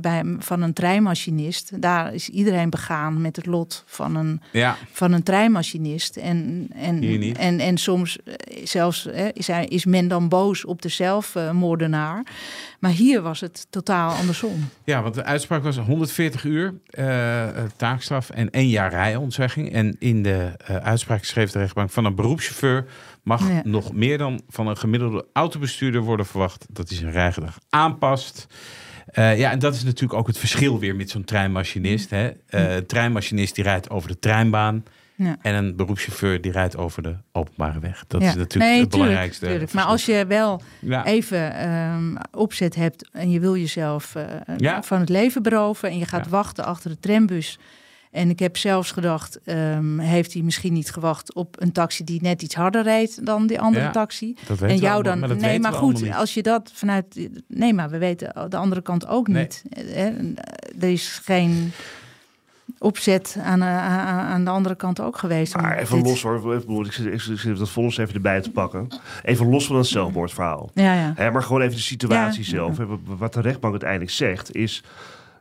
bij, 0.00 0.22
van 0.38 0.62
een 0.62 0.72
treinmachinist... 0.72 1.82
daar 1.82 2.14
is 2.14 2.28
iedereen 2.28 2.70
begaan 2.70 3.20
met 3.20 3.36
het 3.36 3.46
lot 3.46 3.84
van 3.86 4.16
een 4.16 4.40
Ja, 4.52 4.76
van 4.92 5.12
een 5.12 5.22
treinmachinist. 5.22 6.16
En, 6.16 6.68
en, 6.74 7.34
en, 7.36 7.60
en 7.60 7.78
soms 7.78 8.18
eh, 8.24 8.34
zelfs 8.64 9.06
is, 9.32 9.46
hij, 9.46 9.66
is 9.66 9.84
men 9.84 10.08
dan 10.08 10.28
boos 10.28 10.64
op 10.64 10.82
de 10.82 10.88
zelfmoordenaar. 10.88 12.26
Maar 12.78 12.90
hier 12.90 13.22
was 13.22 13.40
het 13.40 13.66
totaal 13.70 14.10
andersom. 14.10 14.68
ja, 14.84 15.02
want 15.02 15.14
de 15.14 15.24
uitspraak 15.24 15.62
was 15.62 15.78
140 15.78 16.44
uur 16.44 16.74
eh, 16.86 17.48
taakstraf 17.76 18.30
en 18.30 18.50
één 18.50 18.68
jaar 18.68 18.94
rijontzegging. 18.94 19.72
En 19.72 19.96
in 19.98 20.22
de 20.22 20.52
uitspraak 20.82 21.24
schreef 21.24 21.50
de 21.50 21.58
rechtbank 21.58 21.90
van 21.90 22.04
een 22.04 22.14
beroepschauffeur 22.14 22.86
mag 23.24 23.48
Ja. 23.48 23.60
nog 23.64 23.92
meer 23.92 24.18
dan 24.18 24.40
van 24.48 24.66
een 24.66 24.76
gemiddelde 24.76 25.26
autobestuurder 25.32 26.00
worden 26.00 26.26
verwacht 26.26 26.66
dat 26.70 26.88
hij 26.88 26.98
zijn 26.98 27.12
rijgedrag 27.12 27.58
aanpast. 27.70 28.46
Eh, 29.06 29.38
ja, 29.38 29.50
en 29.50 29.58
dat 29.58 29.74
is 29.74 29.84
natuurlijk 29.84 30.14
ook 30.20 30.26
het 30.26 30.38
verschil 30.38 30.78
weer 30.78 30.96
met 30.96 31.10
zo'n 31.10 31.24
treinmachinist. 31.24 32.10
Hè? 32.10 32.30
Eh, 32.46 32.74
een 32.74 32.86
treinmachinist 32.86 33.54
die 33.54 33.64
rijdt 33.64 33.90
over 33.90 34.08
de 34.08 34.18
treinbaan. 34.18 34.84
Ja. 35.16 35.36
En 35.42 35.54
een 35.54 35.76
beroepschauffeur 35.76 36.40
die 36.40 36.52
rijdt 36.52 36.76
over 36.76 37.02
de 37.02 37.16
openbare 37.32 37.78
weg. 37.78 38.04
Dat 38.06 38.20
Ja. 38.22 38.28
is 38.28 38.34
natuurlijk 38.34 38.70
Nee, 38.72 38.80
het 38.80 38.90
tuurlijk, 38.90 39.10
belangrijkste. 39.10 39.46
tuurlijk. 39.46 39.72
Maar 39.72 39.84
als 39.84 40.04
je 40.04 40.24
wel 40.28 40.62
Ja. 40.80 41.04
even 41.04 41.54
ehm, 41.54 42.14
opzet 42.32 42.74
hebt 42.74 43.08
en 43.12 43.30
je 43.30 43.40
wil 43.40 43.56
jezelf 43.56 44.14
eh, 44.14 44.78
van 44.80 45.00
het 45.00 45.08
leven 45.08 45.42
beroven 45.42 45.90
en 45.90 45.98
je 45.98 46.06
gaat 46.06 46.28
wachten 46.28 46.64
achter 46.64 46.90
de 46.90 46.98
trambus. 47.00 47.58
En 48.14 48.30
ik 48.30 48.38
heb 48.38 48.56
zelfs 48.56 48.90
gedacht, 48.90 49.40
ehm, 49.44 49.98
heeft 49.98 50.32
hij 50.32 50.42
misschien 50.42 50.72
niet 50.72 50.90
gewacht 50.90 51.34
op 51.34 51.56
een 51.62 51.72
taxi 51.72 52.04
die 52.04 52.22
net 52.22 52.42
iets 52.42 52.54
harder 52.54 52.82
reed 52.82 53.26
dan 53.26 53.46
die 53.46 53.60
andere 53.60 53.84
Ja, 53.84 53.90
taxi? 53.90 54.36
En 54.60 54.76
jou 54.76 55.02
dan. 55.02 55.18
maar 55.18 55.28
dat 55.28 55.38
nee, 55.38 55.60
maar 55.60 55.72
goed, 55.72 56.12
als 56.14 56.34
je 56.34 56.42
dat 56.42 56.70
vanuit. 56.74 57.28
Nee, 57.48 57.74
maar 57.74 57.90
we 57.90 57.98
weten 57.98 58.46
de 58.50 58.56
andere 58.56 58.82
kant 58.82 59.06
ook 59.06 59.28
Nee. 59.28 59.42
niet. 59.42 59.62
Eh, 59.70 60.06
eh, 60.06 60.14
Er 60.80 60.88
is 60.92 61.20
geen 61.24 61.72
opzet 62.78 63.36
aan, 63.42 63.62
eh, 63.62 63.78
aan, 63.78 64.26
aan 64.26 64.44
de 64.44 64.50
andere 64.50 64.74
kant 64.74 65.00
ook 65.00 65.16
geweest. 65.18 65.54
om 65.54 65.60
Maar 65.62 65.78
even 65.78 65.96
dit- 65.96 66.06
los 66.06 66.22
hoor, 66.22 66.36
ik, 66.54 66.60
bedoel, 66.66 66.84
ik, 66.84 66.92
zit, 66.92 67.06
ik 67.06 67.20
zit 67.38 67.58
dat 67.58 67.70
vonnis 67.70 67.96
even 67.98 68.14
erbij 68.14 68.40
te 68.40 68.50
pakken. 68.50 68.88
Even 69.22 69.48
los 69.48 69.66
van 69.66 69.76
het 69.76 69.86
zelfmoordverhaal. 69.86 70.70
Ja, 70.74 70.94
ja. 70.94 71.12
Hè, 71.16 71.30
maar 71.30 71.42
gewoon 71.42 71.60
even 71.62 71.74
de 71.76 71.82
situatie 71.82 72.42
Ja. 72.44 72.48
zelf. 72.50 72.78
Wat 73.04 73.32
de 73.34 73.40
rechtbank 73.40 73.72
uiteindelijk 73.72 74.10
zegt 74.10 74.54
is... 74.54 74.82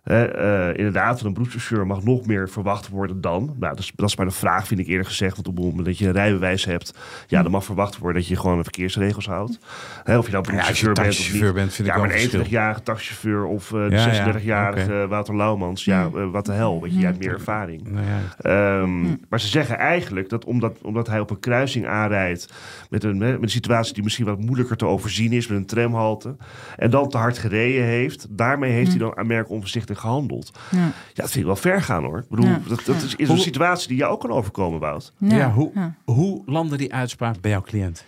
hè, 0.04 0.26
eh, 0.26 0.78
inderdaad, 0.78 1.18
van 1.18 1.28
een 1.28 1.34
beroepschauffeur 1.34 1.88
mag 1.88 2.04
nog 2.04 2.26
meer 2.26 2.50
verwacht 2.50 2.90
worden 2.90 3.22
dan. 3.22 3.46
Nou, 3.46 3.76
dat 3.76 3.80
is, 3.80 3.92
dat 3.96 4.10
is 4.10 4.16
maar 4.16 4.26
de 4.26 4.32
vraag, 4.32 4.68
vind 4.68 4.80
ik 4.80 4.88
eerlijk 4.88 5.08
gezegd. 5.08 5.36
Want 5.36 5.48
op 5.48 5.56
het 5.56 5.66
moment 5.66 5.86
dat 5.86 5.98
je 5.98 6.06
een 6.06 6.12
rijbewijs 6.12 6.66
hebt... 6.66 6.98
ja, 7.28 7.42
dan 7.42 7.52
mag 7.52 7.66
verwacht 7.66 7.98
worden 7.98 8.22
dat 8.22 8.30
je 8.30 8.36
gewoon 8.36 8.58
de 8.58 8.64
verkeersregels 8.64 9.26
houdt. 9.26 9.60
Hè, 10.04 10.18
of 10.18 10.26
je 10.26 10.32
nou 10.32 10.46
Ja, 10.46 10.52
je 10.52 10.54
beroepschauffeur 10.54 10.94
bent 10.94 11.48
of 11.48 11.54
bent, 11.54 11.74
vind 11.74 11.88
ja, 11.88 11.94
ik 11.94 12.00
maar 12.00 12.10
een 12.10 12.16
een 12.16 12.22
verschil. 12.22 12.44
21-jarige 12.44 12.84
taxichauffeur 12.84 13.46
of 13.46 13.74
eh, 13.74 13.90
de 13.90 13.96
Ja, 13.96 14.14
ja, 14.14 14.34
36-jarige 14.34 15.08
Wouter 15.08 15.36
Laumans... 15.36 15.86
ja, 15.86 16.10
eh, 16.16 16.32
wat 16.32 16.46
de 16.46 16.52
hel, 16.52 16.82
weet 16.82 16.92
je, 16.92 16.98
jij 16.98 17.08
hebt 17.08 17.20
meer 17.20 17.34
ervaring. 17.34 17.88
Nou 17.88 18.06
ja, 18.06 18.22
Ehm, 18.38 19.02
Maar 19.30 19.40
ze 19.40 19.48
zeggen 19.48 19.78
eigenlijk 19.78 20.30
dat 20.30 20.46
omdat, 20.46 20.78
omdat 20.82 21.08
hij 21.08 21.20
op 21.20 21.30
een 21.30 21.40
kruising 21.40 21.88
aanrijdt 21.88 22.54
met 22.90 23.04
een, 23.04 23.18
met 23.18 23.42
een 23.42 23.50
situatie 23.50 23.94
die 23.94 24.04
misschien 24.04 24.26
wat 24.26 24.40
moeilijker 24.40 24.78
te 24.78 24.86
overzien 24.86 25.32
is, 25.32 25.48
met 25.48 25.58
een 25.58 25.66
tramhalte, 25.66 26.36
en 26.78 26.90
dan 26.90 27.10
te 27.10 27.18
hard 27.18 27.38
gereden 27.38 27.84
heeft, 27.84 28.28
daarmee 28.30 28.72
heeft 28.72 28.90
hij 28.90 29.00
dan 29.00 29.18
aanmerkelijk 29.18 29.50
onvoorzichtig 29.54 29.93
gehandeld. 29.98 30.52
Ja. 30.72 30.78
Ja, 30.80 30.92
dat 31.14 31.26
vind 31.26 31.36
ik 31.40 31.46
wel 31.46 31.56
ver 31.56 31.82
gaan 31.82 32.04
hoor. 32.04 32.18
Ik 32.18 32.30
bedoel, 32.30 32.46
Ja. 32.46 32.60
dat, 32.68 32.86
dat 32.86 32.96
is, 32.96 33.16
is 33.16 33.28
Hoe- 33.28 33.36
een 33.36 33.42
situatie 33.42 33.88
die 33.88 33.98
jou 33.98 34.12
ook 34.14 34.20
kan 34.20 34.30
overkomen, 34.32 34.80
Wout. 34.80 35.14
Ja, 35.18 35.52
hoe, 35.52 35.72
ja. 35.74 35.96
hoe 36.06 36.42
landde 36.46 36.78
die 36.78 36.94
uitspraak 36.94 37.42
bij 37.42 37.52
jouw 37.52 37.62
cliënt? 37.62 38.06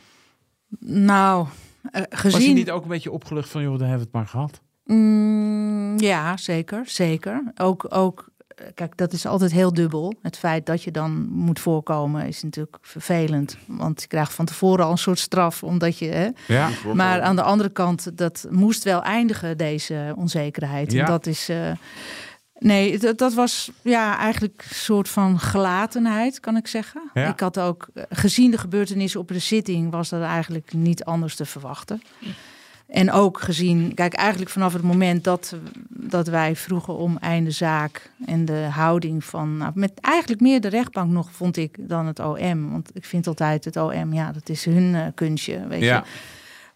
Nou, 0.79 1.47
eh, 1.91 2.01
Was 2.01 2.21
je 2.21 2.29
gezien. 2.29 2.55
niet 2.55 2.71
ook 2.71 2.83
een 2.83 2.89
beetje 2.89 3.11
opgelucht 3.11 3.49
van, 3.49 3.61
joh, 3.61 3.79
daar 3.79 3.87
hebben 3.89 3.97
we 3.97 4.03
het 4.03 4.13
maar 4.13 4.27
gehad? 4.27 4.61
Mm, 4.85 5.99
ja, 5.99 6.37
zeker, 6.37 6.81
zeker. 6.85 7.51
Ook, 7.55 7.85
ook, 7.89 8.29
kijk, 8.73 8.97
dat 8.97 9.13
is 9.13 9.25
altijd 9.25 9.51
heel 9.51 9.73
dubbel. 9.73 10.13
Het 10.21 10.37
feit 10.37 10.65
dat 10.65 10.83
je 10.83 10.91
dan 10.91 11.27
moet 11.29 11.59
voorkomen 11.59 12.27
is 12.27 12.43
natuurlijk 12.43 12.77
vervelend. 12.81 13.57
Want 13.65 14.01
je 14.01 14.07
krijgt 14.07 14.33
van 14.33 14.45
tevoren 14.45 14.85
al 14.85 14.91
een 14.91 14.97
soort 14.97 15.19
straf, 15.19 15.63
omdat 15.63 15.97
je. 15.97 16.05
Hè, 16.07 16.29
Ja. 16.47 16.69
maar 16.93 17.21
aan 17.21 17.35
de 17.35 17.41
andere 17.41 17.69
kant, 17.69 18.17
dat 18.17 18.47
moest 18.49 18.83
wel 18.83 19.03
eindigen, 19.03 19.57
deze 19.57 20.13
onzekerheid. 20.17 20.91
Ja. 20.91 20.99
En 21.05 21.05
dat 21.11 21.25
is. 21.25 21.49
eh, 21.49 21.71
nee, 22.59 22.99
dat, 22.99 23.17
dat 23.17 23.33
was 23.33 23.71
ja, 23.81 24.17
eigenlijk 24.17 24.63
een 24.69 24.75
soort 24.75 25.09
van 25.09 25.39
gelatenheid, 25.39 26.39
kan 26.39 26.57
ik 26.57 26.67
zeggen. 26.67 27.09
Ja. 27.13 27.27
Ik 27.27 27.39
had 27.39 27.59
ook, 27.59 27.87
eh, 27.93 28.03
gezien 28.09 28.51
de 28.51 28.57
gebeurtenissen 28.57 29.19
op 29.19 29.27
de 29.27 29.39
zitting, 29.39 29.91
was 29.91 30.09
dat 30.09 30.21
eigenlijk 30.21 30.73
niet 30.73 31.03
anders 31.03 31.35
te 31.35 31.45
verwachten. 31.45 32.01
En 32.87 33.11
ook 33.11 33.41
gezien, 33.41 33.93
kijk, 33.93 34.13
eigenlijk 34.13 34.51
vanaf 34.51 34.73
het 34.73 34.81
moment 34.81 35.23
dat, 35.23 35.55
dat 35.89 36.27
wij 36.27 36.55
vroegen 36.55 36.95
om 36.97 37.17
einde 37.17 37.51
zaak 37.51 38.11
en 38.25 38.45
de 38.45 38.67
houding 38.71 39.23
van, 39.23 39.57
nou, 39.57 39.71
met 39.75 39.91
eigenlijk 40.01 40.41
meer 40.41 40.61
de 40.61 40.67
rechtbank 40.67 41.11
nog, 41.11 41.31
vond 41.31 41.57
ik, 41.57 41.77
dan 41.79 42.05
het 42.07 42.19
OM. 42.19 42.71
Want 42.71 42.89
ik 42.93 43.05
vind 43.05 43.27
altijd 43.27 43.65
het 43.65 43.77
OM, 43.77 44.13
ja, 44.13 44.31
dat 44.31 44.49
is 44.49 44.65
hun 44.65 44.95
eh, 44.95 45.01
kunstje, 45.15 45.67
weet 45.67 45.81
Ja. 45.81 45.95
je. 45.95 46.03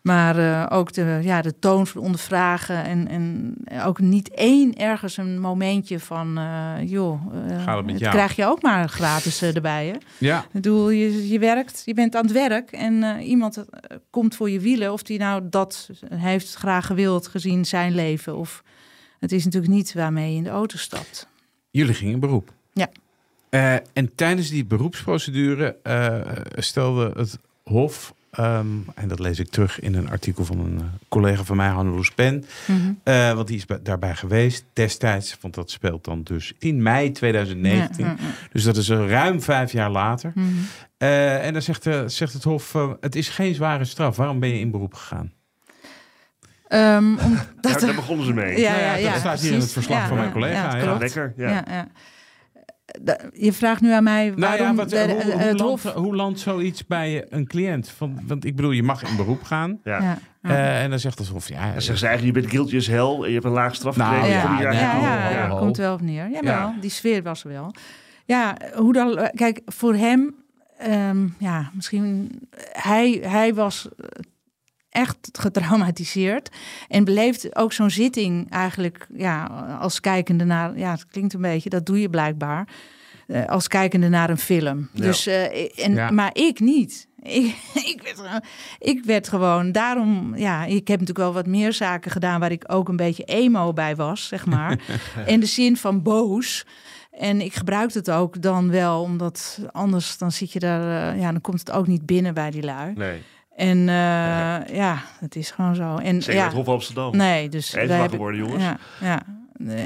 Maar 0.02 0.38
eh, 0.38 0.78
ook 0.78 0.94
de, 0.94 1.20
ja, 1.22 1.42
de 1.42 1.60
toon 1.60 1.88
van 1.88 2.02
ondervragen 2.02 2.84
en, 2.84 3.08
en 3.08 3.56
ook 3.86 4.00
niet 4.00 4.30
één 4.30 4.76
ergens 4.76 5.18
een 5.18 5.40
momentje 5.40 6.00
van, 6.00 6.38
eh, 6.38 6.90
joh, 6.90 7.22
Gaat 7.66 7.78
het 7.78 7.86
met 7.86 8.00
jou? 8.00 8.14
krijg 8.14 8.36
je 8.36 8.46
ook 8.46 8.62
maar 8.62 8.90
gratis 8.90 9.42
erbij, 9.42 9.88
hè? 9.88 9.94
Ja. 10.18 10.40
Ik 10.40 10.52
bedoel, 10.52 10.90
je, 10.90 11.30
je 11.30 11.40
werkt, 11.40 11.82
je 11.86 11.94
bent 11.94 12.16
aan 12.16 12.24
het 12.24 12.32
werk 12.32 12.72
en 12.72 13.20
iemand 13.22 13.66
komt 14.10 14.36
voor 14.36 14.50
je 14.50 14.60
wielen. 14.60 14.94
Of 14.94 15.04
die 15.04 15.20
nou 15.20 15.42
dat 15.50 15.90
heeft 16.14 16.54
graag 16.54 16.86
gewild 16.86 17.28
gezien 17.28 17.66
zijn 17.66 17.96
leven. 17.96 18.36
Of 18.38 18.64
het 19.20 19.32
is 19.32 19.46
natuurlijk 19.46 19.74
niet 19.74 19.94
waarmee 19.94 20.32
je 20.32 20.38
in 20.38 20.44
de 20.44 20.50
auto 20.50 20.78
stapt. 20.78 21.28
Jullie 21.72 21.94
gingen 21.94 22.14
in 22.14 22.20
beroep. 22.20 22.54
Ja. 22.74 22.90
En 23.94 24.16
tijdens 24.16 24.50
die 24.50 24.66
beroepsprocedure 24.66 25.76
stelde 26.56 27.12
het 27.16 27.38
Hof, 27.64 28.14
ehm, 28.32 28.66
en 28.96 29.08
dat 29.08 29.20
lees 29.20 29.40
ik 29.40 29.50
terug 29.50 29.80
in 29.80 29.96
een 29.96 30.10
artikel 30.10 30.46
van 30.46 30.60
een 30.60 30.78
eh, 30.80 30.86
collega 31.10 31.44
van 31.44 31.58
mij, 31.58 31.68
Hanneloes 31.68 32.12
Pen, 32.12 32.46
eh, 33.04 33.34
want 33.34 33.48
die 33.48 33.58
is 33.58 33.66
bij- 33.66 33.80
daarbij 33.84 34.16
geweest 34.16 34.64
destijds, 34.74 35.38
want 35.42 35.54
dat 35.54 35.72
speelt 35.72 36.04
dan 36.04 36.24
dus 36.24 36.54
in 36.60 36.82
mei 36.84 37.12
2019. 37.12 38.06
Ja, 38.06 38.12
ja, 38.12 38.18
ja. 38.20 38.30
Dus 38.52 38.64
dat 38.64 38.78
is 38.78 38.90
eh, 38.90 39.10
ruim 39.10 39.42
vijf 39.42 39.72
jaar 39.72 39.90
later. 39.92 40.32
Mhm. 40.36 40.48
Eh, 40.98 41.46
en 41.46 41.54
dan 41.54 41.62
zegt, 41.62 41.86
eh, 41.88 42.02
zegt 42.06 42.34
het 42.34 42.44
Hof, 42.44 42.76
het 43.00 43.16
is 43.16 43.30
geen 43.30 43.54
zware 43.56 43.86
straf. 43.86 44.16
Waarom 44.16 44.40
ben 44.40 44.50
je 44.50 44.60
in 44.60 44.72
beroep 44.72 44.94
gegaan? 44.94 45.32
Ehm, 46.68 47.18
om, 47.18 47.38
Daar, 47.62 47.96
begonnen 47.96 48.26
ze 48.26 48.34
mee. 48.34 48.60
ja, 48.60 48.74
ja, 48.74 48.80
ja, 48.80 48.96
ja, 48.96 49.12
dat 49.12 49.20
staat 49.20 49.40
hier 49.40 49.52
in 49.54 49.60
het 49.60 49.72
verslag 49.72 50.08
van 50.08 50.18
mijn 50.18 50.32
collega, 50.32 50.76
ja. 50.78 50.98
Lekker, 50.98 51.34
ja. 51.38 51.64
Je 53.34 53.54
vraagt 53.54 53.82
nu 53.82 53.92
aan 53.92 54.04
mij 54.04 54.26
Nou 54.28 54.40
waarom 54.40 54.68
ja, 54.68 54.74
wat, 54.76 54.90
de- 54.90 55.20
hoe, 55.24 55.32
het 55.32 55.60
landt, 55.60 55.84
hof... 55.84 55.94
hoe 55.94 56.16
landt 56.16 56.40
zoiets 56.40 56.86
bij 56.86 57.26
een 57.30 57.48
cliënt? 57.48 57.90
Van, 57.90 58.20
want 58.28 58.46
ik 58.46 58.56
bedoel, 58.56 58.72
je 58.72 58.84
mag 58.84 59.04
in 59.04 59.16
beroep 59.16 59.44
gaan. 59.44 59.80
Ja. 59.84 60.18
Eh, 60.42 60.84
en 60.84 60.90
dan 60.90 61.00
zegt 61.00 61.20
het 61.20 61.28
Hof, 61.28 61.50
ja, 61.50 61.64
Dan 61.72 61.82
zeggen 61.82 61.98
ze 61.98 62.08
eigenlijk, 62.08 62.36
je 62.36 62.42
bent 62.42 62.54
guilty 62.54 62.76
as 62.78 62.88
hell 62.88 63.16
en 63.24 63.28
je 63.28 63.34
hebt 63.34 63.46
een 63.46 63.52
laag 63.52 63.76
straf 63.76 63.96
Nou, 63.96 64.16
gekregen. 64.16 64.58
ja, 64.74 65.30
ja, 65.30 65.48
komt 65.58 65.78
wel 65.78 65.94
op 65.94 66.02
neer. 66.02 66.30
Jawel, 66.30 66.52
Ja. 66.52 66.76
die 66.82 66.90
sfeer 66.90 67.24
was 67.24 67.44
er 67.44 67.50
wel. 67.50 67.74
Ja, 68.26 68.58
hoe 68.76 68.94
dan... 68.94 69.30
Kijk, 69.34 69.62
voor 69.66 69.96
hem... 69.96 70.36
ehm, 70.78 71.28
ja, 71.40 71.70
misschien... 71.74 72.40
Hij, 72.72 73.20
hij 73.24 73.54
was 73.54 73.88
eh, 73.98 74.06
echt 74.90 75.18
getraumatiseerd. 75.32 76.50
En 76.88 77.04
beleeft 77.04 77.56
ook 77.56 77.74
zo'n 77.74 77.90
zitting 77.90 78.50
eigenlijk... 78.52 79.08
Ja, 79.14 79.44
als 79.80 80.00
kijkende 80.00 80.44
naar... 80.44 80.78
Ja, 80.78 80.92
het 80.92 81.06
klinkt 81.06 81.34
een 81.34 81.42
beetje... 81.42 81.70
Dat 81.70 81.86
doe 81.86 82.02
je 82.02 82.10
blijkbaar. 82.10 82.68
eh, 83.28 83.46
als 83.46 83.68
kijkende 83.68 84.10
naar 84.10 84.30
een 84.30 84.38
film. 84.38 84.90
Ja. 84.94 85.02
Dus, 85.02 85.26
eh, 85.28 85.86
en, 85.86 85.94
Ja. 85.94 86.12
Maar 86.12 86.30
ik 86.34 86.60
niet. 86.60 87.08
Ik, 87.24 87.56
ik, 87.74 88.00
werd, 88.04 88.16
gewoon- 88.16 88.44
ik 88.80 89.04
werd 89.06 89.28
gewoon, 89.30 89.72
daarom, 89.72 90.36
ja, 90.36 90.64
ik 90.66 90.88
heb 90.88 91.00
natuurlijk 91.00 91.18
wel 91.18 91.34
wat 91.34 91.46
meer 91.48 91.74
zaken 91.74 92.12
gedaan 92.12 92.40
waar 92.40 92.52
ik 92.52 92.64
ook 92.68 92.90
een 92.90 92.96
beetje 92.96 93.24
emo 93.24 93.74
bij 93.74 93.96
was, 93.96 94.28
zeg 94.28 94.46
maar. 94.46 94.80
In 95.26 95.40
de 95.40 95.46
zin 95.46 95.78
van 95.78 96.02
boos. 96.02 96.66
En 97.12 97.42
ik 97.42 97.54
gebruik 97.54 97.94
het 97.94 98.12
ook 98.12 98.42
dan 98.42 98.70
wel, 98.72 99.02
omdat 99.02 99.60
anders 99.72 100.18
dan 100.18 100.32
zit 100.32 100.52
je 100.52 100.60
daar, 100.60 101.14
eh, 101.14 101.20
ja, 101.22 101.32
dan 101.32 101.42
komt 101.42 101.60
het 101.60 101.72
ook 101.72 101.88
niet 101.88 102.06
binnen 102.06 102.34
bij 102.34 102.52
die 102.52 102.64
lui. 102.64 102.94
Nee, 102.96 103.22
En 103.60 103.90
eh, 103.90 104.76
ja, 104.76 105.04
het 105.20 105.36
is 105.36 105.52
gewoon 105.52 105.76
zo. 105.76 105.96
En 105.96 106.22
zeker 106.22 106.40
ja, 106.40 106.46
het 106.46 106.54
Hof 106.54 106.68
Amsterdam. 106.68 107.16
Nee, 107.16 107.50
dus 107.50 107.74
Even 107.74 107.98
wakker 107.98 108.18
worden, 108.18 108.40
jongens. 108.40 108.64
Ja, 108.64 108.80
ja. 109.02 109.22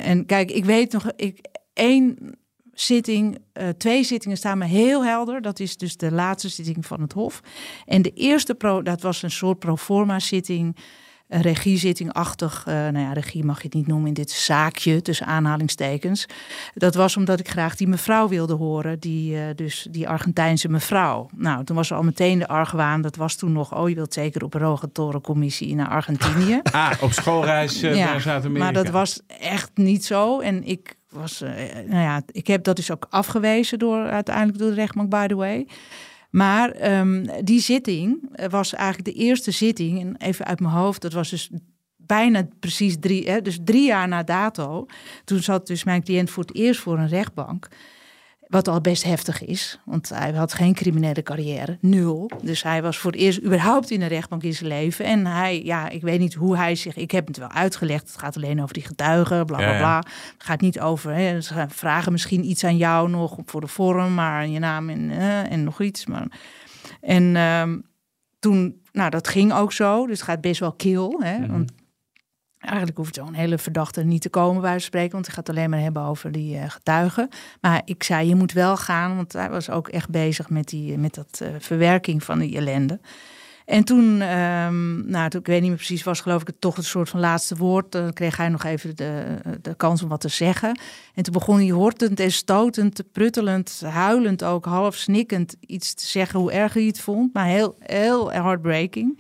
En 0.03 0.25
kijk, 0.25 0.51
ik 0.51 0.65
weet 0.65 0.91
nog, 0.91 1.11
ik, 1.15 1.39
één 1.73 2.17
zitting, 2.73 3.37
eh, 3.53 3.69
twee 3.69 4.03
zittingen 4.03 4.37
staan 4.37 4.57
me 4.57 4.65
heel 4.65 5.05
helder. 5.05 5.41
Dat 5.41 5.59
is 5.59 5.77
dus 5.77 5.97
de 5.97 6.11
laatste 6.11 6.49
zitting 6.49 6.85
van 6.85 7.01
het 7.01 7.13
Hof. 7.13 7.41
En 7.85 8.01
de 8.01 8.13
eerste, 8.13 8.55
pro, 8.55 8.81
dat 8.81 9.01
was 9.01 9.21
een 9.21 9.31
soort 9.31 9.59
pro 9.59 9.75
forma 9.75 10.19
zitting, 10.19 10.77
een 11.33 11.41
regiezitting-achtig. 11.41 12.63
eh, 12.67 12.73
nou 12.73 12.99
ja, 12.99 13.13
regie 13.13 13.43
mag 13.43 13.57
je 13.57 13.63
het 13.63 13.73
niet 13.73 13.87
noemen 13.87 14.07
in 14.07 14.13
dit 14.13 14.31
zaakje, 14.31 15.01
tussen 15.01 15.25
aanhalingstekens. 15.25 16.25
Dat 16.73 16.95
was 16.95 17.17
omdat 17.17 17.39
ik 17.39 17.49
graag 17.49 17.75
die 17.75 17.87
mevrouw 17.87 18.27
wilde 18.27 18.53
horen, 18.53 18.99
die, 18.99 19.37
eh, 19.37 19.43
dus 19.55 19.87
die 19.91 20.09
Argentijnse 20.09 20.69
mevrouw. 20.69 21.29
Nou, 21.35 21.63
toen 21.63 21.75
was 21.75 21.89
er 21.89 21.97
al 21.97 22.03
meteen 22.03 22.39
de 22.39 22.47
argwaan, 22.47 23.01
dat 23.01 23.15
was 23.15 23.35
toen 23.35 23.51
nog, 23.51 23.75
oh, 23.75 23.89
je 23.89 23.95
wilt 23.95 24.13
zeker 24.13 24.43
op 24.43 24.53
een 24.53 24.61
rogatorencommissie 24.61 25.75
naar 25.75 25.89
Argentinië. 25.89 26.61
Ah, 26.73 26.91
op 27.01 27.11
schoolreis 27.11 27.81
eh, 27.81 27.95
naar 27.95 28.21
Zuid-Amerika. 28.21 28.63
Maar 28.63 28.73
dat 28.83 28.89
was 28.89 29.21
echt 29.27 29.71
niet 29.73 30.05
zo. 30.05 30.39
En 30.39 30.63
ik 30.63 30.95
was, 31.09 31.39
nou 31.87 32.01
ja, 32.01 32.21
ik 32.31 32.47
heb 32.47 32.63
dat 32.63 32.75
dus 32.75 32.91
ook 32.91 33.07
afgewezen 33.09 33.79
door 33.79 34.09
uiteindelijk 34.09 34.57
door 34.57 34.69
de 34.69 34.75
rechtbank, 34.75 35.09
by 35.09 35.27
the 35.27 35.35
way. 35.35 35.67
Maar 36.35 36.71
ehm, 36.71 37.25
die 37.43 37.59
zitting 37.59 38.29
eh, 38.31 38.49
was 38.49 38.73
eigenlijk 38.73 39.17
de 39.17 39.23
eerste 39.23 39.51
zitting, 39.51 39.99
en 39.99 40.15
even 40.17 40.45
uit 40.45 40.59
mijn 40.59 40.73
hoofd, 40.73 41.01
dat 41.01 41.13
was 41.13 41.29
dus 41.29 41.49
bijna 41.97 42.47
precies 42.59 42.95
drie, 42.99 43.29
hè, 43.29 43.41
dus 43.41 43.59
drie 43.63 43.85
jaar 43.85 44.07
na 44.07 44.23
dato. 44.23 44.85
Toen 45.23 45.39
zat 45.39 45.67
dus 45.67 45.83
mijn 45.83 46.03
cliënt 46.03 46.29
voor 46.29 46.43
het 46.43 46.55
eerst 46.55 46.79
voor 46.79 46.97
een 46.97 47.07
rechtbank. 47.07 47.67
Wat 48.53 48.67
al 48.67 48.81
best 48.81 49.03
heftig 49.03 49.43
is, 49.45 49.79
want 49.85 50.09
hij 50.09 50.31
had 50.31 50.53
geen 50.53 50.73
criminele 50.73 51.23
carrière, 51.23 51.77
nul. 51.81 52.31
Dus 52.41 52.63
hij 52.63 52.81
was 52.81 52.97
voor 52.97 53.11
het 53.11 53.19
eerst 53.19 53.41
überhaupt 53.43 53.91
in 53.91 54.01
een 54.01 54.07
rechtbank 54.07 54.43
in 54.43 54.53
zijn 54.53 54.69
leven. 54.69 55.05
En 55.05 55.25
hij, 55.25 55.63
ja, 55.63 55.89
ik 55.89 56.01
weet 56.01 56.19
niet 56.19 56.33
hoe 56.33 56.57
hij 56.57 56.75
zich. 56.75 56.95
Ik 56.95 57.11
heb 57.11 57.27
het 57.27 57.37
wel 57.37 57.49
uitgelegd. 57.51 58.07
Het 58.07 58.17
gaat 58.17 58.35
alleen 58.35 58.61
over 58.61 58.73
die 58.73 58.83
getuigen, 58.85 59.45
bla 59.45 59.57
bla 59.57 59.65
Ja, 59.65 59.71
ja. 59.73 59.77
bla. 59.77 59.97
Het 60.33 60.43
gaat 60.43 60.61
niet 60.61 60.79
over. 60.79 61.13
Hè, 61.13 61.41
ze 61.41 61.65
vragen 61.69 62.11
misschien 62.11 62.45
iets 62.49 62.63
aan 62.63 62.77
jou 62.77 63.09
nog 63.09 63.37
voor 63.45 63.61
de 63.61 63.67
vorm, 63.67 64.13
maar 64.13 64.47
je 64.47 64.59
naam 64.59 64.89
en, 64.89 65.11
eh, 65.11 65.51
en 65.51 65.63
nog 65.63 65.81
iets. 65.81 66.05
Maar, 66.05 66.27
en 67.01 67.35
ehm, 67.35 67.77
toen, 68.39 68.81
nou, 68.91 69.09
dat 69.09 69.27
ging 69.27 69.53
ook 69.53 69.71
zo. 69.71 70.07
Dus 70.07 70.19
het 70.19 70.27
gaat 70.29 70.41
best 70.41 70.59
wel 70.59 70.73
kil. 70.73 71.19
Hè, 71.23 71.37
Mhm. 71.37 71.51
want 71.51 71.71
Eigenlijk 72.63 72.97
hoeft 72.97 73.15
zo'n 73.15 73.33
hele 73.33 73.57
verdachte 73.57 74.03
niet 74.03 74.21
te 74.21 74.29
komen 74.29 74.61
bij 74.61 74.71
van 74.71 74.81
spreken, 74.81 75.11
want 75.11 75.25
hij 75.25 75.35
gaat 75.35 75.49
alleen 75.49 75.69
maar 75.69 75.79
hebben 75.79 76.03
over 76.03 76.31
die 76.31 76.57
eh, 76.57 76.69
getuigen. 76.69 77.29
Maar 77.61 77.81
ik 77.85 78.03
zei, 78.03 78.27
je 78.27 78.35
moet 78.35 78.51
wel 78.51 78.77
gaan, 78.77 79.15
want 79.15 79.33
hij 79.33 79.49
was 79.49 79.69
ook 79.69 79.87
echt 79.87 80.09
bezig 80.09 80.49
met, 80.49 80.67
die, 80.67 80.97
met 80.97 81.13
dat 81.13 81.39
eh, 81.41 81.47
verwerking 81.59 82.23
van 82.23 82.39
die 82.39 82.57
ellende. 82.57 82.99
En 83.65 83.83
toen, 83.83 84.21
ehm, 84.21 85.09
nou, 85.09 85.29
toen, 85.29 85.39
ik 85.39 85.47
weet 85.47 85.59
niet 85.59 85.69
meer 85.69 85.77
precies, 85.77 86.03
was 86.03 86.21
geloof 86.21 86.41
ik 86.41 86.47
het 86.47 86.61
toch 86.61 86.77
een 86.77 86.83
soort 86.83 87.09
van 87.09 87.19
laatste 87.19 87.55
woord. 87.55 87.91
Dan 87.91 88.13
kreeg 88.13 88.37
hij 88.37 88.49
nog 88.49 88.63
even 88.63 88.95
de, 88.95 89.37
de 89.61 89.75
kans 89.75 90.03
om 90.03 90.09
wat 90.09 90.21
te 90.21 90.27
zeggen. 90.27 90.79
En 91.13 91.23
toen 91.23 91.33
begon 91.33 91.57
hij 91.57 91.69
hortend 91.69 92.19
en 92.19 92.31
stotend, 92.31 93.03
pruttelend, 93.11 93.81
huilend 93.85 94.43
ook, 94.43 94.65
half 94.65 94.95
snikkend 94.95 95.55
iets 95.59 95.93
te 95.93 96.05
zeggen 96.05 96.39
hoe 96.39 96.51
erg 96.51 96.73
hij 96.73 96.83
het 96.83 96.99
vond. 96.99 97.33
Maar 97.33 97.45
heel, 97.45 97.75
heel 97.79 98.31
heartbreaking. 98.31 99.19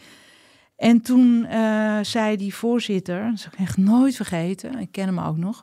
En 0.75 1.01
toen 1.01 1.45
eh, 1.45 1.99
zei 2.01 2.37
die 2.37 2.55
voorzitter, 2.55 3.29
dat 3.29 3.39
zal 3.39 3.51
ik 3.53 3.59
echt 3.59 3.77
nooit 3.77 4.15
vergeten, 4.15 4.79
ik 4.79 4.91
ken 4.91 5.05
hem 5.05 5.19
ook 5.19 5.37
nog, 5.37 5.61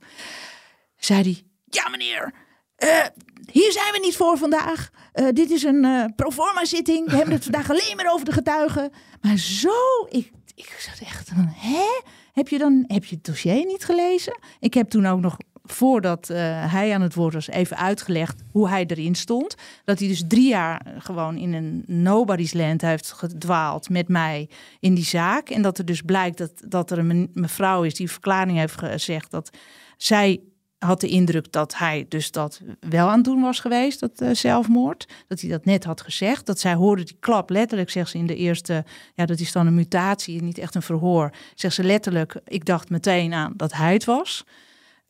zei 0.96 1.22
hij, 1.22 1.42
ja 1.64 1.88
meneer, 1.88 2.32
eh, 2.76 3.06
hier 3.52 3.72
zijn 3.72 3.92
we 3.92 3.98
niet 4.02 4.16
voor 4.16 4.38
vandaag. 4.38 4.90
Eh, 5.12 5.28
dit 5.32 5.50
is 5.50 5.62
een 5.62 6.12
proforma 6.16 6.64
zitting, 6.64 7.11
we 7.11 7.16
hebben 7.16 7.34
het 7.34 7.42
vandaag 7.42 7.70
alleen 7.80 7.96
maar 7.96 8.12
over 8.12 8.24
de 8.24 8.32
getuigen. 8.32 8.92
Maar 9.20 9.36
zo, 9.36 10.06
ik, 10.08 10.30
ik 10.54 10.76
zat 10.78 11.08
echt 11.08 11.28
van, 11.28 11.52
hè? 11.56 12.00
Heb 12.32 12.48
je 12.48 12.58
dan, 12.58 12.84
heb 12.86 13.04
je 13.04 13.14
het 13.14 13.24
dossier 13.24 13.64
niet 13.66 13.84
gelezen? 13.84 14.38
Ik 14.61 14.74
heb 14.74 14.88
toen 14.88 15.06
ook 15.06 15.20
nog 15.20 15.36
voordat 15.71 16.31
eh, 16.31 16.37
hij 16.73 16.95
aan 16.95 17.01
het 17.01 17.14
woord 17.14 17.35
was, 17.35 17.49
even 17.49 17.77
uitgelegd 17.77 18.43
hoe 18.51 18.68
hij 18.68 18.85
erin 18.87 19.14
stond. 19.14 19.55
Dat 19.85 19.99
hij 19.99 20.09
dus 20.09 20.25
drie 20.29 20.49
jaar 20.49 20.87
gewoon 20.99 21.37
in 21.37 21.53
een 21.53 21.85
nobody's 21.87 22.53
land 22.53 22.81
heeft 22.81 23.12
gedwaald 23.12 23.89
met 23.89 24.09
mij 24.09 24.49
in 24.81 24.95
die 24.95 25.05
zaak. 25.05 25.49
En 25.49 25.62
dat 25.62 25.79
er 25.79 25.85
dus 25.85 26.03
blijkt 26.03 26.39
dat, 26.39 26.53
dat 26.68 26.91
er 26.91 26.99
een 26.99 27.07
me- 27.07 27.29
mevrouw 27.33 27.83
is 27.83 27.95
die 27.95 28.11
verklaring 28.11 28.59
heeft 28.59 28.79
gezegd 28.79 29.31
dat 29.31 29.51
zij 29.97 30.41
had 30.79 31.01
de 31.01 31.09
indruk 31.09 31.53
dat 31.53 31.77
hij 31.77 32.07
dus 32.09 32.31
dat 32.31 32.61
wel 32.81 33.09
aan 33.09 33.16
het 33.16 33.25
doen 33.25 33.41
was 33.41 33.61
geweest, 33.61 34.01
dat 34.01 34.21
eh, 34.21 34.31
zelfmoord. 34.33 35.09
Dat 35.29 35.41
hij 35.41 35.51
dat 35.51 35.64
net 35.64 35.85
had 35.85 36.01
gezegd. 36.01 36.47
Dat 36.47 36.61
zij 36.61 36.75
hoorde 36.75 37.05
die 37.05 37.16
klap 37.21 37.51
letterlijk, 37.51 37.91
zegt 37.91 38.11
ze 38.11 38.18
in 38.18 38.27
de 38.27 38.37
eerste, 38.37 38.85
ja, 39.14 39.27
dat 39.27 39.41
is 39.41 39.53
dan 39.53 39.66
een 39.66 39.75
mutatie, 39.75 40.43
niet 40.43 40.59
echt 40.59 40.75
een 40.75 40.83
verhoor. 40.83 41.33
Zegt 41.55 41.75
ze 41.75 41.85
letterlijk, 41.85 42.41
ik 42.45 42.64
dacht 42.64 42.91
meteen 42.91 43.33
aan 43.33 43.53
dat 43.57 43.73
hij 43.73 43.93
het 43.93 44.05
was 44.05 44.45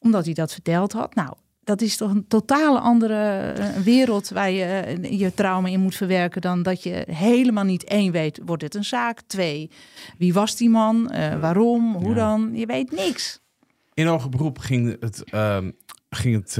omdat 0.00 0.24
hij 0.24 0.34
dat 0.34 0.52
verteld 0.52 0.92
had. 0.92 1.14
Nou, 1.14 1.32
dat 1.64 1.80
is 1.80 1.96
toch 1.96 2.10
een 2.10 2.26
totale 2.28 2.78
andere 2.78 3.38
eh, 3.40 3.76
wereld 3.76 4.28
waar 4.28 4.50
je 4.50 4.64
eh, 4.64 5.18
je 5.20 5.34
trauma 5.34 5.68
in 5.68 5.80
moet 5.80 5.94
verwerken 5.94 6.40
dan 6.40 6.62
dat 6.62 6.82
je 6.82 7.04
helemaal 7.10 7.64
niet 7.64 7.84
één 7.84 8.12
weet, 8.12 8.40
wordt 8.44 8.62
het 8.62 8.74
een 8.74 8.84
zaak? 8.84 9.20
Twee, 9.26 9.70
wie 10.18 10.32
was 10.32 10.56
die 10.56 10.70
man? 10.70 11.10
Eh, 11.10 11.40
waarom? 11.40 11.94
Hoe 11.94 12.08
Ja. 12.08 12.14
dan? 12.14 12.50
Je 12.54 12.66
weet 12.66 12.90
niks. 12.90 13.40
In 13.94 14.06
hoger 14.06 14.30
beroep 14.30 14.58
ging 14.58 14.96
het, 15.00 15.24
ehm, 15.24 15.70
ging, 16.10 16.34
het, 16.34 16.58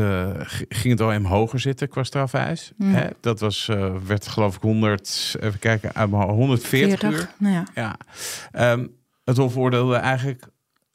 ging 0.68 0.98
het 0.98 1.00
OM 1.00 1.24
hoger 1.24 1.60
zitten 1.60 1.88
qua 1.88 2.02
strafeis. 2.02 2.72
Hmm. 2.76 2.94
Hè? 2.94 3.08
Dat 3.20 3.40
was, 3.40 3.66
werd 4.06 4.26
geloof 4.28 4.56
ik 4.56 4.62
100, 4.62 5.36
even 5.40 5.58
kijken, 5.58 5.94
uit 5.94 6.10
mijn 6.10 6.22
hoofd, 6.22 6.34
140 6.34 7.02
uur. 7.02 7.30
Nou 7.38 7.54
ja, 7.54 7.64
Ja. 7.74 7.96
Ehm, 8.52 8.86
het 9.24 9.36
Hof 9.36 9.56
oordeelde 9.56 9.94
eigenlijk 9.94 10.46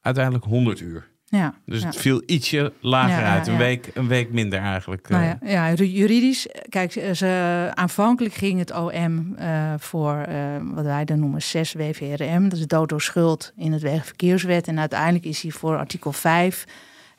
uiteindelijk 0.01 0.45
100 0.45 0.79
uur. 0.79 1.13
Ja. 1.36 1.53
Dus 1.65 1.81
ja. 1.81 1.86
het 1.86 1.95
viel 1.95 2.21
ietsje 2.25 2.73
lager 2.79 3.19
Ja, 3.19 3.33
uit. 3.33 3.47
Een, 3.47 3.57
week, 3.57 3.89
een 3.93 4.07
week 4.07 4.31
minder 4.31 4.59
eigenlijk. 4.59 5.09
Nou 5.09 5.23
eh. 5.23 5.29
ja, 5.29 5.67
ja, 5.67 5.73
ju- 5.73 5.86
juridisch, 5.86 6.47
kijk, 6.69 6.91
ze, 7.13 7.71
aanvankelijk 7.73 8.33
ging 8.33 8.59
het 8.59 8.71
OM 8.71 9.36
eh, 9.38 9.73
voor 9.77 10.15
eh, 10.15 10.38
wat 10.63 10.86
wij 10.86 11.05
dan 11.05 11.19
noemen 11.19 11.41
6 11.41 11.73
WVRM, 11.73 12.49
dat 12.49 12.59
is 12.59 12.67
dood 12.67 12.89
door 12.89 13.01
schuld 13.01 13.53
in 13.57 13.71
het 13.71 13.81
Wegenverkeerswet. 13.81 14.67
En 14.67 14.79
uiteindelijk 14.79 15.25
is 15.25 15.41
hij 15.41 15.51
voor 15.51 15.77
artikel 15.77 16.11
5, 16.11 16.65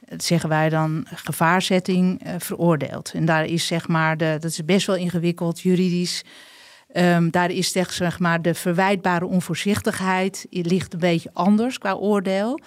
dat 0.09 0.25
zeggen 0.25 0.49
wij 0.49 0.69
dan, 0.69 1.07
gevaarzetting 1.15 2.23
eh, 2.23 2.35
veroordeeld. 2.39 3.13
En 3.15 3.25
daar 3.25 3.45
is 3.45 3.67
zeg 3.67 3.89
maar, 3.89 4.17
de, 4.17 4.37
dat 4.41 4.51
is 4.51 4.65
best 4.65 4.87
wel 4.87 4.97
ingewikkeld 4.97 5.61
juridisch. 5.61 6.25
Ehm, 6.93 7.31
daar 7.31 7.51
is 7.51 7.73
zeg 7.73 8.19
maar 8.19 8.43
de 8.43 8.55
verwijtbare 8.55 9.27
onvoorzichtigheid 9.27 10.47
ligt 10.51 10.93
een 10.93 10.99
beetje 10.99 11.31
anders 11.33 11.79
qua 11.79 11.95
oordeel. 11.95 12.61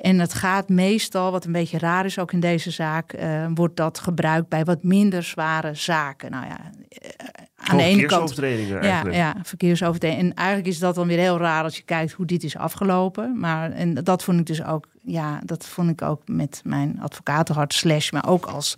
En 0.00 0.18
het 0.18 0.34
gaat 0.34 0.68
meestal, 0.68 1.30
wat 1.30 1.44
een 1.44 1.52
beetje 1.52 1.78
raar 1.78 2.04
is 2.04 2.18
ook 2.18 2.32
in 2.32 2.40
deze 2.40 2.70
zaak, 2.70 3.12
eh, 3.12 3.46
wordt 3.54 3.76
dat 3.76 3.98
gebruikt 3.98 4.48
bij 4.48 4.64
wat 4.64 4.82
minder 4.82 5.22
zware 5.22 5.74
zaken. 5.74 6.30
Nou 6.30 6.46
ja, 6.46 6.58
eh, 6.88 7.08
aan 7.56 7.76
de 7.76 7.82
ene 7.82 8.06
kant. 8.06 8.32
verkeersovertredingen 8.32 8.82
Ja, 8.82 8.88
eigenlijk. 8.88 9.16
ja, 9.16 9.34
verkeersovertreding. 9.42 10.20
En 10.20 10.34
eigenlijk 10.34 10.68
is 10.68 10.78
dat 10.78 10.94
dan 10.94 11.06
weer 11.06 11.18
heel 11.18 11.38
raar 11.38 11.62
als 11.62 11.76
je 11.76 11.82
kijkt 11.82 12.12
hoe 12.12 12.26
dit 12.26 12.44
is 12.44 12.56
afgelopen. 12.56 13.38
Maar 13.38 13.72
en 13.72 13.94
dat 13.94 14.24
vond 14.24 14.40
ik 14.40 14.46
dus 14.46 14.64
ook, 14.64 14.86
ja, 15.02 15.40
dat 15.44 15.66
vond 15.66 15.90
ik 15.90 16.02
ook 16.02 16.22
met 16.26 16.60
mijn 16.64 16.98
advocatenhart 17.00 17.74
slash, 17.74 18.10
maar 18.10 18.28
ook 18.28 18.46
als 18.46 18.74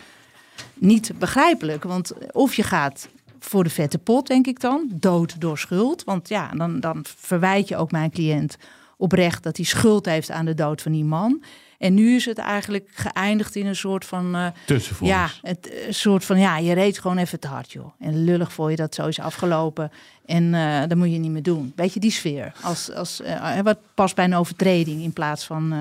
niet 0.74 1.12
begrijpelijk. 1.18 1.84
Want 1.84 2.12
of 2.32 2.54
je 2.54 2.62
gaat 2.62 3.08
voor 3.38 3.64
de 3.64 3.70
vette 3.70 3.98
pot, 3.98 4.26
denk 4.26 4.46
ik 4.46 4.60
dan, 4.60 4.90
dood 4.94 5.40
door 5.40 5.58
schuld. 5.58 6.04
Want 6.04 6.28
ja, 6.28 6.48
dan, 6.48 6.80
dan 6.80 7.04
verwijt 7.16 7.68
je 7.68 7.76
ook 7.76 7.90
mijn 7.90 8.10
cliënt 8.10 8.56
oprecht 9.02 9.42
dat 9.42 9.56
hij 9.56 9.66
schuld 9.66 10.06
heeft 10.06 10.30
aan 10.30 10.44
de 10.44 10.54
dood 10.54 10.82
van 10.82 10.92
die 10.92 11.04
man. 11.04 11.42
En 11.78 11.94
nu 11.94 12.14
is 12.14 12.24
het 12.24 12.38
eigenlijk 12.38 12.88
geëindigd 12.92 13.56
in 13.56 13.66
een 13.66 13.76
soort 13.76 14.04
van. 14.04 14.52
Tussenvonnis. 14.66 15.16
ja, 15.16 15.30
het 15.48 15.70
eh, 15.70 15.92
soort 15.92 16.24
van, 16.24 16.38
ja, 16.38 16.58
je 16.58 16.72
reed 16.72 16.98
gewoon 16.98 17.18
even 17.18 17.40
te 17.40 17.46
hard, 17.46 17.72
joh. 17.72 17.92
En 18.00 18.24
lullig 18.24 18.52
voor 18.52 18.70
je 18.70 18.76
dat 18.76 18.94
zo 18.94 19.06
is 19.06 19.18
afgelopen. 19.20 19.90
En 20.26 20.54
eh 20.54 20.88
dat 20.88 20.98
moet 20.98 21.12
je 21.12 21.18
niet 21.18 21.30
meer 21.30 21.42
doen. 21.42 21.72
Beetje 21.76 22.00
die 22.00 22.10
sfeer. 22.10 22.52
Als, 22.62 22.92
als, 22.92 23.22
wat 23.62 23.78
past 23.94 24.14
bij 24.14 24.24
een 24.24 24.34
overtreding 24.34 25.02
in 25.02 25.12
plaats 25.12 25.44
van 25.44 25.74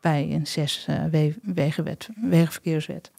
bij 0.00 0.28
een 0.30 0.46
zes 0.46 0.86
we- 1.10 1.34
wegenwet, 1.42 2.08
wegenverkeerswet. 2.30 3.10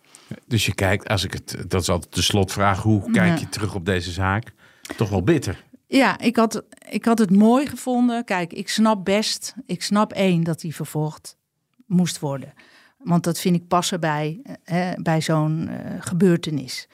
Dus 0.48 0.66
je 0.66 0.74
kijkt, 0.74 1.08
als 1.08 1.24
ik 1.24 1.34
het, 1.34 1.58
dat 1.68 1.82
is 1.82 1.90
altijd 1.90 2.16
de 2.16 2.22
slotvraag, 2.22 2.82
hoe 2.82 3.12
kijk 3.12 3.38
je 3.38 3.44
Ja. 3.44 3.50
terug 3.50 3.76
op 3.76 3.86
deze 3.86 4.12
zaak? 4.12 4.52
Toch 4.98 5.10
wel 5.10 5.22
bitter. 5.24 5.64
Ja, 5.88 6.20
ik 6.20 6.36
had, 6.36 6.64
ik 6.90 7.06
had 7.06 7.20
het 7.20 7.32
mooi 7.32 7.68
gevonden. 7.68 8.24
Kijk, 8.24 8.54
ik 8.54 8.70
snap 8.70 9.06
best, 9.06 9.54
ik 9.66 9.84
snap 9.84 10.14
één 10.14 10.44
dat 10.44 10.62
hij 10.62 10.72
vervolgd 10.72 11.38
moest 11.86 12.20
worden. 12.20 12.54
Want 12.98 13.24
dat 13.24 13.40
vind 13.40 13.56
ik 13.56 13.68
passen 13.68 14.00
bij, 14.00 14.42
eh, 14.64 14.90
bij 14.96 15.22
zo'n 15.22 15.70
uh, 15.70 15.78
gebeurtenis. 16.00 16.88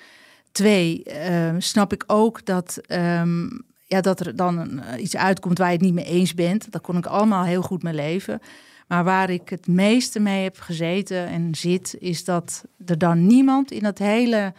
Twee, 0.52 1.04
uh, 1.08 1.56
snap 1.58 1.94
ik 1.94 2.04
ook 2.08 2.46
dat, 2.46 2.80
um, 2.88 3.62
ja, 3.86 4.02
dat 4.02 4.20
er 4.20 4.36
dan 4.36 4.82
iets 4.98 5.16
uitkomt 5.16 5.58
waar 5.58 5.68
je 5.68 5.74
het 5.74 5.82
niet 5.82 5.94
mee 5.94 6.06
eens 6.06 6.34
bent. 6.34 6.72
Daar 6.72 6.82
kon 6.82 6.98
ik 6.98 7.06
allemaal 7.06 7.44
heel 7.44 7.62
goed 7.62 7.84
mee 7.84 7.94
leven. 7.94 8.42
Maar 8.88 9.04
waar 9.04 9.30
ik 9.30 9.50
het 9.50 9.68
meeste 9.68 10.20
mee 10.20 10.44
heb 10.44 10.60
gezeten 10.60 11.28
en 11.28 11.56
zit, 11.56 11.96
is 12.00 12.24
dat 12.24 12.64
er 12.86 12.98
dan 12.98 13.28
niemand 13.28 13.72
in 13.72 13.84
dat 13.84 13.98
hele, 13.98 14.54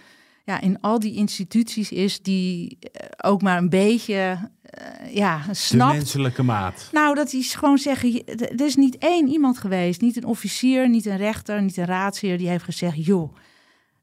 ja, 0.51 0.61
in 0.61 0.80
al 0.80 0.98
die 0.98 1.14
instituties 1.14 1.92
is 1.92 2.22
die 2.22 2.78
ook 3.24 3.42
maar 3.42 3.59
een 3.59 3.68
beetje 3.68 4.38
uh, 4.78 5.14
ja, 5.14 5.42
snapt. 5.51 5.92
De 5.92 5.98
menselijke 5.98 6.42
maat. 6.42 6.88
Nou, 6.92 7.14
dat 7.14 7.32
is 7.32 7.55
gewoon 7.55 7.78
zeggen, 7.78 8.26
er 8.26 8.66
is 8.66 8.76
niet 8.76 8.98
één 8.98 9.28
iemand 9.28 9.59
geweest, 9.59 10.01
niet 10.01 10.16
een 10.16 10.24
officier, 10.24 10.88
niet 10.88 11.07
een 11.07 11.16
rechter, 11.16 11.62
niet 11.62 11.76
een 11.76 11.84
raadsheer, 11.84 12.38
die 12.38 12.48
heeft 12.48 12.64
gezegd, 12.64 13.05
joh, 13.05 13.34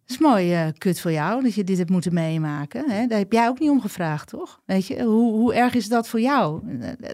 het 0.01 0.11
is 0.11 0.17
mooi 0.17 0.63
uh, 0.63 0.71
kut 0.77 1.01
voor 1.01 1.11
jou 1.11 1.43
dat 1.43 1.53
je 1.53 1.63
dit 1.63 1.77
hebt 1.77 1.89
moeten 1.89 2.13
meemaken. 2.13 2.89
Hè? 2.89 3.07
Daar 3.07 3.17
heb 3.19 3.31
jij 3.31 3.47
ook 3.47 3.59
niet 3.59 3.69
om 3.69 3.81
gevraagd, 3.81 4.27
toch? 4.27 4.61
Weet 4.65 4.87
je, 4.87 5.03
hoe, 5.03 5.33
hoe 5.33 5.53
erg 5.53 5.73
is 5.73 5.87
dat 5.87 6.07
voor 6.07 6.21
jou? 6.21 6.61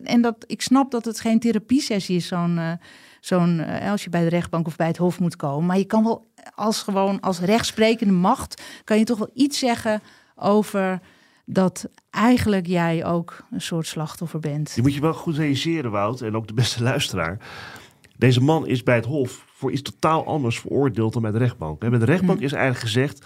En 0.03 0.21
dat, 0.21 0.35
ik 0.47 0.61
snap 0.61 0.91
dat 0.91 1.05
het 1.05 1.19
geen 1.19 1.39
therapiesessie 1.39 2.15
is, 2.15 2.27
zo'n, 2.27 2.57
uh, 2.57 2.71
zo'n 3.19 3.59
als 3.81 4.03
je 4.03 4.09
bij 4.09 4.23
de 4.23 4.29
rechtbank 4.29 4.67
of 4.67 4.75
bij 4.75 4.87
het 4.87 4.97
hof 4.97 5.19
moet 5.19 5.35
komen. 5.35 5.65
Maar 5.65 5.77
je 5.77 5.85
kan 5.85 6.03
wel 6.03 6.31
als 6.55 6.81
gewoon 6.81 7.19
als 7.19 7.39
rechtsprekende 7.39 8.13
macht, 8.13 8.61
kan 8.83 8.97
je 8.97 9.03
toch 9.03 9.17
wel 9.17 9.31
iets 9.33 9.59
zeggen 9.59 10.01
over 10.35 10.99
dat 11.45 11.85
eigenlijk 12.09 12.67
jij 12.67 13.05
ook 13.05 13.45
een 13.51 13.61
soort 13.61 13.87
slachtoffer 13.87 14.39
bent. 14.39 14.73
Die 14.73 14.83
moet 14.83 14.93
je 14.93 15.01
wel 15.01 15.13
goed 15.13 15.37
realiseren, 15.37 15.91
Wout, 15.91 16.21
en 16.21 16.35
ook 16.35 16.47
de 16.47 16.53
beste 16.53 16.83
luisteraar. 16.83 17.37
Deze 18.17 18.41
man 18.41 18.67
is 18.67 18.83
bij 18.83 18.95
het 18.95 19.05
Hof 19.05 19.45
voor 19.53 19.71
iets 19.71 19.81
totaal 19.81 20.25
anders 20.25 20.59
veroordeeld 20.59 21.13
dan 21.13 21.21
bij 21.21 21.31
de 21.31 21.37
rechtbank. 21.37 21.79
Bij 21.79 21.89
de 21.89 22.05
rechtbank 22.05 22.39
hm. 22.39 22.45
is 22.45 22.51
eigenlijk 22.51 22.83
gezegd: 22.83 23.25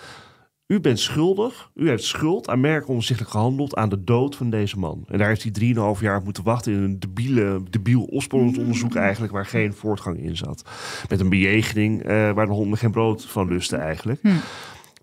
U 0.68 0.80
bent 0.80 1.00
schuldig, 1.00 1.72
u 1.76 1.90
heeft 1.90 2.04
schuld 2.04 2.50
aan 2.50 2.60
merken 2.60 2.94
onzichtelijk 2.94 3.32
gehandeld 3.34 3.76
aan 3.76 3.90
de 3.90 4.04
dood 4.04 4.36
van 4.36 4.50
deze 4.50 4.80
man. 4.80 5.06
En 5.08 5.18
daar 5.18 5.28
heeft 5.28 5.44
hij 5.44 5.74
3,5 5.96 6.02
jaar 6.02 6.22
moeten 6.22 6.44
wachten 6.44 6.74
in 6.74 6.84
een 6.84 7.00
debiele, 7.00 7.62
debiel 7.70 8.04
opsporingsonderzoek 8.04 8.94
hm. 8.94 8.98
eigenlijk, 8.98 9.34
waar 9.34 9.46
geen 9.46 9.74
voortgang 9.74 10.20
in 10.20 10.38
zat. 10.38 10.70
Met 11.10 11.20
een 11.20 11.30
bejegening 11.30 12.10
uh, 12.10 12.32
waar 12.32 12.46
de 12.46 12.52
honden 12.52 12.78
geen 12.78 12.92
brood 12.92 13.26
van 13.26 13.48
lusten 13.48 13.80
eigenlijk. 13.80 14.20
Hm. 14.22 14.28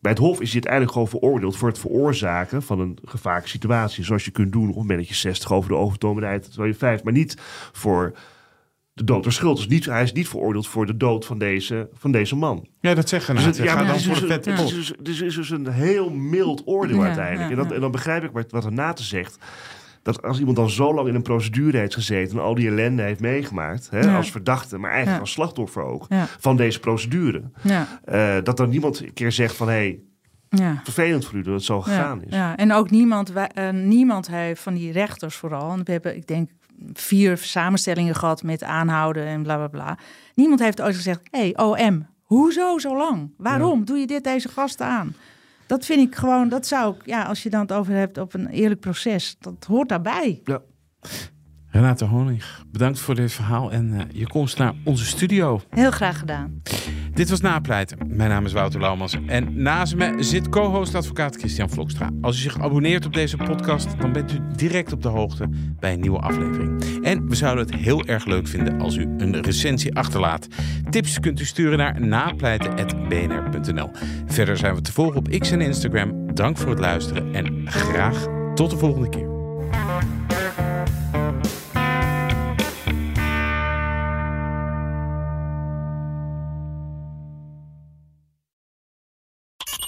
Bij 0.00 0.10
het 0.12 0.20
Hof 0.20 0.40
is 0.40 0.52
hij 0.52 0.62
uiteindelijk 0.62 0.92
gewoon 0.92 1.08
veroordeeld 1.08 1.56
voor 1.56 1.68
het 1.68 1.78
veroorzaken 1.78 2.62
van 2.62 2.80
een 2.80 2.98
gevaarlijke 3.04 3.48
situatie. 3.48 4.04
Zoals 4.04 4.24
je 4.24 4.30
kunt 4.30 4.52
doen 4.52 4.70
op 4.70 4.76
een 4.76 4.96
beetje 4.96 5.14
60 5.14 5.52
over 5.52 5.70
de 5.70 5.76
overtomenheid 5.76 6.44
terwijl 6.44 6.72
je 6.72 6.78
5. 6.78 7.02
Maar 7.02 7.12
niet 7.12 7.36
voor 7.72 8.14
de 8.94 9.04
dood 9.04 9.22
door 9.22 9.32
schuld. 9.32 9.56
Dus 9.56 9.68
niet, 9.68 9.84
hij 9.84 10.02
is 10.02 10.12
niet 10.12 10.28
veroordeeld 10.28 10.66
voor 10.66 10.86
de 10.86 10.96
dood 10.96 11.26
van 11.26 11.38
deze, 11.38 11.88
van 11.94 12.12
deze 12.12 12.36
man. 12.36 12.68
Ja, 12.80 12.94
dat 12.94 13.08
zeggen 13.08 13.34
dus 13.34 13.44
het, 13.44 13.56
ja, 13.56 13.84
dan 13.84 14.00
voor 14.00 14.20
de 14.20 14.26
vette 14.26 14.52
dus, 14.52 14.74
dus, 14.74 14.92
dus, 15.00 15.20
is 15.20 15.34
dus 15.34 15.50
een 15.50 15.68
heel 15.68 16.10
mild 16.10 16.62
oordeel 16.64 17.02
uiteindelijk. 17.02 17.50
En, 17.50 17.56
dat, 17.56 17.72
en 17.72 17.80
dan 17.80 17.90
begrijp 17.90 18.24
ik 18.24 18.30
wat, 18.30 18.50
wat 18.50 18.64
Renate 18.64 19.02
zegt. 19.02 19.38
Dat 20.02 20.22
als 20.22 20.38
iemand 20.38 20.56
dan 20.56 20.70
zo 20.70 20.94
lang 20.94 21.08
in 21.08 21.14
een 21.14 21.22
procedure 21.22 21.78
heeft 21.78 21.94
gezeten 21.94 22.38
en 22.38 22.44
al 22.44 22.54
die 22.54 22.68
ellende 22.68 23.02
heeft 23.02 23.20
meegemaakt, 23.20 23.90
hè, 23.90 24.16
als 24.16 24.30
verdachte, 24.30 24.78
maar 24.78 24.90
eigenlijk 24.90 25.20
als 25.20 25.32
slachtoffer 25.32 25.82
ook, 25.82 26.06
van 26.38 26.56
deze 26.56 26.80
procedure, 26.80 27.42
uh, 27.64 28.36
dat 28.42 28.56
dan 28.56 28.68
niemand 28.68 29.00
een 29.00 29.12
keer 29.12 29.32
zegt 29.32 29.56
van 29.56 29.66
hé, 29.66 29.72
hey, 29.74 30.00
ja. 30.48 30.80
vervelend 30.82 31.24
voor 31.24 31.38
u 31.38 31.42
dat 31.42 31.54
het 31.54 31.64
zo 31.64 31.80
gegaan 31.80 32.22
is. 32.22 32.34
Ja, 32.34 32.56
en 32.56 32.72
ook 32.72 32.90
niemand, 32.90 33.32
uh, 33.32 33.70
niemand 33.70 34.28
heeft 34.28 34.60
van 34.60 34.74
die 34.74 34.92
rechters 34.92 35.36
vooral, 35.36 35.70
en 35.70 35.84
we 35.84 35.92
hebben, 35.92 36.16
ik 36.16 36.26
denk, 36.26 36.50
vier 36.92 37.36
samenstellingen 37.38 38.14
gehad 38.14 38.42
met 38.42 38.62
aanhouden 38.62 39.26
en 39.26 39.42
bla 39.42 39.56
bla 39.56 39.68
bla. 39.68 39.98
Niemand 40.34 40.60
heeft 40.60 40.82
ooit 40.82 40.94
gezegd: 40.94 41.20
hé, 41.30 41.38
hey, 41.38 41.56
OM, 41.56 42.06
hoezo 42.22 42.78
zo 42.78 42.96
lang? 42.96 43.30
Waarom 43.36 43.84
doe 43.84 43.98
je 43.98 44.06
dit 44.06 44.24
deze 44.24 44.48
gasten 44.48 44.86
aan? 44.86 45.14
Dat 45.66 45.84
vind 45.84 46.08
ik 46.08 46.14
gewoon, 46.14 46.48
dat 46.48 46.66
zou 46.66 46.94
ik, 46.94 47.06
ja, 47.06 47.22
als 47.22 47.42
je 47.42 47.50
dan 47.50 47.60
het 47.60 47.72
over 47.72 47.94
hebt 47.94 48.18
op 48.18 48.34
een 48.34 48.46
eerlijk 48.46 48.80
proces, 48.80 49.36
dat 49.38 49.64
hoort 49.66 49.88
daarbij. 49.88 50.40
Ja. 50.44 50.62
Renate 51.74 52.04
Honig, 52.04 52.64
bedankt 52.72 52.98
voor 52.98 53.14
dit 53.14 53.32
verhaal 53.32 53.72
en 53.72 53.92
uh, 53.92 54.00
je 54.12 54.26
komst 54.26 54.58
naar 54.58 54.72
onze 54.84 55.04
studio. 55.04 55.60
Heel 55.70 55.90
graag 55.90 56.18
gedaan. 56.18 56.62
Dit 57.14 57.30
was 57.30 57.40
Napleiten. 57.40 57.98
Mijn 58.08 58.30
naam 58.30 58.44
is 58.44 58.52
Wouter 58.52 58.80
Laumans 58.80 59.16
en 59.26 59.62
naast 59.62 59.96
me 59.96 60.22
zit 60.22 60.48
co-host 60.48 60.94
advocaat 60.94 61.36
Christian 61.36 61.70
Vlokstra. 61.70 62.10
Als 62.20 62.36
u 62.36 62.40
zich 62.40 62.60
abonneert 62.60 63.06
op 63.06 63.12
deze 63.12 63.36
podcast, 63.36 64.00
dan 64.00 64.12
bent 64.12 64.32
u 64.32 64.38
direct 64.56 64.92
op 64.92 65.02
de 65.02 65.08
hoogte 65.08 65.48
bij 65.78 65.92
een 65.92 66.00
nieuwe 66.00 66.18
aflevering. 66.18 67.02
En 67.02 67.28
we 67.28 67.34
zouden 67.34 67.66
het 67.66 67.74
heel 67.74 68.04
erg 68.04 68.24
leuk 68.24 68.48
vinden 68.48 68.80
als 68.80 68.96
u 68.96 69.02
een 69.02 69.42
recensie 69.42 69.94
achterlaat. 69.94 70.46
Tips 70.90 71.20
kunt 71.20 71.40
u 71.40 71.44
sturen 71.44 71.78
naar 71.78 72.00
napleiten.bnr.nl. 72.00 73.90
Verder 74.26 74.56
zijn 74.56 74.74
we 74.74 74.80
te 74.80 74.92
volgen 74.92 75.16
op 75.16 75.28
X 75.38 75.50
en 75.50 75.60
Instagram. 75.60 76.34
Dank 76.34 76.58
voor 76.58 76.70
het 76.70 76.80
luisteren 76.80 77.34
en 77.34 77.62
graag 77.64 78.26
tot 78.54 78.70
de 78.70 78.76
volgende 78.76 79.08
keer. 79.08 79.32